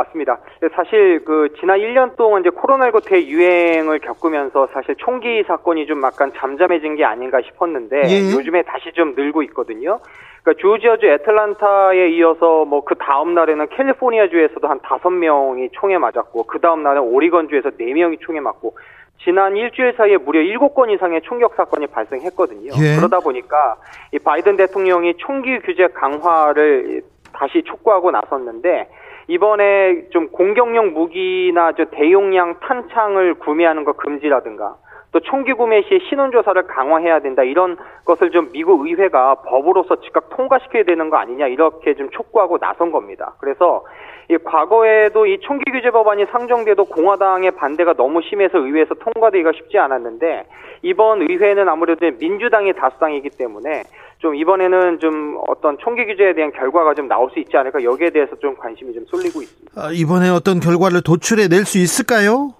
예, 0.00 0.04
맞습니다. 0.04 0.38
사실 0.74 1.24
그 1.24 1.52
지난 1.60 1.78
1년 1.78 2.16
동안 2.16 2.40
이제 2.40 2.50
코로나19 2.50 3.04
대유행을 3.06 3.98
겪으면서 4.00 4.68
사실 4.72 4.94
총기 4.96 5.42
사건이 5.44 5.86
좀 5.86 6.02
약간 6.02 6.32
잠잠해진 6.36 6.96
게 6.96 7.04
아닌가 7.04 7.40
싶었는데 7.42 8.02
예. 8.08 8.32
요즘에 8.32 8.62
다시 8.62 8.92
좀 8.92 9.14
늘고 9.14 9.42
있거든요. 9.44 10.00
그러니까 10.42 10.60
조지아주 10.60 11.06
애틀란타에 11.06 12.10
이어서 12.10 12.64
뭐 12.64 12.80
그 12.82 12.94
다음 12.96 13.34
날에는 13.34 13.68
캘리포니아주에서도 13.68 14.66
한 14.66 14.80
다섯 14.82 15.10
명이 15.10 15.68
총에 15.72 15.98
맞았고 15.98 16.44
그 16.44 16.58
다음 16.60 16.82
날은 16.82 17.02
오리건주에서 17.02 17.70
네 17.78 17.92
명이 17.92 18.18
총에 18.18 18.40
맞고 18.40 18.76
지난 19.22 19.54
일주일 19.54 19.94
사이에 19.98 20.16
무려 20.16 20.40
7건 20.40 20.90
이상의 20.90 21.20
총격 21.22 21.54
사건이 21.54 21.88
발생했거든요. 21.88 22.72
예. 22.82 22.96
그러다 22.96 23.20
보니까 23.20 23.76
이 24.12 24.18
바이든 24.18 24.56
대통령이 24.56 25.14
총기 25.18 25.58
규제 25.60 25.88
강화를 25.88 27.02
다시 27.32 27.62
촉구하고 27.62 28.10
나섰는데 28.10 28.88
이번에 29.30 30.08
좀 30.10 30.26
공격용 30.32 30.92
무기나 30.92 31.70
저 31.76 31.84
대용량 31.84 32.58
탄창을 32.58 33.34
구매하는 33.34 33.84
거 33.84 33.92
금지라든가 33.92 34.74
또 35.12 35.20
총기 35.20 35.52
구매 35.52 35.82
시에 35.82 36.00
신원 36.08 36.32
조사를 36.32 36.60
강화해야 36.66 37.20
된다 37.20 37.44
이런 37.44 37.76
것을 38.04 38.32
좀 38.32 38.50
미국 38.52 38.86
의회가 38.86 39.36
법으로서 39.46 40.00
즉각 40.00 40.30
통과시켜야 40.30 40.82
되는 40.82 41.10
거 41.10 41.16
아니냐 41.16 41.46
이렇게 41.46 41.94
좀 41.94 42.10
촉구하고 42.10 42.58
나선 42.58 42.90
겁니다. 42.90 43.34
그래서 43.38 43.84
이 44.28 44.36
과거에도 44.38 45.26
이 45.26 45.38
총기 45.40 45.70
규제 45.70 45.90
법안이 45.92 46.26
상정돼도 46.32 46.86
공화당의 46.86 47.52
반대가 47.52 47.92
너무 47.92 48.22
심해서 48.22 48.58
의회에서 48.58 48.94
통과되기가 48.94 49.52
쉽지 49.52 49.78
않았는데 49.78 50.44
이번 50.82 51.22
의회는 51.22 51.68
아무래도 51.68 52.10
민주당이 52.18 52.72
다수당이기 52.72 53.30
때문에 53.30 53.82
좀 54.20 54.34
이번에는 54.36 55.00
좀 55.00 55.38
어떤 55.48 55.78
총기 55.78 56.04
규제에 56.06 56.34
대한 56.34 56.52
결과가 56.52 56.94
좀 56.94 57.08
나올 57.08 57.30
수 57.32 57.38
있지 57.40 57.56
않을까 57.56 57.82
여기에 57.82 58.10
대해서 58.10 58.36
좀 58.38 58.54
관심이 58.56 58.92
좀 58.94 59.04
쏠리고 59.06 59.40
있습니다. 59.42 59.72
아, 59.80 59.90
이번에 59.92 60.28
어떤 60.28 60.60
결과를 60.60 61.02
도출해 61.02 61.48
낼 61.48 61.64
수 61.64 61.78
있을까요? 61.78 62.52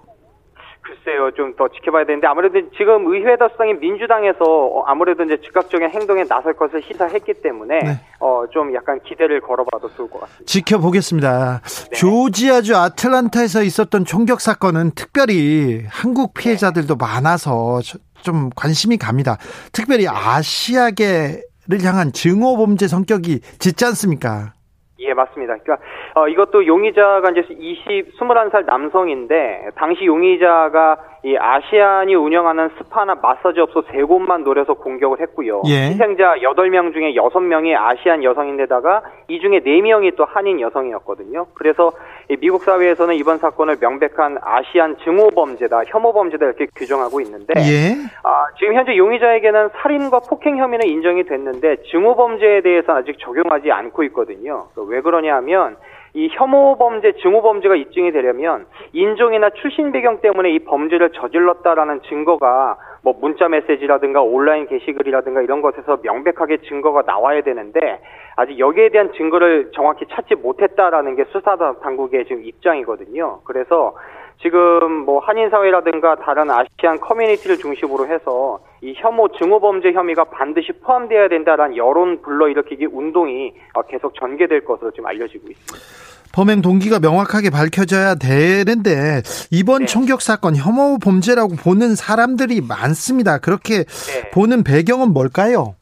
글쎄요, 0.83 1.31
좀 1.37 1.55
더 1.57 1.69
지켜봐야 1.69 2.05
되는데 2.07 2.27
아무래도 2.27 2.59
지금 2.77 3.07
의회 3.13 3.37
다수당인 3.37 3.79
민주당에서 3.79 4.83
아무래도 4.87 5.23
이제 5.25 5.39
즉각적인 5.45 5.91
행동에 5.91 6.25
나설 6.25 6.55
것을 6.55 6.83
시사했기 6.83 7.35
때문에 7.43 7.79
네. 7.81 8.01
어, 8.19 8.45
좀 8.51 8.75
약간 8.75 8.99
기대를 9.05 9.41
걸어봐도 9.41 9.89
좋을 9.95 10.09
것 10.11 10.21
같습니다. 10.21 10.45
지켜보겠습니다. 10.47 11.61
네. 11.63 11.97
조지아주 11.97 12.75
아틀란타에서 12.77 13.63
있었던 13.63 14.05
총격 14.07 14.41
사건은 14.41 14.93
특별히 14.97 15.85
한국 15.89 16.33
피해자들도 16.35 16.97
네. 16.97 17.05
많아서 17.05 17.81
좀 18.23 18.51
관심이 18.57 18.97
갑니다. 18.97 19.37
특별히 19.73 20.07
아시아계를 20.09 21.43
향한 21.79 22.13
증오 22.13 22.57
범죄 22.57 22.87
성격이 22.87 23.41
짙지 23.59 23.85
않습니까? 23.87 24.55
예, 25.01 25.15
맞습니다. 25.15 25.57
그러니까 25.63 25.79
어, 26.15 26.29
이것도 26.29 26.67
용의자가 26.67 27.31
이제 27.31 27.47
20, 27.51 28.19
21살 28.19 28.65
남성인데 28.67 29.71
당시 29.77 30.05
용의자가 30.05 30.99
이 31.23 31.37
아시안이 31.37 32.15
운영하는 32.15 32.71
스파나 32.79 33.15
마사지 33.17 33.61
업소 33.61 33.83
세 33.91 34.03
곳만 34.03 34.43
노려서 34.43 34.75
공격을 34.75 35.21
했고요. 35.21 35.63
예. 35.67 35.91
희생자 35.91 36.37
8명 36.37 36.95
중에 36.95 37.13
6명이 37.13 37.77
아시안 37.77 38.25
여성인데다가 38.25 39.03
이 39.29 39.39
중에 39.39 39.61
4명이 39.61 40.17
또 40.17 40.25
한인 40.25 40.61
여성이었거든요. 40.61 41.47
그래서 41.55 41.93
미국 42.41 42.63
사회에서는 42.63 43.15
이번 43.17 43.37
사건을 43.37 43.77
명백한 43.81 44.39
아시안 44.41 44.97
증오 45.05 45.29
범죄다, 45.29 45.83
혐오 45.89 46.13
범죄다 46.15 46.47
이렇게 46.47 46.67
규정하고 46.75 47.21
있는데 47.21 47.53
예. 47.59 47.93
아, 48.23 48.47
지금 48.59 48.75
현재 48.75 48.97
용의자에게는 48.97 49.71
살인과 49.75 50.21
폭행 50.29 50.57
혐의는 50.57 50.87
인정이 50.87 51.25
됐는데 51.25 51.83
증오 51.91 52.17
범죄에 52.17 52.63
대해서는 52.63 53.03
아직 53.03 53.19
적용하지 53.19 53.71
않고 53.71 54.05
있거든요. 54.05 54.69
왜 54.89 55.03
그러냐면 55.03 55.77
이 56.15 56.29
혐오 56.33 56.77
범죄, 56.77 57.13
증오 57.13 57.43
범죄가 57.43 57.77
입증이 57.77 58.13
되려면 58.13 58.67
인종이나 58.93 59.51
출신 59.51 59.93
배경 59.93 60.21
때문에 60.21 60.51
이 60.51 60.59
범죄를 60.61 61.11
저질렀다라는 61.13 62.03
증거가 62.03 62.77
뭐 63.03 63.15
문자 63.21 63.49
메시지라든가 63.49 64.21
온라인 64.21 64.67
게시글이라든가 64.67 65.43
이런 65.43 65.63
것에서 65.63 65.99
명백하게 66.03 66.59
증거가 66.63 67.03
나와야 67.03 67.43
되는데 67.43 68.01
아직 68.37 68.59
여기에 68.59 68.91
대한 68.91 69.13
증거를 69.13 69.71
정확히 69.73 70.07
찾지 70.11 70.37
못했다라는 70.37 71.17
게 71.17 71.25
수사 71.31 71.57
당국의 71.57 72.27
지금 72.27 72.45
입장이거든요. 72.45 73.41
그래서 73.45 73.95
지금 74.43 75.05
뭐 75.05 75.21
한인 75.21 75.51
사회라든가 75.51 76.17
다른 76.17 76.51
아시안 76.51 76.99
커뮤니티를 77.01 77.59
중심으로 77.59 78.07
해서 78.07 78.59
이 78.83 78.95
혐오 78.97 79.29
증오 79.39 79.61
범죄 79.61 79.93
혐의가 79.93 80.25
반드시 80.25 80.73
포함되어야 80.73 81.29
된다라는 81.29 81.77
여론 81.77 82.23
불러일으키기 82.23 82.87
운동이 82.87 83.53
어, 83.75 83.83
계속 83.83 84.15
전개될 84.15 84.65
것으로 84.65 84.91
지금 84.93 85.07
알려지고 85.07 85.49
있습니다. 85.51 86.11
범행 86.33 86.63
동기가 86.63 87.01
명확하게 87.01 87.51
밝혀져야 87.51 88.15
되는데 88.15 89.23
이번 89.51 89.81
네. 89.81 89.87
총격 89.87 90.23
사건 90.23 90.55
혐오 90.55 90.99
범죄라고 90.99 91.57
보는 91.57 91.97
사람들이 91.97 92.61
많습니다. 92.61 93.39
그렇게 93.39 93.85
네. 93.85 94.31
보는 94.31 94.63
배경은 94.63 95.13
뭘까요? 95.13 95.75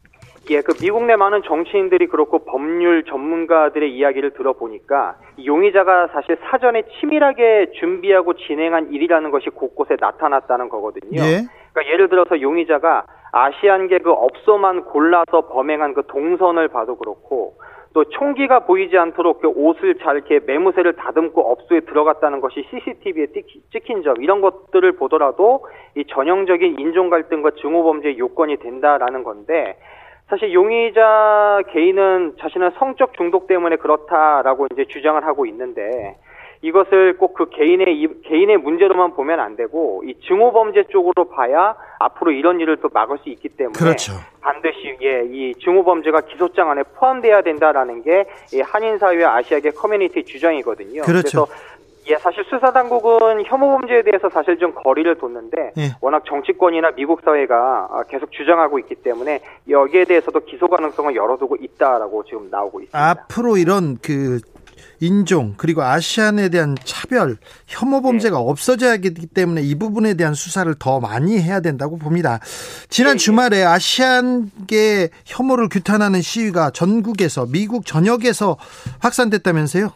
예, 0.50 0.62
그 0.62 0.72
미국 0.74 1.04
내 1.04 1.16
많은 1.16 1.42
정치인들이 1.42 2.06
그렇고 2.06 2.38
법률 2.38 3.04
전문가들의 3.04 3.92
이야기를 3.92 4.30
들어보니까 4.30 5.16
용의자가 5.44 6.08
사실 6.08 6.38
사전에 6.50 6.84
치밀하게 6.98 7.72
준비하고 7.78 8.34
진행한 8.34 8.90
일이라는 8.90 9.30
것이 9.30 9.50
곳곳에 9.50 9.96
나타났다는 10.00 10.70
거거든요. 10.70 11.20
예. 11.20 11.44
그러니까 11.72 11.92
예를 11.92 12.08
들어서 12.08 12.40
용의자가 12.40 13.04
아시안계 13.32 13.98
그 13.98 14.10
업소만 14.10 14.84
골라서 14.84 15.48
범행한 15.48 15.92
그 15.92 16.06
동선을 16.06 16.68
봐도 16.68 16.96
그렇고 16.96 17.56
또 17.92 18.04
총기가 18.04 18.60
보이지 18.60 18.96
않도록 18.96 19.40
그 19.40 19.48
옷을 19.48 19.96
잘 19.96 20.16
이렇게 20.16 20.40
매무새를 20.46 20.94
다듬고 20.94 21.50
업소에 21.52 21.80
들어갔다는 21.80 22.40
것이 22.40 22.64
CCTV에 22.70 23.26
찍힌 23.72 24.02
점 24.02 24.22
이런 24.22 24.40
것들을 24.40 24.92
보더라도 24.92 25.66
이 25.94 26.04
전형적인 26.06 26.78
인종 26.78 27.10
갈등과 27.10 27.52
증오 27.60 27.82
범죄의 27.82 28.18
요건이 28.18 28.58
된다라는 28.58 29.24
건데 29.24 29.76
사실 30.28 30.52
용의자 30.52 31.62
개인은 31.72 32.36
자신은 32.38 32.72
성적 32.78 33.14
중독 33.14 33.46
때문에 33.46 33.76
그렇다라고 33.76 34.66
이제 34.72 34.84
주장을 34.84 35.24
하고 35.24 35.46
있는데 35.46 36.16
이것을 36.60 37.16
꼭 37.16 37.34
그 37.34 37.48
개인의 37.50 38.08
개인의 38.24 38.56
문제로만 38.58 39.14
보면 39.14 39.38
안 39.38 39.54
되고 39.54 40.02
이 40.04 40.14
증오 40.26 40.52
범죄 40.52 40.82
쪽으로 40.90 41.28
봐야 41.28 41.76
앞으로 42.00 42.32
이런 42.32 42.58
일을 42.58 42.78
또 42.78 42.90
막을 42.92 43.18
수 43.18 43.28
있기 43.28 43.48
때문에 43.50 43.78
그렇죠. 43.78 44.14
반드시 44.40 44.96
예, 45.02 45.22
이 45.24 45.54
증오 45.54 45.84
범죄가 45.84 46.22
기소장 46.22 46.68
안에 46.70 46.82
포함돼야 46.96 47.42
된다라는 47.42 48.02
게이 48.02 48.60
한인 48.64 48.98
사회 48.98 49.24
아시아계 49.24 49.70
커뮤니티 49.70 50.24
주장이거든요. 50.24 51.02
그렇죠. 51.02 51.46
그래서 51.46 51.77
예, 52.10 52.16
사실 52.16 52.42
수사 52.48 52.72
당국은 52.72 53.44
혐오 53.46 53.78
범죄에 53.78 54.02
대해서 54.02 54.30
사실 54.30 54.58
좀 54.58 54.72
거리를 54.74 55.18
뒀는데 55.18 55.72
예. 55.76 55.94
워낙 56.00 56.24
정치권이나 56.26 56.92
미국 56.92 57.20
사회가 57.22 57.88
아, 57.90 58.02
계속 58.08 58.32
주장하고 58.32 58.78
있기 58.78 58.96
때문에 58.96 59.40
여기에 59.68 60.04
대해서도 60.04 60.40
기소 60.40 60.68
가능성을 60.68 61.14
열어두고 61.14 61.56
있다라고 61.60 62.24
지금 62.24 62.48
나오고 62.50 62.80
있습니다. 62.80 63.10
앞으로 63.10 63.58
이런 63.58 63.98
그 64.00 64.40
인종 65.00 65.54
그리고 65.56 65.82
아시안에 65.82 66.48
대한 66.48 66.76
차별 66.82 67.36
혐오 67.66 68.00
범죄가 68.00 68.38
네. 68.38 68.44
없어져야 68.44 68.92
하기 68.92 69.26
때문에 69.26 69.60
이 69.62 69.74
부분에 69.74 70.14
대한 70.14 70.34
수사를 70.34 70.72
더 70.78 71.00
많이 71.00 71.38
해야 71.40 71.60
된다고 71.60 71.98
봅니다. 71.98 72.40
지난 72.88 73.12
네. 73.12 73.18
주말에 73.18 73.64
아시안계 73.64 75.10
혐오를 75.26 75.68
규탄하는 75.68 76.22
시위가 76.22 76.70
전국에서 76.70 77.46
미국 77.46 77.86
전역에서 77.86 78.56
확산됐다면서요? 79.00 79.90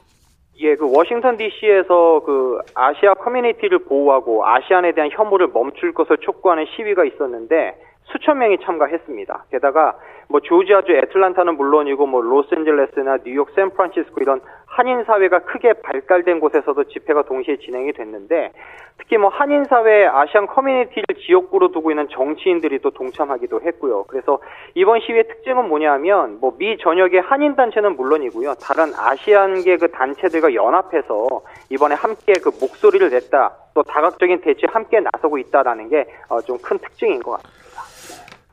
예, 0.63 0.77
그 0.77 0.89
워싱턴 0.89 1.37
D.C.에서 1.37 2.23
그 2.25 2.61
아시아 2.75 3.15
커뮤니티를 3.15 3.81
보호하고 3.81 4.47
아시안에 4.47 4.93
대한 4.93 5.11
혐오를 5.13 5.49
멈출 5.53 5.93
것을 5.93 6.19
촉구하는 6.19 6.67
시위가 6.67 7.05
있었는데 7.05 7.75
수천 8.05 8.39
명이 8.39 8.59
참가했습니다. 8.63 9.47
게다가 9.51 9.97
뭐 10.33 10.41
조지아주 10.41 10.93
애틀란타는 10.93 11.59
물론이고 11.59 12.07
뭐 12.07 12.23
로스앤젤레스나 12.23 13.19
뉴욕, 13.19 13.51
샌프란시스코 13.55 14.23
이런 14.23 14.41
한인 14.65 15.05
사회가 15.05 15.41
크게 15.41 15.75
발달된 15.75 16.41
곳에서도 16.41 16.85
집회가 16.85 17.21
동시에 17.21 17.59
진행이 17.59 17.93
됐는데 17.93 18.53
특히 18.97 19.19
뭐 19.19 19.29
한인 19.29 19.65
사회 19.65 20.07
아시안 20.07 20.47
커뮤니티를 20.47 21.05
지역구로 21.27 21.73
두고 21.73 21.91
있는 21.91 22.09
정치인들이 22.09 22.79
또 22.79 22.91
동참하기도 22.91 23.61
했고요. 23.61 24.05
그래서 24.05 24.39
이번 24.75 25.01
시위의 25.01 25.29
특징은 25.29 25.69
뭐냐면 25.69 26.41
뭐 26.41 26.53
미 26.59 26.79
전역의 26.79 27.21
한인 27.21 27.55
단체는 27.55 27.97
물론이고요. 27.97 28.55
다른 28.55 28.93
아시안계 28.97 29.77
그 29.77 29.91
단체들과 29.91 30.55
연합해서 30.55 31.43
이번에 31.69 31.95
함께 31.95 32.33
그 32.43 32.51
목소리를 32.59 33.11
냈다. 33.11 33.53
또 33.75 33.83
다각적인 33.83 34.41
대치에 34.41 34.69
함께 34.71 35.01
나서고 35.01 35.37
있다라는 35.39 35.89
게 35.91 36.07
좀큰 36.47 36.77
어, 36.77 36.81
특징인 36.81 37.23
것 37.23 37.33
같습니다. 37.33 37.63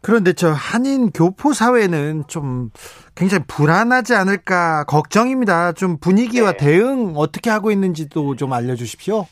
그런데 0.01 0.33
저 0.33 0.51
한인 0.51 1.11
교포 1.11 1.53
사회는 1.53 2.23
좀 2.27 2.71
굉장히 3.15 3.43
불안하지 3.47 4.15
않을까 4.15 4.85
걱정입니다. 4.85 5.73
좀 5.73 5.97
분위기와 5.97 6.53
네. 6.53 6.57
대응 6.57 7.13
어떻게 7.15 7.49
하고 7.49 7.71
있는지도 7.71 8.35
좀 8.35 8.53
알려주십시오. 8.53 9.27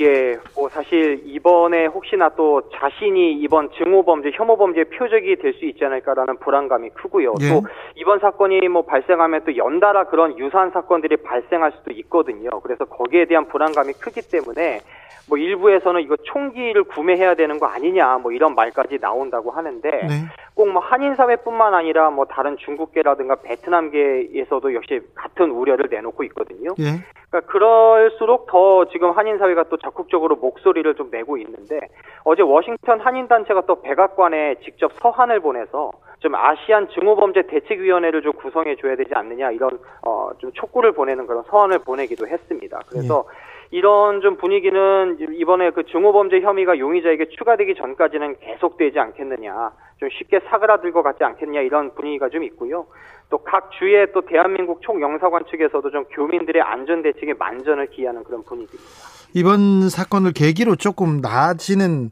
예, 0.00 0.36
뭐 0.62 0.68
사실 0.68 1.20
이번에 1.24 1.86
혹시나 1.86 2.28
또 2.36 2.62
자신이 2.70 3.32
이번 3.32 3.68
증오 3.72 4.04
범죄, 4.04 4.30
혐오 4.32 4.56
범죄 4.56 4.84
표적이 4.84 5.34
될 5.36 5.52
수 5.54 5.64
있지 5.66 5.84
않을까라는 5.84 6.38
불안감이 6.38 6.90
크고요. 6.90 7.34
예. 7.40 7.48
또 7.48 7.66
이번 7.96 8.20
사건이 8.20 8.68
뭐 8.68 8.82
발생하면 8.82 9.42
또 9.44 9.56
연달아 9.56 10.04
그런 10.04 10.38
유사한 10.38 10.70
사건들이 10.70 11.16
발생할 11.16 11.72
수도 11.72 11.90
있거든요. 11.90 12.48
그래서 12.60 12.84
거기에 12.84 13.24
대한 13.24 13.48
불안감이 13.48 13.92
크기 13.94 14.22
때문에 14.22 14.80
뭐 15.28 15.38
일부에서는 15.38 16.00
이거 16.00 16.16
총기를 16.22 16.84
구매해야 16.84 17.34
되는 17.34 17.58
거 17.58 17.66
아니냐 17.66 18.18
뭐 18.18 18.32
이런 18.32 18.54
말까지 18.54 18.98
나온다고 19.00 19.50
하는데 19.50 19.90
네. 19.90 20.26
꼭뭐 20.54 20.80
한인 20.80 21.14
사회뿐만 21.14 21.74
아니라 21.74 22.10
뭐 22.10 22.24
다른 22.26 22.56
중국계라든가 22.58 23.36
베트남계에서도 23.36 24.74
역시 24.74 25.00
같은 25.14 25.50
우려를 25.50 25.88
내놓고 25.90 26.24
있거든요. 26.24 26.70
예. 26.78 27.02
그러니까 27.30 27.50
그럴수록 27.50 28.46
더 28.46 28.84
지금 28.90 29.12
한인 29.12 29.38
사회가 29.38 29.64
또 29.64 29.78
적극적으로 29.78 30.36
목 30.36 30.51
소리를 30.60 30.94
좀 30.94 31.10
내고 31.10 31.36
있는데 31.38 31.80
어제 32.24 32.42
워싱턴 32.42 33.00
한인 33.00 33.28
단체가 33.28 33.62
또 33.62 33.80
백악관에 33.82 34.56
직접 34.64 34.92
서한을 35.00 35.40
보내서 35.40 35.90
좀 36.20 36.34
아시안 36.34 36.88
증오범죄 36.88 37.42
대책위원회를 37.48 38.22
좀 38.22 38.32
구성해 38.34 38.76
줘야 38.76 38.94
되지 38.96 39.10
않느냐 39.14 39.50
이런 39.50 39.70
어 40.02 40.22
좀 40.38 40.50
촉구를 40.52 40.92
보내는 40.92 41.26
그런 41.26 41.42
서한을 41.44 41.80
보내기도 41.80 42.26
했습니다. 42.26 42.80
그래서 42.88 43.24
예. 43.28 43.76
이런 43.76 44.20
좀 44.20 44.36
분위기는 44.36 45.16
이번에 45.20 45.70
그 45.70 45.84
증오범죄 45.84 46.40
혐의가 46.40 46.78
용의자에게 46.78 47.28
추가되기 47.28 47.74
전까지는 47.74 48.36
계속되지 48.40 48.98
않겠느냐, 48.98 49.72
좀 49.98 50.08
쉽게 50.10 50.40
사그라들 50.40 50.92
것 50.92 51.02
같지 51.02 51.24
않겠냐 51.24 51.60
이런 51.60 51.94
분위기가 51.94 52.28
좀 52.28 52.42
있고요. 52.44 52.86
또 53.30 53.38
각 53.38 53.70
주의 53.72 54.06
또 54.12 54.20
대한민국 54.22 54.82
총영사관 54.82 55.44
측에서도 55.46 55.90
좀 55.90 56.04
교민들의 56.04 56.60
안전 56.60 57.02
대책에 57.02 57.34
만전을 57.34 57.86
기하는 57.86 58.24
그런 58.24 58.42
분위기입니다. 58.42 59.11
이번 59.34 59.88
사건을 59.88 60.32
계기로 60.32 60.76
조금 60.76 61.20
나아지는 61.20 62.10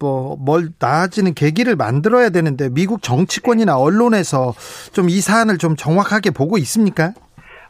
뭐뭘 0.00 0.70
나아지는 0.80 1.34
계기를 1.34 1.76
만들어야 1.76 2.30
되는데 2.30 2.68
미국 2.72 3.02
정치권이나 3.02 3.76
언론에서 3.78 4.54
좀 4.92 5.06
이 5.06 5.20
사안을 5.20 5.58
좀 5.58 5.76
정확하게 5.76 6.30
보고 6.30 6.56
있습니까? 6.58 7.12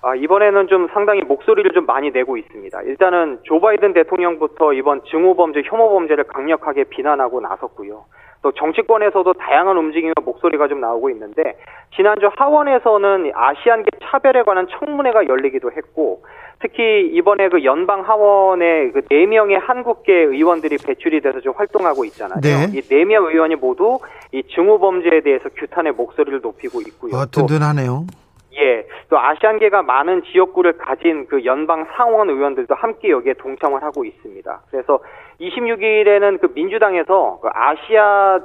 아, 0.03 0.15
이번에는 0.15 0.69
좀 0.69 0.87
상당히 0.95 1.23
목소리를 1.23 1.69
좀 1.73 1.85
많이 1.85 2.11
내고 2.13 2.37
있습니다. 2.37 2.81
일단은 2.83 3.41
조 3.43 3.61
바이든 3.61 3.93
대통령부터 3.93 4.73
이번 4.73 5.03
증오범죄, 5.11 5.63
혐오범죄를 5.67 6.25
강력하게 6.25 6.85
비난하고 6.85 7.41
나섰고요. 7.41 8.05
또 8.47 8.53
정치권에서도 8.53 9.33
다양한 9.33 9.77
움직임과 9.77 10.23
목소리가 10.25 10.69
좀 10.69 10.81
나오고 10.81 11.11
있는데 11.11 11.59
지난주 11.97 12.31
하원에서는 12.37 13.33
아시안계 13.35 13.91
차별에 14.05 14.45
관한 14.45 14.69
청문회가 14.69 15.27
열리기도 15.27 15.73
했고 15.73 16.23
특히 16.61 17.11
이번에 17.13 17.49
그 17.49 17.65
연방 17.65 18.03
하원에 18.03 18.91
그 18.93 19.03
네 19.11 19.27
명의 19.27 19.59
한국계 19.59 20.13
의원들이 20.13 20.77
배출이 20.79 21.21
돼서 21.23 21.41
좀 21.41 21.55
활동하고 21.57 22.05
있잖아요. 22.05 22.41
네. 22.41 22.67
이네 22.73 23.05
명 23.07 23.25
의원이 23.27 23.57
모두 23.57 23.99
이 24.31 24.45
증오 24.55 24.79
범죄에 24.79 25.23
대해서 25.23 25.49
규탄의 25.49 25.93
목소리를 25.95 26.41
높이고 26.41 26.81
있고요. 26.83 27.17
아, 27.17 27.27
든든하네요. 27.27 28.07
예, 28.59 28.87
또 29.11 29.19
아시안계가 29.19 29.83
많은 29.83 30.23
지역구를 30.25 30.79
가진 30.79 31.27
그 31.27 31.45
연방 31.45 31.87
상원 31.97 32.31
의원들도 32.31 32.75
함께 32.75 33.11
여기에 33.11 33.35
동참을 33.35 33.83
하고 33.83 34.05
있습니다. 34.05 34.63
그래서 34.71 35.01
26일에는 35.41 36.41
그 36.41 36.51
민주당에서 36.55 37.39
그 37.43 37.49
아시아 37.53 38.41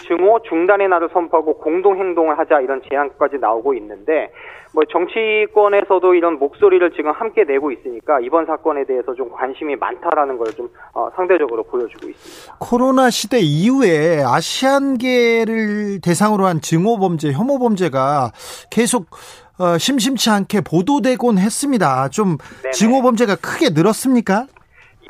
증오 0.00 0.40
중단의 0.40 0.88
날을 0.88 1.08
선포하고 1.12 1.58
공동 1.58 1.96
행동을 1.96 2.38
하자 2.38 2.60
이런 2.60 2.82
제안까지 2.82 3.38
나오고 3.38 3.74
있는데 3.74 4.30
뭐 4.74 4.82
정치권에서도 4.90 6.14
이런 6.14 6.38
목소리를 6.40 6.90
지금 6.96 7.12
함께 7.12 7.44
내고 7.44 7.70
있으니까 7.70 8.18
이번 8.18 8.44
사건에 8.44 8.84
대해서 8.84 9.14
좀 9.14 9.30
관심이 9.30 9.76
많다라는 9.76 10.36
걸좀 10.36 10.68
어, 10.92 11.08
상대적으로 11.14 11.62
보여주고 11.62 12.08
있습니다. 12.08 12.56
코로나 12.58 13.08
시대 13.08 13.38
이후에 13.38 14.24
아시안계를 14.26 16.00
대상으로 16.02 16.46
한 16.46 16.60
증오 16.60 16.98
범죄, 16.98 17.30
혐오 17.30 17.60
범죄가 17.60 18.32
계속 18.68 19.06
어, 19.60 19.78
심심치 19.78 20.28
않게 20.30 20.62
보도되곤 20.62 21.38
했습니다. 21.38 22.08
좀 22.08 22.36
네네. 22.62 22.72
증오 22.72 23.02
범죄가 23.02 23.36
크게 23.36 23.70
늘었습니까? 23.70 24.46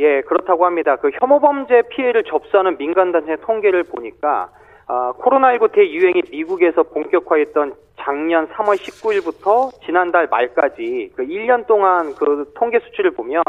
예, 0.01 0.21
그렇다고 0.23 0.67
합니다. 0.67 0.97
그 0.97 1.11
혐오 1.19 1.41
범죄 1.41 1.81
피해를 1.89 2.25
접수하는 2.25 2.77
민간 2.77 3.13
단체 3.13 3.37
통계를 3.37 3.85
보니까 3.85 4.51
아, 4.87 5.13
코로나19 5.19 5.73
대유행이 5.73 6.23
미국에서 6.31 6.83
본격화했던 6.83 7.75
작년 8.01 8.49
3월 8.49 8.77
19일부터 8.77 9.71
지난달 9.85 10.27
말까지 10.31 11.13
그 11.17 11.27
1년 11.27 11.67
동안 11.67 12.15
그 12.15 12.53
통계 12.55 12.79
수치를 12.81 13.13
보면 13.13 13.43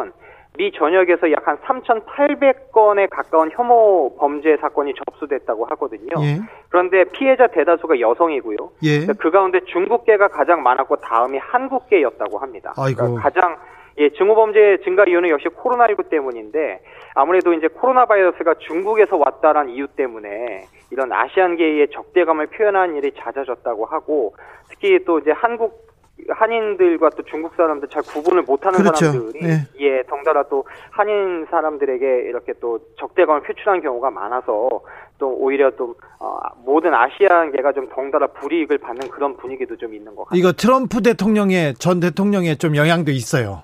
미 0.57 0.71
전역에서 0.71 1.31
약 1.31 1.45
한 1.45 1.57
3,800건에 1.57 3.07
가까운 3.11 3.51
혐오 3.51 4.15
범죄 4.17 4.57
사건이 4.57 4.93
접수됐다고 4.95 5.65
하거든요. 5.65 6.13
예. 6.21 6.39
그런데 6.69 7.03
피해자 7.11 7.45
대다수가 7.47 7.99
여성이고요. 7.99 8.57
예. 8.83 9.05
그 9.19 9.29
가운데 9.29 9.59
중국계가 9.65 10.29
가장 10.29 10.63
많았고 10.63 10.95
다음이 10.97 11.37
한국계였다고 11.37 12.39
합니다. 12.39 12.73
그러니까 12.75 13.13
가장 13.21 13.57
예, 13.97 14.09
증오범죄 14.09 14.79
증가 14.83 15.05
이유는 15.07 15.29
역시 15.29 15.47
코로나19 15.49 16.09
때문인데 16.09 16.81
아무래도 17.13 17.53
이제 17.53 17.67
코로나 17.67 18.05
바이러스가 18.05 18.55
중국에서 18.59 19.17
왔다란 19.17 19.69
이유 19.69 19.87
때문에 19.87 20.65
이런 20.91 21.11
아시안계의 21.11 21.89
적대감을 21.91 22.47
표현하는 22.47 22.95
일이 22.95 23.11
잦아졌다고 23.13 23.85
하고 23.85 24.35
특히 24.69 25.03
또 25.05 25.19
이제 25.19 25.31
한국 25.31 25.85
한인들과 26.29 27.09
또 27.11 27.23
중국 27.23 27.53
사람들 27.55 27.89
잘 27.89 28.01
구분을 28.01 28.43
못하는 28.43 28.79
그렇죠. 28.79 29.05
사람들이 29.05 29.43
네. 29.43 29.67
예 29.79 30.03
덩달아 30.03 30.43
또 30.43 30.65
한인 30.91 31.45
사람들에게 31.49 32.05
이렇게 32.27 32.53
또 32.61 32.79
적대감을 32.97 33.43
표출하는 33.43 33.81
경우가 33.81 34.11
많아서 34.11 34.81
또 35.17 35.29
오히려 35.29 35.71
또 35.71 35.95
어, 36.19 36.39
모든 36.63 36.93
아시아계가 36.93 37.73
좀 37.73 37.89
덩달아 37.89 38.27
불이익을 38.27 38.77
받는 38.77 39.09
그런 39.09 39.35
분위기도 39.37 39.75
좀 39.75 39.93
있는 39.93 40.15
것 40.15 40.25
같아요. 40.25 40.39
이거 40.39 40.51
트럼프 40.53 41.01
대통령의 41.01 41.75
전 41.75 41.99
대통령의 41.99 42.57
좀 42.57 42.75
영향도 42.75 43.11
있어요. 43.11 43.63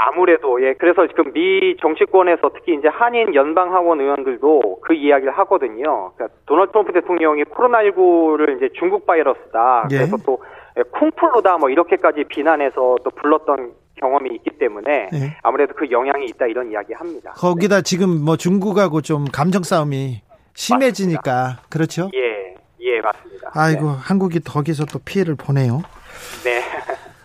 아무래도 0.00 0.62
예 0.64 0.74
그래서 0.74 1.08
지금 1.08 1.32
미 1.32 1.76
정치권에서 1.80 2.50
특히 2.54 2.74
이제 2.74 2.86
한인 2.86 3.34
연방 3.34 3.74
하원 3.74 4.00
의원들도 4.00 4.78
그 4.80 4.94
이야기를 4.94 5.36
하거든요. 5.38 6.12
그러니까 6.14 6.38
도널드 6.46 6.70
트럼프 6.70 6.92
대통령이 6.92 7.42
코로나19를 7.42 8.56
이제 8.56 8.68
중국 8.78 9.06
바이러스다. 9.06 9.88
예. 9.90 9.96
그래서 9.96 10.16
또 10.24 10.38
예, 10.78 10.82
쿵플루다 10.82 11.58
뭐 11.58 11.68
이렇게까지 11.68 12.24
비난해서 12.28 12.98
또 13.02 13.10
불렀던 13.10 13.72
경험이 13.96 14.36
있기 14.36 14.50
때문에 14.58 15.10
예. 15.12 15.36
아무래도 15.42 15.74
그 15.74 15.90
영향이 15.90 16.26
있다 16.26 16.46
이런 16.46 16.70
이야기 16.70 16.92
합니다. 16.92 17.32
거기다 17.32 17.78
네. 17.78 17.82
지금 17.82 18.24
뭐 18.24 18.36
중국하고 18.36 19.00
좀 19.00 19.24
감정 19.24 19.64
싸움이 19.64 20.22
심해지니까 20.54 21.32
맞습니다. 21.32 21.62
그렇죠? 21.70 22.10
예, 22.14 22.54
예 22.80 23.00
맞습니다. 23.00 23.50
아이고 23.52 23.86
네. 23.86 23.96
한국이 24.00 24.38
거기서 24.44 24.84
또 24.86 25.00
피해를 25.04 25.34
보네요. 25.34 25.82
네. 26.44 26.62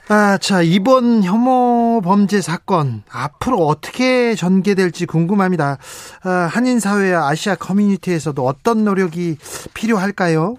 아, 0.10 0.38
자, 0.38 0.62
이번 0.62 1.24
혐오 1.24 2.02
범죄 2.02 2.42
사건 2.42 3.04
앞으로 3.10 3.58
어떻게 3.58 4.36
전개될지 4.36 5.06
궁금합니다. 5.06 5.78
아, 6.26 6.50
한인 6.52 6.80
사회와 6.80 7.30
아시아 7.30 7.56
커뮤니티에서도 7.56 8.42
어떤 8.42 8.84
노력이 8.84 9.38
필요할까요? 9.74 10.56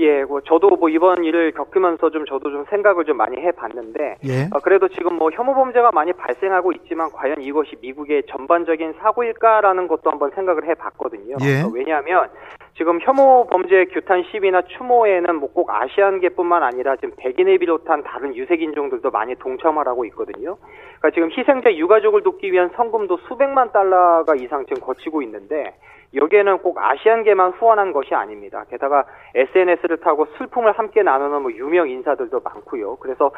예, 0.00 0.24
뭐 0.24 0.40
저도 0.40 0.76
뭐 0.76 0.88
이번 0.88 1.24
일을 1.24 1.52
겪으면서 1.52 2.08
좀 2.08 2.24
저도 2.24 2.50
좀 2.50 2.64
생각을 2.70 3.04
좀 3.04 3.18
많이 3.18 3.36
해봤는데, 3.36 4.16
예. 4.24 4.48
어, 4.50 4.58
그래도 4.60 4.88
지금 4.88 5.16
뭐 5.16 5.30
혐오 5.30 5.54
범죄가 5.54 5.90
많이 5.92 6.14
발생하고 6.14 6.72
있지만 6.72 7.10
과연 7.12 7.42
이것이 7.42 7.76
미국의 7.82 8.22
전반적인 8.30 8.94
사고일까라는 8.98 9.88
것도 9.88 10.10
한번 10.10 10.30
생각을 10.34 10.66
해봤거든요. 10.70 11.36
예. 11.42 11.60
어, 11.60 11.70
왜냐하면 11.74 12.30
지금 12.76 12.98
혐오 13.00 13.46
범죄 13.46 13.84
규탄 13.86 14.24
시비나 14.30 14.62
추모에는 14.62 15.36
뭐 15.36 15.50
꼭 15.52 15.70
아시안계뿐만 15.70 16.62
아니라 16.62 16.96
지금 16.96 17.14
백인을 17.16 17.58
비롯한 17.58 18.02
다른 18.02 18.34
유색 18.34 18.62
인종들도 18.62 19.10
많이 19.10 19.34
동참을 19.34 19.86
하고 19.86 20.04
있거든요. 20.06 20.56
그러니까 20.98 21.10
지금 21.12 21.30
희생자 21.30 21.74
유가족을 21.74 22.22
돕기 22.22 22.52
위한 22.52 22.70
성금도 22.76 23.18
수백만 23.28 23.72
달러가 23.72 24.34
이상 24.36 24.64
지금 24.66 24.80
거치고 24.80 25.22
있는데 25.22 25.74
여기에는 26.14 26.58
꼭 26.58 26.78
아시안계만 26.78 27.52
후원한 27.52 27.92
것이 27.92 28.14
아닙니다. 28.14 28.64
게다가 28.68 29.04
SNS를 29.34 29.98
타고 29.98 30.26
슬픔을 30.38 30.72
함께 30.72 31.02
나누는 31.02 31.42
뭐 31.42 31.52
유명 31.52 31.88
인사들도 31.88 32.40
많고요. 32.40 32.96
그래서 32.96 33.30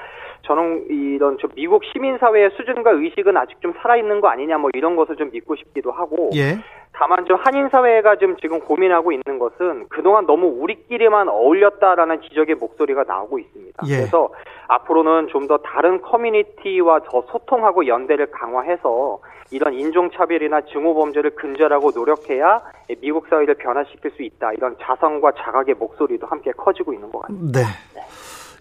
저는 0.42 0.86
이런 0.88 1.36
좀 1.38 1.50
미국 1.54 1.84
시민사회의 1.84 2.50
수준과 2.56 2.92
의식은 2.92 3.36
아직 3.36 3.60
좀 3.60 3.74
살아있는 3.80 4.20
거 4.20 4.28
아니냐 4.28 4.58
뭐 4.58 4.70
이런 4.74 4.96
것을 4.96 5.16
좀 5.16 5.30
믿고 5.30 5.56
싶기도 5.56 5.92
하고 5.92 6.30
예. 6.34 6.58
다만 6.94 7.24
좀 7.26 7.38
한인 7.42 7.68
사회가 7.68 8.16
좀 8.16 8.36
지금 8.36 8.60
고민하고 8.60 9.12
있는 9.12 9.38
것은 9.38 9.88
그동안 9.88 10.26
너무 10.26 10.46
우리끼리만 10.46 11.28
어울렸다라는 11.28 12.20
지적의 12.22 12.56
목소리가 12.56 13.04
나오고 13.04 13.38
있습니다. 13.38 13.82
예. 13.88 13.96
그래서 13.96 14.30
앞으로는 14.68 15.28
좀 15.28 15.42
더 15.42 15.58
다른 15.58 16.00
커뮤니티와 16.00 17.00
더 17.00 17.22
소통하고 17.22 17.86
연대를 17.88 18.30
강화해서 18.30 19.18
이런 19.52 19.74
인종차별이나 19.74 20.62
증오범죄를 20.72 21.34
근절하고 21.36 21.92
노력해야 21.94 22.62
미국 23.00 23.26
사회를 23.28 23.54
변화시킬 23.56 24.10
수 24.16 24.22
있다. 24.22 24.52
이런 24.54 24.76
자성과 24.82 25.32
자각의 25.44 25.74
목소리도 25.74 26.26
함께 26.26 26.50
커지고 26.52 26.94
있는 26.94 27.12
것 27.12 27.20
같습니다. 27.20 27.60
네. 27.60 27.66
네. 27.94 28.02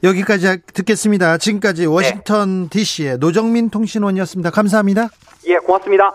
여기까지 0.04 0.62
듣겠습니다. 0.74 1.38
지금까지 1.38 1.86
워싱턴 1.86 2.64
네. 2.64 2.70
DC의 2.70 3.18
노정민 3.20 3.70
통신원이었습니다. 3.70 4.50
감사합니다. 4.52 5.08
예, 5.48 5.56
고맙습니다. 5.58 6.12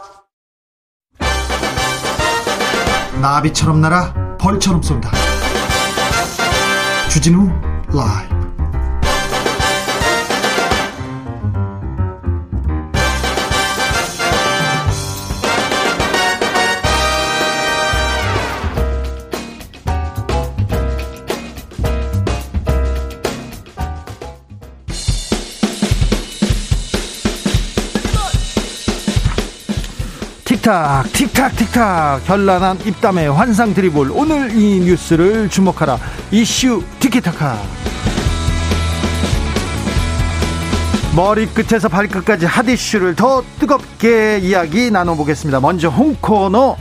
나비처럼 3.23 3.81
날아 3.81 4.37
벌처럼 4.39 4.83
쏜다. 4.83 5.11
주진우 7.09 7.49
라이브. 7.95 8.36
틱탁 30.67 31.13
틱탁 31.13 31.57
틱탁. 31.57 32.21
현란한 32.25 32.81
입담의 32.85 33.31
환상 33.31 33.73
드리블 33.73 34.11
오늘 34.11 34.51
이 34.51 34.81
뉴스를 34.81 35.49
주목하라. 35.49 35.97
이슈 36.33 36.83
티키타카. 36.99 37.57
머리끝에서 41.15 41.89
발끝까지 41.89 42.47
핫 42.47 42.69
이슈를 42.69 43.15
더 43.15 43.45
뜨겁게 43.61 44.41
이야기 44.43 44.91
나눠보겠습니다. 44.91 45.61
먼저 45.61 45.89
홍코너 45.89 46.77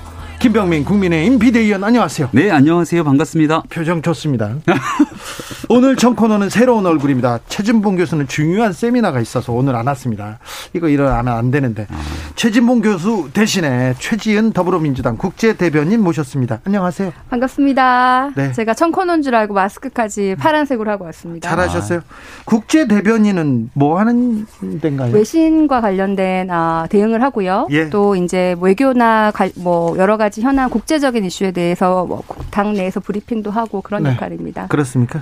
김병민 0.46 0.86
국민의힘 0.86 1.39
비대위원 1.39 1.84
안녕하세요. 1.84 2.30
네, 2.32 2.52
안녕하세요. 2.52 3.04
반갑습니다. 3.04 3.64
표정 3.68 4.04
좋습니다. 4.04 4.58
오늘 5.70 5.96
첫 5.96 6.16
코너는 6.16 6.52
새로운 6.52 6.86
얼굴입니다. 6.86 7.39
최진봉 7.48 7.96
교수는 7.96 8.28
중요한 8.28 8.72
세미나가 8.72 9.20
있어서 9.22 9.52
오늘 9.54 9.76
안 9.76 9.88
왔습니다. 9.88 10.38
이거 10.74 10.88
일어나면 10.88 11.36
안 11.36 11.50
되는데. 11.50 11.88
아. 11.89 11.96
최진봉 12.36 12.82
교수 12.82 13.30
대신에 13.34 13.96
최지은 13.98 14.54
더불어민주당 14.54 15.18
국제대변인 15.18 16.04
모셨습니다. 16.04 16.60
안녕하세요. 16.64 17.12
반갑습니다. 17.32 18.32
네. 18.36 18.52
제가 18.52 18.76
첫 18.76 18.91
코너인 18.91 19.24
줄 19.24 19.34
알고 19.34 19.56
마스크까지 19.56 20.36
파란색으로 20.38 20.91
하고 20.91 21.06
왔습니다. 21.06 21.50
잘하셨어요. 21.50 22.00
아. 22.00 22.43
국제대변인은 22.46 23.72
뭐 23.74 23.98
하는 23.98 24.46
데인가요? 24.80 25.12
외신과 25.16 25.82
관련된 25.82 26.52
아, 26.52 26.86
대응을 26.91 27.24
하고요. 27.24 27.68
예. 27.72 27.89
또 27.89 28.16
이제 28.16 28.56
외교나 28.62 29.32
뭐 29.56 29.98
여러 29.98 30.18
가지 30.18 30.34
현안 30.41 30.69
국제적인 30.69 31.23
이슈에 31.25 31.51
대해서 31.51 32.05
뭐 32.05 32.23
당 32.51 32.73
내에서 32.73 33.01
브리핑도 33.01 33.51
하고 33.51 33.81
그런 33.81 34.03
네. 34.03 34.11
역할입니다. 34.11 34.67
그렇습니까? 34.67 35.21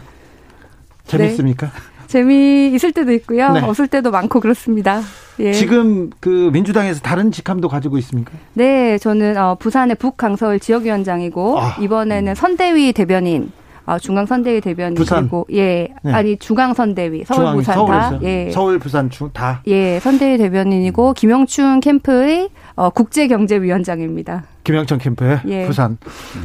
재밌습니까? 1.07 1.68
네. 1.68 1.72
재미 2.07 2.72
있을 2.76 2.91
때도 2.91 3.11
있고요. 3.14 3.53
네. 3.53 3.61
없을 3.61 3.88
때도 3.88 4.11
많고 4.11 4.39
그렇습니다. 4.39 5.01
예. 5.39 5.51
지금 5.51 6.11
그 6.20 6.51
민주당에서 6.53 6.99
다른 7.01 7.32
직함도 7.32 7.70
가지고 7.70 7.97
있습니까? 7.97 8.32
네, 8.53 8.99
저는 8.99 9.36
어, 9.38 9.55
부산의 9.55 9.95
북강서울 9.95 10.59
지역위원장이고 10.59 11.59
아. 11.59 11.76
이번에는 11.82 12.36
선대위 12.36 12.93
대변인 12.93 13.51
어, 13.88 13.97
중앙 13.97 14.28
선대위 14.28 14.61
대변인이고 14.61 15.47
예 15.53 15.88
네. 16.03 16.14
아니 16.14 16.38
중앙 16.38 16.76
선대위 16.76 17.24
서울 17.26 17.39
중앙, 17.39 17.55
부산 17.57 17.86
다 17.88 18.20
예. 18.22 18.51
서울 18.51 18.78
부산 18.78 19.09
다예 19.34 19.99
선대위 19.99 20.38
대변인이고 20.38 21.14
김영춘 21.14 21.80
캠프의 21.80 22.49
어, 22.76 22.91
국제경제위원장입니다. 22.91 24.43
김영천 24.64 24.97
캠프의 24.97 25.41
예. 25.47 25.66
부산 25.66 25.97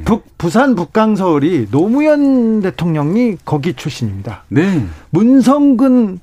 북 0.04 0.26
부산 0.38 0.74
북강서울이 0.74 1.68
노무현 1.70 2.60
대통령이 2.60 3.36
거기 3.44 3.74
출신입니다. 3.74 4.44
네. 4.48 4.84
문성근 5.10 6.20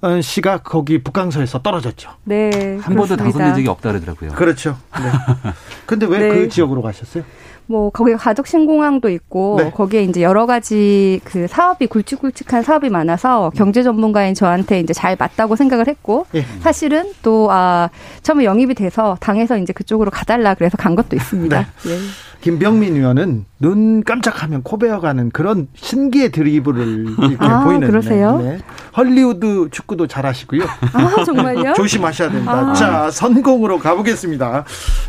어, 0.00 0.20
씨가 0.20 0.58
거기 0.58 1.02
북강서에서 1.02 1.60
떨어졌죠. 1.62 2.10
네. 2.24 2.78
한 2.80 2.94
번도 2.94 3.16
당선된 3.16 3.54
적이 3.56 3.68
없다 3.68 3.90
그러더라고요. 3.90 4.30
그렇죠. 4.32 4.78
네. 4.94 5.52
근데 5.86 6.06
왜그 6.06 6.34
네. 6.46 6.48
지역으로 6.48 6.82
가셨어요? 6.82 7.24
뭐 7.68 7.90
거기 7.90 8.14
가족 8.14 8.46
신공항도 8.46 9.10
있고 9.10 9.56
네. 9.58 9.70
거기에 9.70 10.04
이제 10.04 10.22
여러 10.22 10.46
가지 10.46 11.20
그 11.24 11.46
사업이 11.46 11.86
굵직굵직한 11.86 12.62
사업이 12.62 12.88
많아서 12.88 13.50
경제 13.54 13.82
전문가인 13.82 14.34
저한테 14.34 14.80
이제 14.80 14.92
잘 14.92 15.16
맞다고 15.18 15.54
생각을 15.56 15.86
했고 15.88 16.26
예. 16.34 16.44
사실은 16.60 17.12
또 17.22 17.48
아 17.50 17.88
처음에 18.22 18.44
영입이 18.44 18.74
돼서 18.74 19.16
당에서 19.20 19.58
이제 19.58 19.72
그쪽으로 19.72 20.10
가달라 20.10 20.54
그래서 20.54 20.76
간 20.76 20.94
것도 20.94 21.16
있습니다. 21.16 21.58
네. 21.60 21.90
예. 21.90 21.98
김병민 22.40 22.94
의원은 22.94 23.46
눈 23.58 24.04
깜짝하면 24.04 24.62
코 24.62 24.78
베어가는 24.78 25.30
그런 25.30 25.66
신기의 25.74 26.30
드리블을 26.30 27.16
이렇게 27.18 27.36
아, 27.40 27.64
보이는 27.64 27.88
그러세요? 27.88 28.38
네. 28.38 28.58
헐리우드 28.96 29.70
축구도 29.72 30.06
잘하시고요. 30.06 30.62
아 30.92 31.24
정말요? 31.24 31.72
조심하셔야 31.76 32.30
됩니다. 32.30 32.52
아. 32.52 32.72
자 32.74 33.10
선공으로 33.10 33.78
가보겠습니다. 33.78 34.64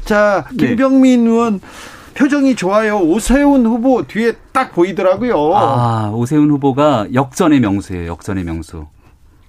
자 0.05 0.45
네. 0.57 0.67
김병민 0.67 1.25
네. 1.25 1.29
의원. 1.29 1.61
표정이 2.13 2.55
좋아요. 2.55 2.97
오세훈 2.99 3.65
후보 3.65 4.05
뒤에 4.07 4.33
딱 4.51 4.73
보이더라고요. 4.73 5.53
아, 5.55 6.11
오세훈 6.13 6.49
후보가 6.51 7.07
역전의 7.13 7.59
명수예요. 7.59 8.07
역전의 8.11 8.43
명수. 8.43 8.85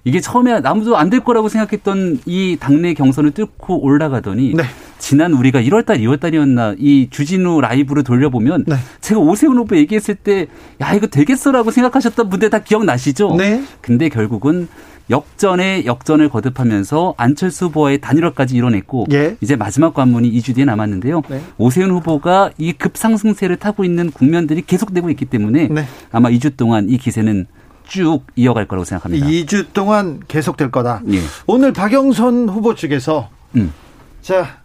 이게 0.03 0.19
처음에 0.19 0.61
아무도 0.63 0.97
안 0.97 1.11
될 1.11 1.19
거라고 1.19 1.47
생각했던 1.47 2.21
이 2.25 2.57
당내 2.59 2.95
경선을 2.95 3.31
뚫고 3.31 3.83
올라가더니 3.83 4.55
네. 4.55 4.63
지난 4.97 5.33
우리가 5.33 5.61
1월달, 5.61 5.99
2월달이었나 5.99 6.75
이 6.79 7.07
주진우 7.11 7.61
라이브를 7.61 8.03
돌려보면 8.03 8.63
네. 8.67 8.75
제가 9.01 9.19
오세훈 9.19 9.57
후보 9.57 9.75
얘기했을 9.75 10.15
때 10.15 10.47
야 10.81 10.93
이거 10.93 11.05
되겠어라고 11.05 11.69
생각하셨던 11.69 12.29
분들 12.29 12.49
다 12.49 12.59
기억나시죠? 12.59 13.35
네. 13.35 13.63
근데 13.81 14.09
결국은 14.09 14.67
역전에 15.09 15.85
역전을 15.85 16.29
거듭하면서 16.29 17.15
안철수 17.17 17.65
후보의 17.65 18.01
단일화까지 18.01 18.55
이뤄냈고 18.55 19.07
예. 19.11 19.35
이제 19.41 19.55
마지막 19.55 19.93
관문이 19.93 20.31
2주 20.31 20.55
뒤에 20.55 20.65
남았는데요. 20.65 21.21
네. 21.29 21.41
오세훈 21.57 21.91
후보가 21.91 22.51
이 22.57 22.73
급상승세를 22.73 23.57
타고 23.57 23.83
있는 23.83 24.11
국면들이 24.11 24.61
계속되고 24.61 25.09
있기 25.11 25.25
때문에 25.25 25.67
네. 25.67 25.85
아마 26.11 26.29
2주 26.29 26.55
동안 26.57 26.89
이 26.89 26.97
기세는 26.97 27.47
쭉 27.87 28.21
이어갈 28.35 28.67
거라고 28.67 28.85
생각합니다. 28.85 29.25
2주 29.25 29.73
동안 29.73 30.21
계속될 30.27 30.71
거다. 30.71 31.01
예. 31.11 31.19
오늘 31.47 31.73
박영선 31.73 32.47
후보 32.49 32.75
측에서 32.75 33.29
음. 33.55 33.73
자 34.21 34.61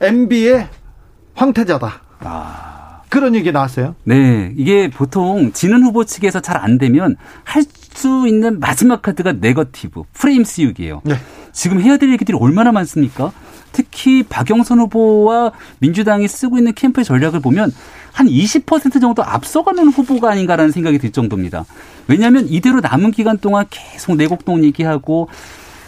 MB의 0.00 0.68
황태자다. 1.34 2.02
아. 2.20 2.67
그런 3.08 3.34
얘기 3.34 3.52
나왔어요. 3.52 3.94
네. 4.04 4.52
이게 4.56 4.88
보통 4.88 5.52
지는 5.52 5.82
후보 5.82 6.04
측에서 6.04 6.40
잘 6.40 6.58
안 6.58 6.78
되면 6.78 7.16
할 7.44 7.62
수 7.98 8.28
있는 8.28 8.60
마지막 8.60 9.02
카드가 9.02 9.32
네거티브, 9.32 10.04
프레임 10.12 10.44
씌우기예요. 10.44 11.02
네. 11.04 11.16
지금 11.52 11.80
해야 11.80 11.96
될 11.96 12.12
얘기들이 12.12 12.38
얼마나 12.40 12.70
많습니까? 12.70 13.32
특히 13.72 14.22
박영선 14.22 14.78
후보와 14.78 15.52
민주당이 15.80 16.28
쓰고 16.28 16.58
있는 16.58 16.72
캠프의 16.74 17.04
전략을 17.04 17.40
보면 17.40 17.72
한 18.12 18.26
20% 18.28 19.00
정도 19.00 19.24
앞서가는 19.24 19.88
후보가 19.88 20.30
아닌가라는 20.30 20.70
생각이 20.70 20.98
들 20.98 21.10
정도입니다. 21.10 21.64
왜냐하면 22.06 22.46
이대로 22.48 22.80
남은 22.80 23.10
기간 23.10 23.38
동안 23.38 23.66
계속 23.68 24.16
내곡동 24.16 24.64
얘기하고 24.64 25.28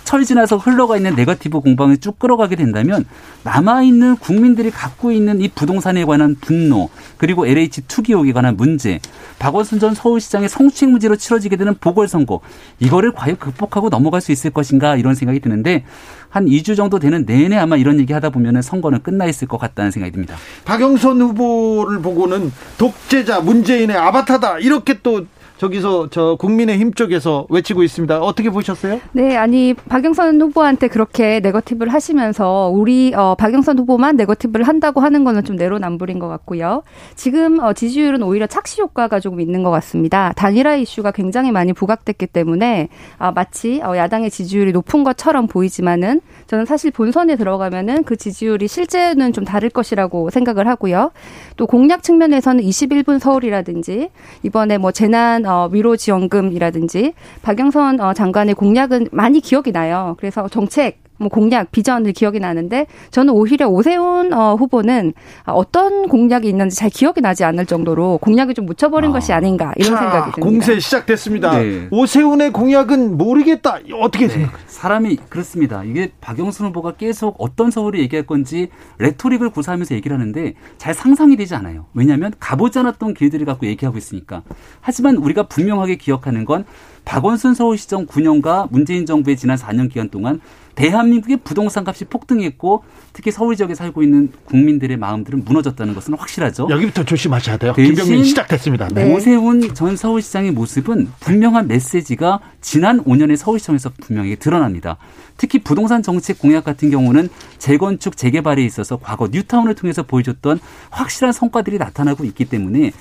철 0.05 0.25
지나서 0.25 0.57
흘러가 0.57 0.97
있는 0.97 1.15
네거티브 1.15 1.61
공방을 1.61 1.99
쭉 1.99 2.19
끌어가게 2.19 2.57
된다면 2.57 3.05
남아있는 3.45 4.17
국민들이 4.17 4.71
갖고 4.71 5.13
있는 5.13 5.41
이 5.41 5.49
부동산에 5.49 6.05
관한 6.05 6.37
분노 6.41 6.89
그리고 7.17 7.47
LH 7.47 7.83
투기혹에 7.83 8.33
관한 8.33 8.57
문제 8.57 9.01
박원순 9.39 9.79
전 9.79 9.95
서울시장의 9.95 10.49
성추행 10.49 10.93
문제로 10.93 11.17
치러지게 11.17 11.57
되는 11.57 11.75
보궐선거 11.81 12.41
이거를 12.79 13.13
과연 13.13 13.37
극복하고 13.39 13.89
넘어갈 13.89 14.21
수 14.21 14.33
있을 14.33 14.51
것인가 14.51 14.97
이런 14.97 15.15
생각이 15.15 15.41
드는데 15.41 15.85
한 16.29 16.47
2주 16.47 16.77
정도 16.77 16.99
되는 16.99 17.25
내내 17.27 17.57
아마 17.57 17.77
이런 17.77 17.99
얘기 17.99 18.13
하다 18.13 18.31
보면은 18.31 18.63
선거는 18.63 19.03
끝나 19.03 19.27
있을 19.27 19.49
것 19.49 19.59
같다는 19.59 19.91
생각이 19.91 20.13
듭니다. 20.13 20.37
박영선 20.65 21.21
후보를 21.21 22.01
보고는 22.01 22.53
독재자 22.79 23.41
문재인의 23.41 23.97
아바타다 23.97 24.59
이렇게 24.61 24.99
또 25.03 25.27
저기서 25.61 26.09
저 26.09 26.37
국민의힘 26.37 26.95
쪽에서 26.95 27.47
외치고 27.51 27.83
있습니다. 27.83 28.19
어떻게 28.23 28.49
보셨어요? 28.49 28.99
네, 29.13 29.37
아니 29.37 29.75
박영선 29.75 30.41
후보한테 30.41 30.89
그렇게 30.89 31.41
네거티브를 31.41 31.93
하시면서 31.93 32.71
우리 32.73 33.13
어, 33.15 33.35
박영선 33.35 33.79
후보만 33.81 34.17
네거티브를 34.17 34.67
한다고 34.67 35.03
하는 35.03 35.23
거는 35.23 35.45
좀 35.45 35.57
내로남불인 35.57 36.19
것 36.19 36.29
같고요. 36.29 36.83
지금 37.15 37.59
어, 37.59 37.75
지지율은 37.75 38.23
오히려 38.23 38.47
착시 38.47 38.81
효과가 38.81 39.21
조금 39.21 39.39
있는 39.39 39.63
것 39.63 39.71
같습니다. 39.71 40.33
단일화 40.35 40.77
이슈가 40.77 41.11
굉장히 41.11 41.53
많이 41.53 41.75
부각됐기 41.75 42.29
때문에 42.29 42.89
아, 43.19 43.31
마치 43.31 43.83
어, 43.85 43.95
야당의 43.95 44.31
지지율이 44.31 44.73
높은 44.73 45.05
것처럼 45.05 45.47
보이지만은 45.47 46.23
저는 46.47 46.65
사실 46.65 46.91
본선에 46.91 47.37
들어가면은 47.37 48.05
그 48.05 48.17
지지율이 48.17 48.67
실제는 48.67 49.35
좀 49.35 49.45
다를 49.45 49.69
것이라고 49.69 50.31
생각을 50.31 50.67
하고요. 50.67 51.11
또 51.59 51.67
공약 51.67 52.03
측면에서는 52.03 52.65
21분 52.65 53.19
서울이라든지 53.19 54.09
이번에 54.43 54.79
뭐 54.79 54.91
재난 54.91 55.50
어, 55.51 55.69
위로 55.73 55.97
지원금이라든지 55.97 57.15
박영선 57.43 58.01
어, 58.01 58.15
장관의 58.15 58.55
공약은 58.55 59.09
많이 59.11 59.41
기억이 59.41 59.73
나요. 59.73 60.15
그래서 60.19 60.49
정책 60.49 60.99
뭐 61.21 61.29
공약, 61.29 61.71
비전을 61.71 62.13
기억이 62.13 62.41
나는데 62.41 62.87
저는 63.11 63.35
오히려 63.35 63.69
오세훈 63.69 64.33
어, 64.33 64.55
후보는 64.55 65.13
어떤 65.45 66.09
공약이 66.09 66.49
있는지 66.49 66.77
잘 66.77 66.89
기억이 66.89 67.21
나지 67.21 67.45
않을 67.45 67.67
정도로 67.67 68.19
공약을 68.19 68.55
좀 68.55 68.65
묻혀버린 68.65 69.11
아. 69.11 69.13
것이 69.13 69.33
아닌가 69.33 69.73
이런 69.77 69.93
자, 69.93 69.99
생각이 69.99 70.33
듭니다. 70.33 70.41
공세 70.41 70.81
시작됐습니다. 70.81 71.59
네. 71.59 71.89
오세훈의 71.91 72.53
공약은 72.53 73.19
모르겠다. 73.19 73.81
어떻게 74.01 74.27
네. 74.27 74.35
생각하세요? 74.35 74.67
사람이 74.67 75.17
그렇습니다. 75.29 75.85
이게 75.85 76.11
박영순 76.23 76.67
후보가 76.69 76.93
계속 76.93 77.37
어떤 77.39 77.71
서울을 77.71 78.01
얘기할 78.01 78.25
건지 78.25 78.71
레토릭을 78.99 79.51
구사하면서 79.51 79.95
얘기를 79.95 80.19
하는데 80.19 80.55
잘 80.79 80.95
상상이 80.95 81.37
되지 81.37 81.55
않아요. 81.55 81.85
왜냐하면 81.93 82.33
가보지 82.41 82.79
않았던 82.79 83.13
길들을 83.13 83.45
갖고 83.45 83.67
얘기하고 83.67 83.99
있으니까. 83.99 84.43
하지만 84.81 85.17
우리가 85.17 85.49
분명하게 85.49 85.97
기억하는 85.97 86.47
건 86.47 86.65
박원순 87.11 87.55
서울시정 87.55 88.07
9년과 88.07 88.69
문재인 88.71 89.05
정부의 89.05 89.37
지난 89.37 89.57
4년 89.57 89.91
기간 89.91 90.11
동안 90.11 90.41
대한민국의 90.77 91.39
부동산 91.43 91.85
값이 91.85 92.05
폭등했고 92.05 92.85
특히 93.13 93.33
서울 93.33 93.57
지역에 93.57 93.75
살고 93.75 94.05
있는 94.05 94.31
국민들의 94.45 94.97
마음들은 94.97 95.45
무너졌다는 95.45 95.97
것은 95.97 96.15
확실하죠. 96.15 96.69
여기부터 96.71 97.03
조심하셔야 97.03 97.57
돼요. 97.57 97.73
김병민 97.75 98.23
시작됐습니다. 98.23 98.87
네. 98.95 99.13
오세훈 99.13 99.75
전 99.75 99.97
서울시장의 99.97 100.53
모습은 100.53 101.09
분명한 101.19 101.67
메시지가 101.67 102.39
지난 102.61 103.03
5년의 103.03 103.35
서울시청에서 103.35 103.91
분명히 104.01 104.37
드러납니다. 104.37 104.97
특히 105.37 105.59
부동산 105.59 106.05
정책 106.05 106.39
공약 106.39 106.63
같은 106.63 106.91
경우는 106.93 107.29
재건축 107.59 108.17
재개발에 108.17 108.65
있어서 108.67 108.97
과거 108.97 109.27
뉴타운을 109.27 109.75
통해서 109.75 110.05
보여줬던 110.05 110.61
확실한 110.91 111.33
성과들이 111.33 111.79
나타나고 111.79 112.25
있기 112.25 112.45
때문에 112.45 112.93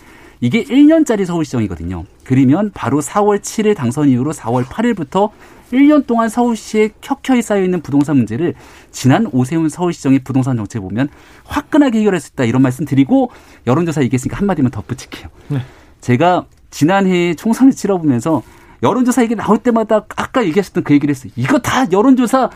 이게 0.42 0.64
1년짜리 0.64 1.26
서울시정이거든요. 1.26 2.06
그러면 2.24 2.72
바로 2.74 3.02
4월 3.02 3.40
7일 3.40 3.76
당선 3.76 4.10
이후로 4.10 4.32
4월 4.32 4.64
8일부터 4.64 5.32
1년 5.72 6.08
동안 6.08 6.30
서울시에 6.30 6.90
켜켜이 7.02 7.42
쌓여있는 7.42 7.82
부동산 7.82 8.18
문제를 8.18 8.56
지난 8.92 9.28
오세훈 9.32 9.70
서울시정의 9.70 10.20
부동산 10.20 10.58
정책 10.58 10.82
보면 10.82 11.10
화끈하게 11.46 12.00
해결할 12.00 12.20
수 12.20 12.32
있다 12.34 12.46
이런 12.46 12.62
말씀 12.62 12.86
드리고 12.86 13.32
여론조사 13.68 14.02
얘기했으니까 14.04 14.38
한마디만 14.38 14.72
덧붙일게요. 14.72 15.28
네. 15.50 15.62
제가 16.02 16.46
지난해 16.72 17.36
총선을 17.36 17.74
치러보면서 17.74 18.42
여론조사 18.82 19.24
얘기 19.24 19.36
나올 19.36 19.58
때마다 19.58 20.06
아까 20.16 20.44
얘기하셨던 20.46 20.84
그 20.84 20.94
얘기를 20.94 21.14
했어요. 21.14 21.32
이거 21.36 21.60
다 21.60 21.92
여론조사 21.92 22.50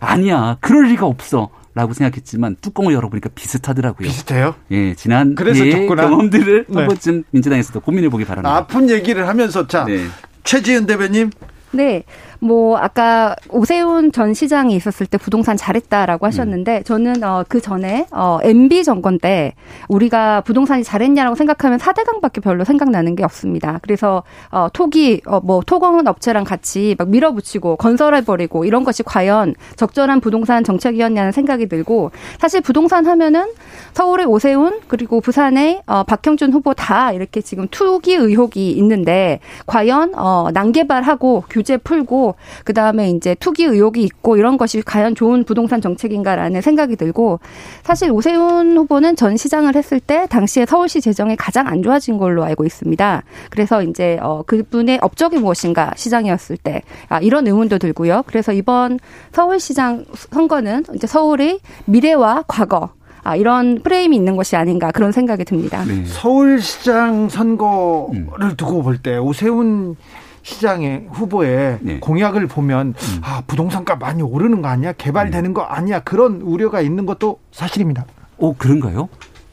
아니야. 0.00 0.58
그럴 0.60 0.88
리가 0.88 1.06
없어. 1.06 1.50
라고 1.74 1.94
생각했지만 1.94 2.56
뚜껑을 2.60 2.92
열어보니까 2.92 3.30
비슷하더라고요. 3.34 4.06
비슷해요? 4.06 4.54
예, 4.70 4.94
지난 4.94 5.34
그래서 5.34 5.64
경험들을 5.64 6.66
네. 6.68 6.78
한 6.78 6.86
번쯤 6.86 7.24
민주당에서도 7.30 7.80
고민해 7.80 8.10
보기 8.10 8.24
바랍니다. 8.26 8.54
아픈 8.54 8.90
얘기를 8.90 9.26
하면서 9.26 9.66
자 9.66 9.84
네. 9.84 10.06
최지은 10.44 10.86
대변님 10.86 11.30
네. 11.72 12.04
뭐 12.42 12.76
아까 12.76 13.36
오세훈 13.50 14.10
전 14.10 14.34
시장이 14.34 14.74
있었을 14.74 15.06
때 15.06 15.16
부동산 15.16 15.56
잘했다라고 15.56 16.26
하셨는데 16.26 16.78
음. 16.78 16.82
저는 16.82 17.22
어, 17.22 17.44
그 17.48 17.60
전에 17.60 18.06
어, 18.10 18.40
MB 18.42 18.82
정권 18.82 19.20
때 19.20 19.54
우리가 19.88 20.40
부동산이 20.40 20.82
잘했냐라고 20.82 21.36
생각하면 21.36 21.78
사대강밖에 21.78 22.40
별로 22.40 22.64
생각나는 22.64 23.14
게 23.14 23.22
없습니다. 23.22 23.78
그래서 23.82 24.24
어, 24.50 24.66
토기 24.72 25.22
어, 25.24 25.38
뭐 25.38 25.62
토건 25.64 26.04
업체랑 26.08 26.42
같이 26.42 26.96
막 26.98 27.10
밀어붙이고 27.10 27.76
건설해 27.76 28.24
버리고 28.24 28.64
이런 28.64 28.82
것이 28.82 29.04
과연 29.04 29.54
적절한 29.76 30.18
부동산 30.20 30.64
정책이었냐는 30.64 31.30
생각이 31.30 31.68
들고 31.68 32.10
사실 32.40 32.60
부동산 32.60 33.06
하면은 33.06 33.52
서울의 33.92 34.26
오세훈 34.26 34.80
그리고 34.88 35.20
부산의 35.20 35.82
어, 35.86 36.02
박형준 36.02 36.52
후보 36.52 36.74
다 36.74 37.12
이렇게 37.12 37.40
지금 37.40 37.68
투기 37.70 38.14
의혹이 38.14 38.72
있는데 38.72 39.38
과연 39.66 40.14
어, 40.16 40.48
난개발하고 40.52 41.44
규제 41.48 41.76
풀고 41.76 42.31
그 42.64 42.72
다음에 42.74 43.10
이제 43.10 43.34
투기 43.34 43.64
의혹이 43.64 44.02
있고 44.02 44.36
이런 44.36 44.56
것이 44.56 44.82
과연 44.82 45.14
좋은 45.14 45.44
부동산 45.44 45.80
정책인가라는 45.80 46.60
생각이 46.60 46.96
들고 46.96 47.40
사실 47.82 48.10
오세훈 48.10 48.76
후보는 48.76 49.16
전 49.16 49.36
시장을 49.36 49.74
했을 49.76 50.00
때 50.00 50.26
당시에 50.28 50.66
서울시 50.66 51.00
재정이 51.00 51.36
가장 51.36 51.66
안 51.66 51.82
좋아진 51.82 52.18
걸로 52.18 52.44
알고 52.44 52.64
있습니다. 52.64 53.22
그래서 53.50 53.82
이제 53.82 54.18
어 54.22 54.42
그분의 54.46 54.98
업적이 55.02 55.38
무엇인가 55.38 55.92
시장이었을 55.96 56.56
때 56.56 56.82
아, 57.08 57.18
이런 57.20 57.46
의문도 57.46 57.78
들고요. 57.78 58.22
그래서 58.26 58.52
이번 58.52 58.98
서울시장 59.32 60.04
선거는 60.30 60.84
이제 60.94 61.06
서울의 61.06 61.60
미래와 61.86 62.44
과거 62.48 62.90
아, 63.24 63.36
이런 63.36 63.80
프레임이 63.82 64.16
있는 64.16 64.34
것이 64.36 64.56
아닌가 64.56 64.90
그런 64.90 65.12
생각이 65.12 65.44
듭니다. 65.44 65.84
네. 65.84 66.04
서울시장 66.06 67.28
선거를 67.28 68.56
두고 68.56 68.82
볼 68.82 68.98
때 69.02 69.16
오세훈 69.16 69.96
시장의 70.42 71.08
후보의 71.10 71.78
네. 71.80 72.00
공약을 72.00 72.46
보면 72.46 72.88
음. 72.88 73.20
아 73.22 73.42
부동산가 73.46 73.96
많이 73.96 74.22
오르는 74.22 74.62
거 74.62 74.68
아니야? 74.68 74.92
개발되는 74.92 75.50
네. 75.50 75.54
거 75.54 75.62
아니야? 75.62 76.00
그런 76.00 76.40
우려가 76.42 76.80
있는 76.80 77.06
것도 77.06 77.38
사실입니다. 77.52 78.06
오 78.38 78.54
그런가요? 78.54 79.08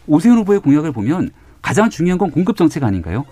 오세훈 0.08 0.40
후보의 0.40 0.60
공약을 0.62 0.92
보면 0.92 1.30
가장 1.62 1.90
중요한 1.90 2.18
건 2.18 2.32
공급 2.32 2.58
정책 2.58 2.84
아닌가요? 2.84 3.26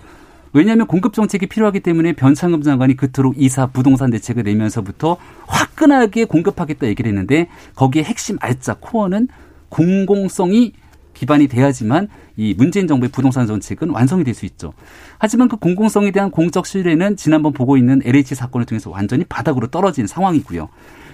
왜냐하면 0.52 0.86
공급 0.86 1.12
정책이 1.12 1.46
필요하기 1.46 1.80
때문에 1.80 2.14
변창흠 2.14 2.62
장관이 2.62 2.96
그토록 2.96 3.34
이사 3.36 3.66
부동산 3.66 4.10
대책을 4.10 4.44
내면서부터 4.44 5.16
화끈하게 5.46 6.24
공급하겠다 6.24 6.86
얘기를 6.86 7.08
했는데 7.10 7.48
거기에 7.74 8.02
핵심 8.04 8.38
알짜 8.40 8.76
코어는 8.80 9.28
공공성이 9.68 10.72
기반이 11.18 11.48
돼야지만 11.48 12.08
이 12.36 12.54
문재인 12.56 12.86
정부의 12.86 13.10
부동산 13.10 13.46
정책은 13.48 13.90
완성이 13.90 14.22
될 14.22 14.34
수 14.38 14.46
있죠. 14.46 14.72
하지만 15.18 15.48
그 15.48 15.56
공공성에 15.56 16.12
대한 16.12 16.30
공적 16.30 16.64
신뢰는 16.64 17.16
지난번 17.16 17.52
보고 17.52 17.76
있는 17.76 18.00
LH 18.04 18.36
사건을 18.36 18.66
통해서 18.66 18.88
완전히 18.88 19.24
바닥으로 19.24 19.66
떨어진 19.66 20.06
상황이고요. 20.06 20.68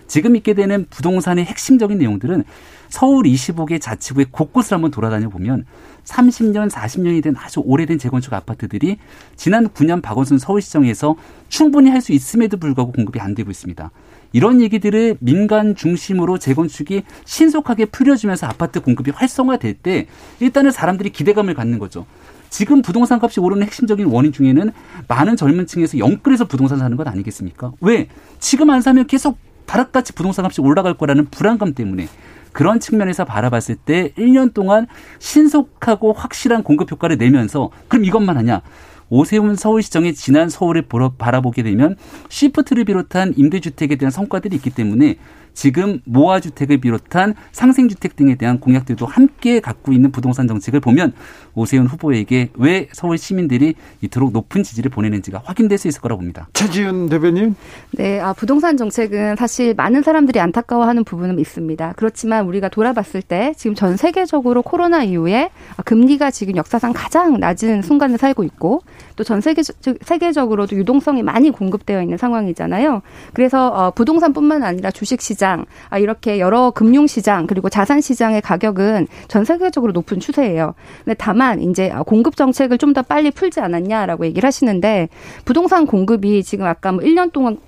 지금 0.06 0.36
있게 0.36 0.52
되는 0.52 0.84
부동산의 0.90 1.46
핵심적인 1.46 1.96
내용들은 1.96 2.44
서울 2.90 3.24
25개 3.24 3.80
자치구의 3.80 4.26
곳곳을 4.30 4.74
한번 4.74 4.90
돌아다녀 4.90 5.30
보면 5.30 5.64
30년, 6.04 6.70
40년이 6.70 7.22
된 7.22 7.34
아주 7.38 7.62
오래된 7.64 7.98
재건축 7.98 8.34
아파트들이 8.34 8.98
지난 9.36 9.68
9년 9.70 10.02
박원순 10.02 10.38
서울시정에서 10.38 11.16
충분히 11.48 11.88
할 11.88 12.02
수 12.02 12.12
있음에도 12.12 12.58
불구하고 12.58 12.92
공급이 12.92 13.18
안 13.20 13.34
되고 13.34 13.50
있습니다. 13.50 13.90
이런 14.34 14.60
얘기들을 14.60 15.16
민간 15.20 15.76
중심으로 15.76 16.38
재건축이 16.38 17.04
신속하게 17.24 17.86
풀려지면서 17.86 18.48
아파트 18.48 18.80
공급이 18.80 19.12
활성화될 19.12 19.74
때 19.74 20.08
일단은 20.40 20.72
사람들이 20.72 21.10
기대감을 21.10 21.54
갖는 21.54 21.78
거죠. 21.78 22.04
지금 22.50 22.82
부동산 22.82 23.20
값이 23.22 23.38
오르는 23.38 23.64
핵심적인 23.64 24.06
원인 24.06 24.32
중에는 24.32 24.72
많은 25.06 25.36
젊은 25.36 25.68
층에서 25.68 25.98
영끌해서 25.98 26.46
부동산 26.46 26.78
사는 26.78 26.96
것 26.96 27.06
아니겠습니까? 27.06 27.72
왜? 27.80 28.08
지금 28.40 28.70
안 28.70 28.80
사면 28.80 29.06
계속 29.06 29.38
다락같이 29.66 30.12
부동산 30.12 30.44
값이 30.44 30.60
올라갈 30.60 30.94
거라는 30.94 31.26
불안감 31.26 31.72
때문에 31.72 32.08
그런 32.50 32.80
측면에서 32.80 33.24
바라봤을 33.24 33.76
때 33.76 34.12
1년 34.18 34.52
동안 34.52 34.88
신속하고 35.20 36.12
확실한 36.12 36.64
공급 36.64 36.90
효과를 36.90 37.18
내면서 37.18 37.70
그럼 37.86 38.04
이것만 38.04 38.36
하냐? 38.38 38.62
오세훈 39.10 39.56
서울시정의 39.56 40.14
지난 40.14 40.48
서울을 40.48 40.82
바라보게 41.18 41.62
되면 41.62 41.96
시프트를 42.28 42.84
비롯한 42.84 43.34
임대주택에 43.36 43.96
대한 43.96 44.10
성과들이 44.10 44.56
있기 44.56 44.70
때문에 44.70 45.16
지금 45.54 46.00
모아주택을 46.04 46.78
비롯한 46.78 47.34
상생주택 47.52 48.16
등에 48.16 48.34
대한 48.36 48.60
공약들도 48.60 49.06
함께 49.06 49.60
갖고 49.60 49.92
있는 49.92 50.10
부동산 50.12 50.46
정책을 50.48 50.80
보면 50.80 51.12
오세훈 51.54 51.86
후보에게 51.86 52.50
왜 52.54 52.88
서울 52.92 53.18
시민들이 53.18 53.74
이토록 54.00 54.32
높은 54.32 54.62
지지를 54.62 54.90
보내는지가 54.90 55.42
확인될 55.44 55.78
수 55.78 55.88
있을 55.88 56.00
거라고 56.00 56.20
봅니다. 56.20 56.48
최지은 56.52 57.08
대변인. 57.08 57.54
네, 57.92 58.20
아, 58.20 58.32
부동산 58.32 58.76
정책은 58.76 59.36
사실 59.36 59.74
많은 59.74 60.02
사람들이 60.02 60.40
안타까워하는 60.40 61.04
부분은 61.04 61.38
있습니다. 61.38 61.94
그렇지만 61.96 62.46
우리가 62.46 62.68
돌아봤을 62.68 63.22
때 63.22 63.54
지금 63.56 63.74
전 63.74 63.96
세계적으로 63.96 64.62
코로나 64.62 65.02
이후에 65.02 65.50
금리가 65.84 66.30
지금 66.30 66.56
역사상 66.56 66.92
가장 66.94 67.38
낮은 67.38 67.82
순간을 67.82 68.18
살고 68.18 68.42
있고 68.44 68.82
또 69.16 69.24
전 69.24 69.40
세계 69.40 69.62
세계적으로도 70.02 70.76
유동성이 70.76 71.22
많이 71.22 71.50
공급되어 71.50 72.02
있는 72.02 72.18
상황이잖아요. 72.18 73.00
그래서 73.32 73.68
어, 73.68 73.90
부동산뿐만 73.90 74.62
아니라 74.62 74.90
주식 74.90 75.20
시장 75.22 75.43
아, 75.90 75.98
이렇게 75.98 76.38
여러 76.40 76.70
금융 76.70 77.06
시장 77.06 77.46
그리고 77.46 77.68
자산 77.68 78.00
시장의 78.00 78.40
가격은 78.40 79.08
전 79.28 79.44
세계적으로 79.44 79.92
높은 79.92 80.20
추세예요. 80.20 80.74
근데 81.04 81.14
다만 81.18 81.60
이제 81.60 81.92
공급 82.06 82.36
정책을 82.36 82.78
좀 82.78 82.94
더 82.94 83.02
빨리 83.02 83.32
풀지 83.32 83.58
않았냐라고 83.60 84.24
얘기를 84.24 84.46
하시는데 84.46 85.08
부동산 85.44 85.84
공급이 85.84 86.44
지금 86.44 86.64
아까 86.64 86.92
뭐 86.92 87.02
1년 87.02 87.32
동안 87.32 87.58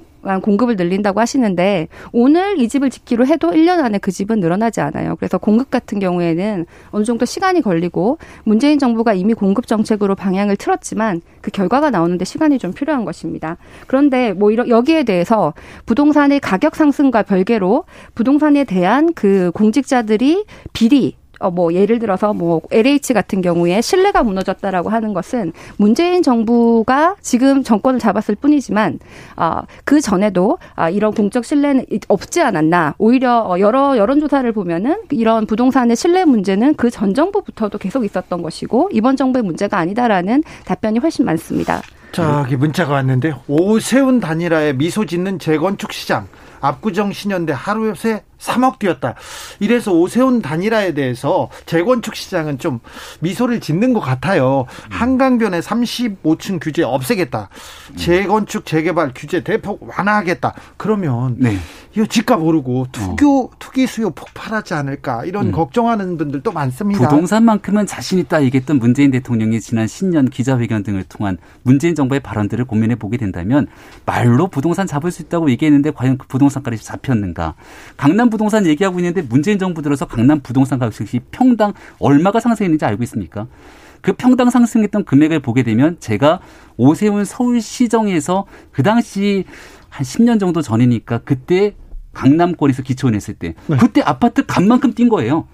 공급을 0.43 0.77
늘린다고 0.77 1.21
하시는데 1.21 1.89
오늘 2.13 2.59
이 2.59 2.69
집을 2.69 2.91
짓기로 2.91 3.27
해도 3.27 3.51
1년 3.51 3.83
안에 3.83 3.99
그 3.99 4.11
집은 4.11 4.41
늘어나지 4.41 4.81
않아요. 4.81 5.17
그래서 5.17 5.39
공급 5.39 5.71
같은 5.71 5.99
경우에는 5.99 6.67
어느 6.91 7.05
정도 7.05 7.25
시간이 7.25 7.63
걸리고 7.63 8.19
문재인 8.45 8.79
정부가 8.79 9.15
이미 9.15 9.35
공급 9.35 9.67
정책으로 9.67 10.15
방향을 10.15 10.57
틀었지만 10.57 11.21
그 11.41 11.51
결과가 11.51 11.91
나오는데 11.91 12.25
시간이 12.25 12.59
좀 12.59 12.73
필요한 12.73 13.05
것입니다. 13.05 13.57
그런데 13.87 14.33
뭐 14.33 14.51
이런 14.51 14.69
여기에 14.69 15.05
대해서 15.05 15.55
부동산의 15.87 16.41
가격 16.41 16.75
상승과 16.77 17.23
별개로 17.23 17.85
부동산에 18.15 18.65
대한 18.65 19.13
그 19.15 19.51
공직자들이 19.55 20.45
비리 20.73 21.17
어, 21.39 21.51
뭐, 21.51 21.73
예를 21.73 21.99
들어서 21.99 22.33
뭐, 22.33 22.61
LH 22.71 23.15
같은 23.15 23.41
경우에 23.41 23.81
신뢰가 23.81 24.23
무너졌다라고 24.23 24.89
하는 24.89 25.15
것은 25.15 25.53
문재인 25.77 26.23
정부가 26.23 27.17
지금 27.21 27.63
정권을 27.63 28.01
잡았을 28.01 28.35
뿐이지만, 28.37 28.99
어, 29.37 29.61
그 29.85 30.01
전에도, 30.01 30.59
아, 30.75 30.89
이런 30.91 31.13
공적 31.13 31.45
신뢰는 31.45 31.87
없지 32.09 32.43
않았나. 32.43 32.95
오히려 32.99 33.41
어, 33.41 33.59
여러 33.61 33.97
여론조사를 33.97 34.51
보면은 34.53 34.97
이런 35.11 35.47
부동산의 35.47 35.97
신뢰 35.97 36.25
문제는 36.25 36.75
그 36.75 36.91
전 36.91 37.13
정부부터도 37.13 37.79
계속 37.79 38.05
있었던 38.05 38.41
것이고, 38.43 38.89
이번 38.93 39.17
정부의 39.17 39.43
문제가 39.43 39.79
아니다라는 39.79 40.43
답변이 40.65 40.99
훨씬 40.99 41.25
많습니다. 41.27 41.83
저기 42.13 42.57
문자가 42.57 42.95
왔는데, 42.95 43.35
오세훈 43.47 44.21
단일화에 44.21 44.73
미소 44.73 45.05
짓는 45.05 45.39
재건축 45.39 45.93
시장. 45.93 46.27
압구정 46.61 47.13
신현대 47.13 47.53
하루에 47.55 47.93
3억 48.39 48.79
뛰었다. 48.79 49.15
이래서 49.61 49.93
오세훈 49.93 50.43
단일화에 50.43 50.95
대해서 50.95 51.49
재건축 51.67 52.15
시장은 52.15 52.59
좀 52.59 52.81
미소를 53.21 53.61
짓는 53.61 53.93
것 53.93 54.01
같아요. 54.01 54.67
한강변에 54.91 55.61
35층 55.61 56.59
규제 56.61 56.83
없애겠다. 56.83 57.49
재건축 57.97 58.67
재개발 58.67 59.13
규제 59.15 59.43
대폭 59.43 59.89
완화하겠다. 59.89 60.55
그러면 60.77 61.37
네. 61.39 61.57
이거 61.95 62.05
집값 62.05 62.43
오르고 62.43 62.89
투교 62.93 63.45
어. 63.45 63.51
투기 63.59 63.87
수요 63.87 64.11
폭발하지 64.11 64.75
않을까 64.75 65.25
이런 65.25 65.47
음. 65.47 65.53
걱정하는 65.53 66.19
분들도 66.19 66.53
많습니다. 66.53 67.09
부동산만큼은 67.09 67.87
자신 67.87 68.19
있다 68.19 68.43
얘기했던 68.45 68.79
문재인 68.79 69.11
대통령이 69.11 69.61
지난 69.61 69.87
신년 69.87 70.29
기자회견 70.29 70.83
등을 70.83 71.05
통한 71.05 71.39
문재인 71.63 71.95
정부의 71.95 72.21
발언들을 72.21 72.67
고민해 72.67 72.97
보게 72.97 73.17
된다면 73.17 73.67
말로 74.05 74.49
부동산 74.49 74.87
잡을 74.87 75.11
수 75.11 75.23
있다고 75.23 75.51
얘기했는데 75.51 75.91
과연 75.91 76.19
그 76.19 76.27
부동산까지 76.27 76.85
잡혔는가? 76.85 77.55
강남 77.97 78.26
부동산 78.31 78.67
얘기하고 78.67 78.99
있는데 78.99 79.23
문재인 79.23 79.59
정부 79.59 79.83
들어서 79.83 80.07
강남 80.07 80.41
부동산 80.41 80.79
가격이 80.79 81.21
평당 81.31 81.73
얼마가 81.99 82.41
상승했는지 82.41 82.85
알고 82.85 83.03
있습니까? 83.05 83.47
그 84.01 84.13
평당 84.13 84.51
상승했던 84.51 85.05
금액을 85.05 85.41
보게 85.41 85.63
되면 85.63 85.97
제가 86.01 86.41
오세훈 86.77 87.25
서울시정에서 87.25 88.47
그 88.71 88.83
당시 88.83 89.45
한 89.89 90.05
10년 90.05 90.39
정도 90.39 90.63
전이니까 90.63 91.19
그때 91.25 91.75
강남권에서 92.13 92.83
기초원했을 92.83 93.35
때 93.35 93.55
네. 93.67 93.77
그때 93.77 94.01
아파트 94.03 94.45
값만큼 94.47 94.95
뛴 94.95 95.09
거예요. 95.09 95.47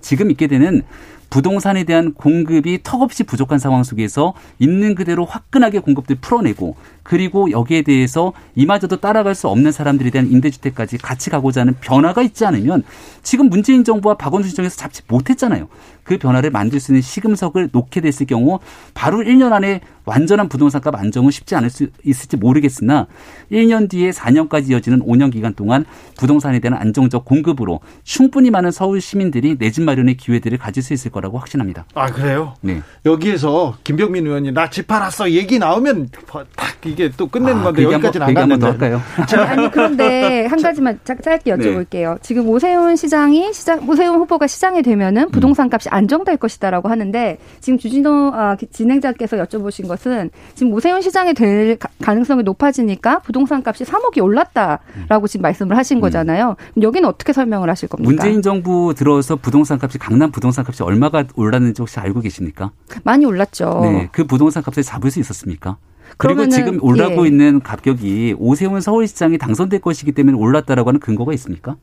지금 0.00 0.30
있게 0.30 0.46
되는 0.46 0.82
부동산에 1.30 1.84
대한 1.84 2.12
공급이 2.14 2.80
턱없이 2.82 3.22
부족한 3.22 3.58
상황 3.58 3.84
속에서 3.84 4.34
있는 4.58 4.94
그대로 4.94 5.24
화끈하게 5.24 5.80
공급들 5.80 6.16
풀어내고 6.20 6.76
그리고 7.02 7.50
여기에 7.50 7.82
대해서 7.82 8.32
이마저도 8.54 8.96
따라갈 8.96 9.34
수 9.34 9.48
없는 9.48 9.72
사람들에 9.72 10.10
대한 10.10 10.30
임대주택까지 10.30 10.98
같이 10.98 11.30
가고자 11.30 11.62
하는 11.62 11.74
변화가 11.80 12.22
있지 12.22 12.44
않으면 12.44 12.82
지금 13.22 13.48
문재인 13.48 13.84
정부와 13.84 14.16
박원순 14.16 14.50
시정에서 14.50 14.76
잡지 14.76 15.02
못했잖아요. 15.08 15.68
그 16.04 16.18
변화를 16.18 16.50
만들 16.50 16.80
수 16.80 16.92
있는 16.92 17.02
시금석을 17.02 17.70
놓게 17.72 18.00
됐을 18.00 18.26
경우 18.26 18.58
바로 18.94 19.18
1년 19.18 19.52
안에 19.52 19.80
완전한 20.04 20.48
부동산값 20.48 20.94
안정은 20.94 21.30
쉽지 21.30 21.54
않을 21.54 21.68
수 21.68 21.88
있을지 22.02 22.36
모르겠으나 22.38 23.06
1년 23.52 23.90
뒤에 23.90 24.10
4년까지 24.10 24.70
이어지는 24.70 25.00
5년 25.00 25.30
기간 25.30 25.54
동안 25.54 25.84
부동산에 26.18 26.60
대한 26.60 26.78
안정적 26.78 27.24
공급으로 27.26 27.80
충분히 28.04 28.50
많은 28.50 28.70
서울 28.70 29.00
시민들이 29.00 29.56
내 29.56 29.68
집 29.70 29.82
마련의 29.82 30.16
기회들을 30.16 30.56
가질 30.58 30.82
수 30.82 30.94
있을 30.94 31.10
거라고 31.18 31.38
확신합니다. 31.38 31.84
아 31.94 32.06
그래요? 32.06 32.54
네. 32.62 32.80
여기에서 33.04 33.74
김병민 33.84 34.26
의원이 34.26 34.52
나 34.52 34.68
집 34.70 34.86
팔았어 34.86 35.30
얘기 35.30 35.58
나오면 35.58 36.10
딱 36.54 36.76
이게 36.84 37.10
또 37.16 37.26
끝내는 37.26 37.60
아, 37.60 37.64
건데 37.64 37.82
여기까지는 37.84 38.26
안 38.26 38.34
가는데. 38.34 38.66
할까요? 38.66 39.00
아니 39.48 39.70
그런데 39.70 40.46
한 40.50 40.60
가지만 40.62 41.00
짧게 41.04 41.50
여쭤볼게요. 41.52 42.14
네. 42.14 42.18
지금 42.22 42.48
오세훈 42.48 42.94
시장이 42.96 43.52
시장 43.52 43.88
오세훈 43.88 44.18
후보가 44.20 44.46
시장이 44.46 44.82
되면은 44.82 45.30
부동산 45.30 45.68
값이 45.72 45.88
안정될 45.88 46.36
것이다라고 46.36 46.88
하는데 46.88 47.38
지금 47.60 47.78
주진호 47.78 48.32
아, 48.34 48.56
진행자께서 48.70 49.36
여쭤보신 49.38 49.88
것은 49.88 50.30
지금 50.54 50.72
오세훈 50.72 51.00
시장이 51.00 51.34
될 51.34 51.78
가능성이 52.02 52.42
높아지니까 52.44 53.20
부동산 53.20 53.62
값이 53.66 53.84
3억이 53.84 54.22
올랐다라고 54.22 55.26
지금 55.26 55.42
말씀을 55.42 55.76
하신 55.76 55.96
음. 55.98 56.00
거잖아요. 56.02 56.56
여기는 56.80 57.08
어떻게 57.08 57.32
설명을 57.32 57.68
하실 57.70 57.88
겁니까? 57.88 58.10
문재인 58.10 58.42
정부 58.42 58.94
들어서 58.96 59.34
부동산 59.36 59.78
값이 59.82 59.98
강남 59.98 60.30
부동산 60.30 60.64
값이 60.66 60.82
얼마 60.82 61.07
가 61.10 61.24
올랐는지 61.34 61.82
혹시 61.82 61.98
알고 62.00 62.20
계십니까? 62.20 62.72
많이 63.04 63.24
올랐죠. 63.24 63.80
네, 63.82 64.08
그 64.12 64.24
부동산 64.24 64.62
값을 64.62 64.82
잡을 64.82 65.10
수 65.10 65.20
있었습니까? 65.20 65.76
그리고 66.16 66.48
지금 66.48 66.82
올라고 66.82 67.24
예. 67.24 67.28
있는 67.28 67.60
가격이 67.60 68.36
오세훈 68.38 68.80
서울시장이 68.80 69.38
당선될 69.38 69.80
것이기 69.80 70.12
때문에 70.12 70.36
올랐다라고 70.36 70.88
하는 70.88 71.00
근거가 71.00 71.32
있습니까? 71.34 71.76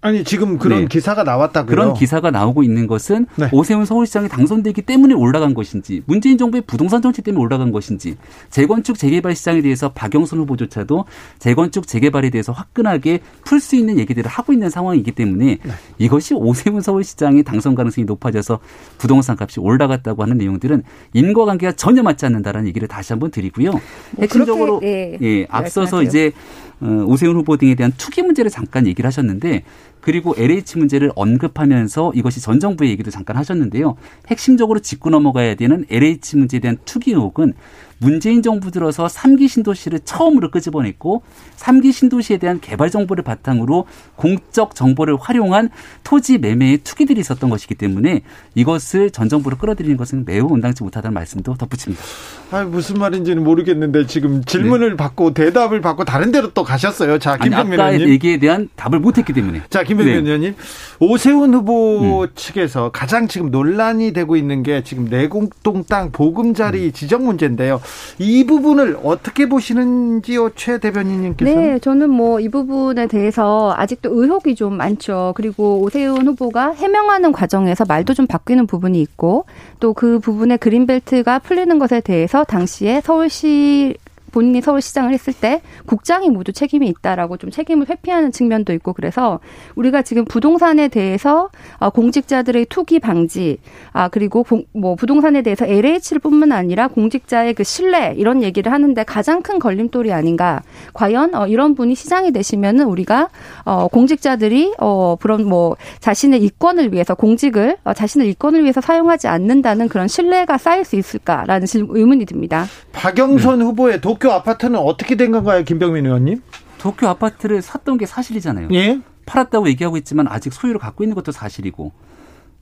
아니 0.00 0.24
지금 0.24 0.58
그런 0.58 0.80
네. 0.80 0.86
기사가 0.86 1.22
나왔다고요. 1.22 1.70
그런 1.70 1.94
기사가 1.94 2.30
나오고 2.30 2.62
있는 2.62 2.86
것은 2.86 3.26
네. 3.36 3.48
오세훈 3.52 3.84
서울시장이 3.84 4.28
당선되기 4.28 4.82
때문에 4.82 5.14
올라간 5.14 5.54
것인지 5.54 6.02
문재인 6.06 6.38
정부의 6.38 6.62
부동산 6.66 7.02
정책 7.02 7.24
때문에 7.24 7.42
올라간 7.42 7.70
것인지 7.72 8.16
재건축 8.50 8.98
재개발 8.98 9.34
시장에 9.36 9.62
대해서 9.62 9.92
박영선 9.92 10.40
후보조차도 10.40 11.04
재건축 11.38 11.86
재개발에 11.86 12.30
대해서 12.30 12.52
화끈하게 12.52 13.20
풀 13.44 13.60
수 13.60 13.74
있는 13.74 13.98
얘기들을 13.98 14.30
하고 14.30 14.52
있는 14.52 14.70
상황이기 14.70 15.12
때문에 15.12 15.58
네. 15.62 15.72
이것이 15.98 16.34
오세훈 16.34 16.80
서울시장이 16.80 17.42
당선 17.42 17.74
가능성이 17.74 18.04
높아져서 18.04 18.60
부동산 18.98 19.36
값이 19.38 19.60
올라갔다고 19.60 20.22
하는 20.22 20.36
내용들은 20.38 20.82
인과관계가 21.14 21.72
전혀 21.72 22.02
맞지 22.02 22.26
않는다라는 22.26 22.68
얘기를 22.68 22.86
다시 22.86 23.12
한번 23.12 23.30
드리고요. 23.30 23.72
핵심적으로 24.20 24.80
네, 24.80 25.18
예, 25.22 25.46
앞서서 25.48 26.02
이제 26.02 26.32
어, 26.36 26.65
오세훈 26.80 27.36
후보 27.36 27.56
등에 27.56 27.74
대한 27.74 27.92
투기 27.96 28.22
문제를 28.22 28.50
잠깐 28.50 28.86
얘기를 28.86 29.06
하셨는데 29.06 29.64
그리고 30.06 30.36
LH 30.38 30.78
문제를 30.78 31.10
언급하면서 31.16 32.12
이것이 32.14 32.40
전 32.40 32.60
정부의 32.60 32.92
얘기도 32.92 33.10
잠깐 33.10 33.36
하셨는데요. 33.38 33.96
핵심적으로 34.28 34.78
짚고 34.78 35.10
넘어가야 35.10 35.56
되는 35.56 35.84
LH 35.90 36.36
문제에 36.36 36.60
대한 36.60 36.78
투기 36.84 37.10
의혹은 37.10 37.54
문재인 37.98 38.42
정부 38.42 38.70
들어서 38.70 39.06
3기 39.06 39.48
신도시를 39.48 40.00
처음으로 40.04 40.50
끄집어냈고 40.50 41.22
3기 41.56 41.92
신도시에 41.92 42.36
대한 42.36 42.60
개발 42.60 42.90
정보를 42.90 43.24
바탕으로 43.24 43.86
공적 44.16 44.74
정보를 44.74 45.16
활용한 45.18 45.70
토지 46.04 46.36
매매의 46.36 46.78
투기들이 46.84 47.18
있었던 47.20 47.48
것이기 47.48 47.74
때문에 47.74 48.20
이것을 48.54 49.10
전 49.10 49.30
정부로 49.30 49.56
끌어들이는 49.56 49.96
것은 49.96 50.24
매우 50.26 50.46
온당치 50.46 50.84
못하다는 50.84 51.14
말씀도 51.14 51.54
덧붙입니다. 51.54 52.04
아 52.50 52.64
무슨 52.64 52.98
말인지는 52.98 53.42
모르겠는데 53.42 54.06
지금 54.06 54.44
질문을 54.44 54.90
네. 54.90 54.96
받고 54.96 55.32
대답을 55.32 55.80
받고 55.80 56.04
다른 56.04 56.30
데로 56.30 56.52
또 56.52 56.64
가셨어요. 56.64 57.18
자 57.18 57.38
김병민 57.38 57.80
의원님. 57.80 58.08
얘기에 58.10 58.36
대한 58.36 58.68
답을 58.76 59.00
못했기 59.00 59.32
때문에. 59.32 59.62
자 59.70 59.82
김 59.86 59.95
병민 60.04 60.24
네. 60.24 60.30
의원님 60.30 60.54
오세훈 61.00 61.52
후보 61.54 62.22
음. 62.22 62.28
측에서 62.34 62.90
가장 62.90 63.28
지금 63.28 63.50
논란이 63.50 64.12
되고 64.12 64.36
있는 64.36 64.62
게 64.62 64.82
지금 64.82 65.06
내공동 65.06 65.84
땅 65.88 66.10
보금자리 66.12 66.86
음. 66.86 66.92
지정 66.92 67.24
문제인데요. 67.24 67.80
이 68.18 68.44
부분을 68.44 68.98
어떻게 69.02 69.48
보시는지요, 69.48 70.50
최 70.54 70.78
대변인님께서? 70.78 71.60
네, 71.60 71.78
저는 71.80 72.10
뭐 72.10 72.36
이 72.40 72.48
부분에 72.48 73.06
대해서 73.08 73.74
아직도 73.76 74.10
의혹이 74.12 74.54
좀 74.54 74.76
많죠. 74.76 75.32
그리고 75.36 75.80
오세훈 75.80 76.26
후보가 76.28 76.72
해명하는 76.72 77.32
과정에서 77.32 77.84
말도 77.86 78.14
좀 78.14 78.26
바뀌는 78.26 78.66
부분이 78.66 79.00
있고 79.00 79.46
또 79.80 79.94
그 79.96 80.18
부분에 80.18 80.58
그린벨트가 80.58 81.38
풀리는 81.38 81.78
것에 81.78 82.00
대해서 82.00 82.44
당시에 82.44 83.00
서울시 83.02 83.94
본인이 84.36 84.60
서울 84.60 84.82
시장을 84.82 85.14
했을 85.14 85.32
때 85.32 85.62
국장이 85.86 86.28
모두 86.28 86.52
책임이 86.52 86.86
있다라고 86.88 87.38
좀 87.38 87.50
책임을 87.50 87.88
회피하는 87.88 88.32
측면도 88.32 88.74
있고 88.74 88.92
그래서 88.92 89.40
우리가 89.76 90.02
지금 90.02 90.26
부동산에 90.26 90.88
대해서 90.88 91.48
어, 91.78 91.88
공직자들의 91.88 92.66
투기 92.66 93.00
방지 93.00 93.56
아 93.94 94.08
그리고 94.08 94.44
뭐 94.74 94.94
부동산에 94.94 95.40
대해서 95.40 95.64
LH를 95.64 96.18
뿐만 96.22 96.52
아니라 96.52 96.88
공직자의 96.88 97.54
그 97.54 97.64
신뢰 97.64 98.12
이런 98.18 98.42
얘기를 98.42 98.70
하는데 98.70 99.02
가장 99.04 99.40
큰 99.40 99.58
걸림돌이 99.58 100.12
아닌가 100.12 100.60
과연 100.92 101.34
어, 101.34 101.46
이런 101.46 101.74
분이 101.74 101.94
시장이 101.94 102.32
되시면은 102.32 102.84
우리가 102.84 103.30
어, 103.64 103.88
공직자들이 103.88 104.74
어 104.78 105.16
그런 105.18 105.48
뭐 105.48 105.78
자신의 106.00 106.42
이권을 106.42 106.92
위해서 106.92 107.14
공직을 107.14 107.78
어, 107.84 107.94
자신의 107.94 108.28
이권을 108.32 108.64
위해서 108.64 108.82
사용하지 108.82 109.28
않는다는 109.28 109.88
그런 109.88 110.08
신뢰가 110.08 110.58
쌓일 110.58 110.84
수 110.84 110.96
있을까라는 110.96 111.66
의문이 111.88 112.26
듭니다. 112.26 112.66
박영선 112.92 113.60
네. 113.60 113.64
후보의 113.64 114.00
도쿄 114.02 114.25
도쿄 114.26 114.32
아파트는 114.32 114.80
어떻게 114.80 115.14
된 115.14 115.30
건가요, 115.30 115.62
김병민 115.62 116.04
의원님? 116.04 116.42
도쿄 116.78 117.06
아파트를 117.06 117.62
샀던 117.62 117.96
게 117.96 118.06
사실이잖아요. 118.06 118.68
예? 118.72 119.00
팔았다고 119.24 119.68
얘기하고 119.68 119.96
있지만 119.98 120.26
아직 120.26 120.52
소유를 120.52 120.80
갖고 120.80 121.04
있는 121.04 121.14
것도 121.14 121.30
사실이고 121.30 121.92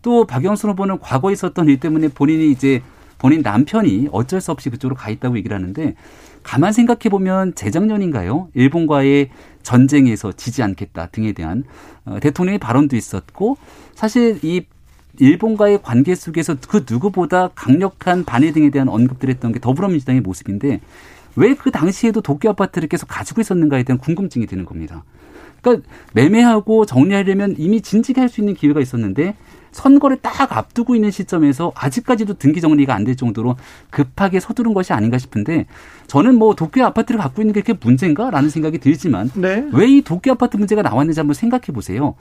또 0.03 0.27
박영순 0.27 0.71
후보는 0.71 0.99
과거에 0.99 1.33
있었던 1.33 1.67
일 1.69 1.81
때문에 1.81 2.09
본인이 2.09 2.51
이제 2.51 2.83
본인 3.17 3.41
남편이 3.41 4.09
어쩔 4.13 4.43
수 4.43 4.53
없이 4.53 4.69
그쪽으로 4.69 4.95
가 4.95 5.09
있다고 5.09 5.39
얘기를 5.39 5.57
하는데 5.57 5.95
가만 6.43 6.73
생각해 6.73 7.09
보면 7.11 7.55
재작년인가요? 7.55 8.49
일본과의 8.53 9.31
전쟁에서 9.63 10.33
지지 10.33 10.63
않겠다 10.63 11.07
등에 11.07 11.33
대한 11.33 11.65
어, 12.05 12.19
대통령의 12.21 12.59
발언도 12.59 12.95
있었고 12.95 13.57
사실 13.95 14.39
이 14.43 14.67
일본과의 15.19 15.81
관계 15.83 16.15
속에서 16.15 16.57
그 16.69 16.85
누구보다 16.89 17.49
강력한 17.55 18.25
반해 18.25 18.53
등에 18.53 18.69
대한 18.69 18.89
언급들 18.89 19.31
했던 19.31 19.53
게 19.53 19.61
더불어민주당의 19.61 20.21
모습인데 20.21 20.81
왜 21.37 21.55
그 21.55 21.71
당시에도 21.71 22.21
도쿄 22.21 22.49
아파트를 22.51 22.89
계속 22.89 23.07
가지고 23.07 23.41
있었는가에 23.41 23.83
대한 23.85 23.99
궁금증이 23.99 24.47
드는 24.47 24.65
겁니다. 24.65 25.05
그러니까 25.63 25.89
매매하고 26.13 26.85
정리하려면 26.87 27.55
이미 27.59 27.81
진지게 27.81 28.21
할 28.21 28.29
수 28.29 28.41
있는 28.41 28.55
기회가 28.55 28.81
있었는데 28.81 29.35
선거를 29.73 30.19
딱 30.23 30.57
앞두고 30.57 30.95
있는 30.95 31.11
시점에서 31.11 31.73
아직까지도 31.75 32.35
등기 32.35 32.61
정리가 32.61 32.95
안 32.95 33.05
될 33.05 33.17
정도로 33.17 33.57
급하게 33.91 34.39
서두른 34.41 34.73
것이 34.75 34.93
아닌가 34.93 35.19
싶은데 35.19 35.67
저는 36.07 36.37
뭐 36.37 36.55
도쿄 36.55 36.85
아파트를 36.85 37.19
갖고 37.21 37.43
있는 37.43 37.53
게 37.55 37.61
그렇게 37.63 37.79
문제인가라는 37.85 38.51
생각이 38.51 38.79
들지만 38.79 39.31
네. 39.35 39.67
왜이 39.73 40.03
도쿄 40.03 40.31
아파트 40.33 40.57
문제가 40.57 40.83
나왔는지 40.83 41.19
한번 41.19 41.35
생각해 41.35 41.67
보세요. 41.73 42.15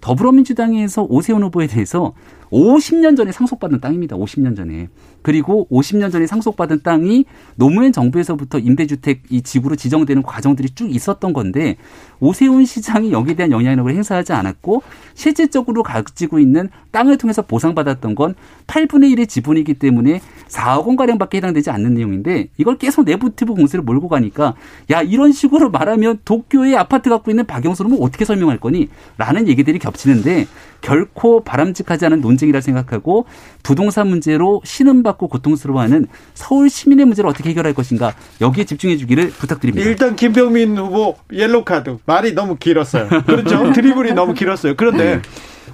더불어민주당에서 0.00 1.02
오세훈 1.08 1.42
후보에 1.44 1.66
대해서 1.66 2.14
50년 2.50 3.16
전에 3.16 3.32
상속받은 3.32 3.80
땅입니다. 3.80 4.16
50년 4.16 4.56
전에. 4.56 4.88
그리고 5.22 5.66
50년 5.70 6.10
전에 6.10 6.26
상속받은 6.26 6.82
땅이 6.82 7.24
노무현 7.56 7.92
정부에서부터 7.92 8.58
임대주택 8.58 9.22
이 9.30 9.42
지구로 9.42 9.76
지정되는 9.76 10.22
과정들이 10.22 10.70
쭉 10.70 10.94
있었던 10.94 11.32
건데 11.32 11.76
오세훈 12.20 12.64
시장이 12.64 13.12
여기에 13.12 13.34
대한 13.34 13.52
영향력을 13.52 13.92
행사하지 13.92 14.32
않았고 14.32 14.82
실질적으로 15.14 15.82
가지고 15.82 16.38
있는 16.38 16.70
땅을 16.90 17.18
통해서 17.18 17.42
보상받았던 17.42 18.14
건 18.14 18.34
8분의 18.66 19.14
1의 19.14 19.28
지분이기 19.28 19.74
때문에 19.74 20.20
4억 20.48 20.86
원가량밖에 20.86 21.38
해당되지 21.38 21.70
않는 21.70 21.94
내용인데 21.94 22.48
이걸 22.56 22.78
계속 22.78 23.04
내부티브 23.04 23.54
공세를 23.54 23.84
몰고 23.84 24.08
가니까 24.08 24.54
야 24.90 25.02
이런 25.02 25.32
식으로 25.32 25.70
말하면 25.70 26.20
도쿄에 26.24 26.76
아파트 26.76 27.10
갖고 27.10 27.30
있는 27.30 27.46
박영수는 27.46 27.98
어떻게 28.00 28.24
설명할 28.24 28.58
거니? 28.58 28.88
라는 29.16 29.48
얘기들이 29.48 29.78
겹치는데 29.78 30.46
결코 30.80 31.42
바람직하지 31.42 32.06
않은 32.06 32.20
논쟁이라 32.20 32.60
생각하고 32.60 33.26
부동산 33.62 34.08
문제로 34.08 34.60
신 34.64 34.88
음받고 35.10 35.28
고통스러워하는 35.28 36.06
서울 36.34 36.70
시민의 36.70 37.06
문제를 37.06 37.28
어떻게 37.28 37.50
해결할 37.50 37.74
것인가 37.74 38.14
여기에 38.40 38.64
집중해 38.64 38.96
주기를 38.96 39.30
부탁드립니다. 39.30 39.88
일단 39.88 40.16
김병민 40.16 40.76
후보 40.76 41.16
옐로 41.32 41.64
카드 41.64 41.98
말이 42.06 42.32
너무 42.34 42.56
길었어요. 42.56 43.08
그렇죠? 43.26 43.72
드리블이 43.74 44.12
너무 44.12 44.34
길었어요. 44.34 44.74
그런데 44.76 45.16
네. 45.16 45.22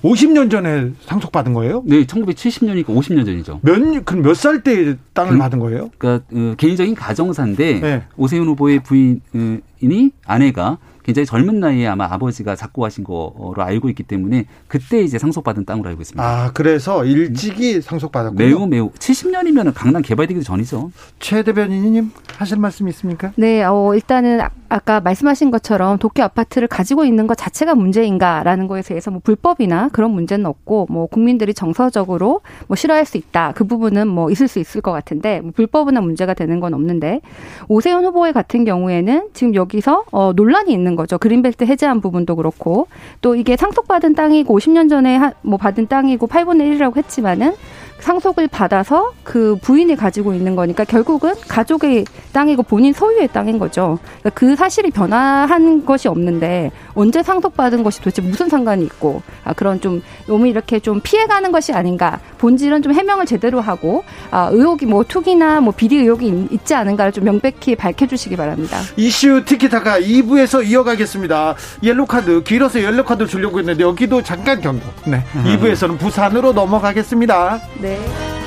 50년 0.03 0.51
전에 0.51 0.91
상속받은 1.07 1.53
거예요? 1.55 1.82
네, 1.87 2.05
1970년이니까 2.05 2.87
50년 2.87 3.24
전이죠. 3.24 3.61
몇, 3.62 4.05
그럼 4.05 4.22
몇 4.22 4.34
살 4.34 4.62
때 4.62 4.97
땅을 5.14 5.32
음, 5.32 5.39
받은 5.39 5.59
거예요? 5.59 5.91
그러니까 5.99 6.24
어, 6.32 6.55
개인적인 6.57 6.95
가정사인데 6.95 7.80
네. 7.80 8.03
오세훈 8.16 8.47
후보의 8.49 8.80
부인이 8.82 10.11
아내가 10.26 10.78
굉장히 11.07 11.24
젊은 11.24 11.61
나이에 11.61 11.86
아마 11.86 12.07
아버지가 12.11 12.57
작고 12.57 12.84
하신 12.84 13.04
거로 13.04 13.54
알고 13.59 13.88
있기 13.90 14.02
때문에 14.02 14.46
그때 14.66 15.00
이제 15.00 15.18
상속받은 15.18 15.64
땅으로 15.64 15.88
알고 15.90 16.02
있습니다. 16.02 16.22
아, 16.22 16.50
그래서 16.52 17.04
일찍이 17.04 17.80
상속받았군요. 17.80 18.44
매우 18.44 18.66
매우 18.66 18.90
70년이면 18.90 19.72
강남 19.72 20.02
개발되기 20.02 20.42
전이죠. 20.42 20.90
최 21.20 21.44
대변인님 21.44 22.11
하실 22.36 22.59
말씀 22.59 22.88
있습니까? 22.88 23.30
네, 23.36 23.62
어, 23.62 23.94
일단은 23.94 24.40
아까 24.68 25.00
말씀하신 25.00 25.52
것처럼 25.52 25.98
도쿄 25.98 26.24
아파트를 26.24 26.66
가지고 26.66 27.04
있는 27.04 27.28
것 27.28 27.36
자체가 27.36 27.76
문제인가라는 27.76 28.66
거에 28.66 28.82
대해서 28.82 29.12
뭐 29.12 29.20
불법이나 29.22 29.90
그런 29.92 30.11
문제는 30.11 30.44
없고 30.46 30.88
뭐 30.90 31.07
국민들이 31.07 31.54
정서적으로 31.54 32.40
뭐 32.66 32.74
싫어할 32.74 33.04
수 33.04 33.16
있다. 33.16 33.52
그 33.54 33.64
부분은 33.64 34.09
뭐 34.09 34.28
있을 34.30 34.48
수 34.48 34.59
있을 34.59 34.80
것 34.80 34.90
같은데 34.90 35.40
뭐 35.40 35.52
불법이나 35.54 36.00
문제가 36.00 36.34
되는 36.34 36.59
건 36.59 36.74
없는데 36.74 37.20
오세훈 37.68 38.04
후보의 38.07 38.32
같은 38.32 38.64
경우에는 38.64 39.28
지금 39.34 39.54
여기서 39.54 40.04
어 40.11 40.32
논란이 40.34 40.72
있는 40.72 40.95
거죠. 40.97 41.18
그린벨트 41.18 41.64
해제한 41.64 42.01
부분도 42.01 42.36
그렇고 42.36 42.88
또 43.20 43.36
이게 43.36 43.57
상속받은 43.57 44.14
땅이고 44.14 44.59
50년 44.59 44.88
전에 44.88 45.18
뭐 45.42 45.59
받은 45.59 45.88
땅이고 45.88 46.26
8분의 46.26 46.78
1이라고 46.78 46.97
했지만은 46.97 47.55
상속을 47.99 48.49
받아서 48.49 49.12
그 49.24 49.57
부인이 49.61 49.97
가지고 49.97 50.34
있는 50.34 50.55
거니까 50.55 50.84
결국은 50.84 51.34
가족의 51.49 52.05
땅이고 52.32 52.62
본인 52.62 52.92
소유의 52.92 53.28
땅인 53.28 53.59
거죠. 53.59 53.99
그러니까 54.20 54.30
그 54.30 54.57
사실이 54.57 54.90
변화한 54.90 55.84
것이 55.84 56.09
없는데 56.09 56.70
언제 56.94 57.22
상속받은 57.22 57.82
것이 57.82 57.99
도대체 57.99 58.22
무슨 58.22 58.49
상관이 58.49 58.84
있고 58.84 59.22
아, 59.44 59.53
그런 59.53 59.80
좀 59.80 60.03
너무 60.26 60.47
이렇게 60.47 60.78
좀 60.80 61.01
피해가는 61.01 61.51
것이 61.53 61.72
아닌가 61.72 62.20
본질은 62.38 62.82
좀 62.82 62.92
해명을 62.92 63.26
제대로 63.26 63.61
하고 63.61 64.05
아, 64.30 64.49
의혹이 64.53 64.86
뭐 64.86 65.05
투기나 65.05 65.61
뭐 65.61 65.72
비리 65.76 65.97
의혹이 65.97 66.49
있지 66.51 66.74
않은가를 66.74 67.12
좀 67.12 67.24
명백히 67.24 67.76
밝혀주시기 67.76 68.36
바랍니다. 68.36 68.78
이슈 68.97 69.44
티키타카 69.44 70.01
2부에서 70.01 70.66
이어가겠습니다. 70.66 71.55
옐로카드 71.82 72.42
길어서 72.42 72.82
옐로카드 72.82 73.26
주려고 73.26 73.59
했는데 73.59 73.82
여기도 73.82 74.22
잠깐 74.22 74.61
경고. 74.61 74.84
네. 75.07 75.24
2부에서는 75.44 75.99
부산으로 75.99 76.53
넘어가겠습니다. 76.53 77.61
네. 77.80 77.86
né? 77.87 78.45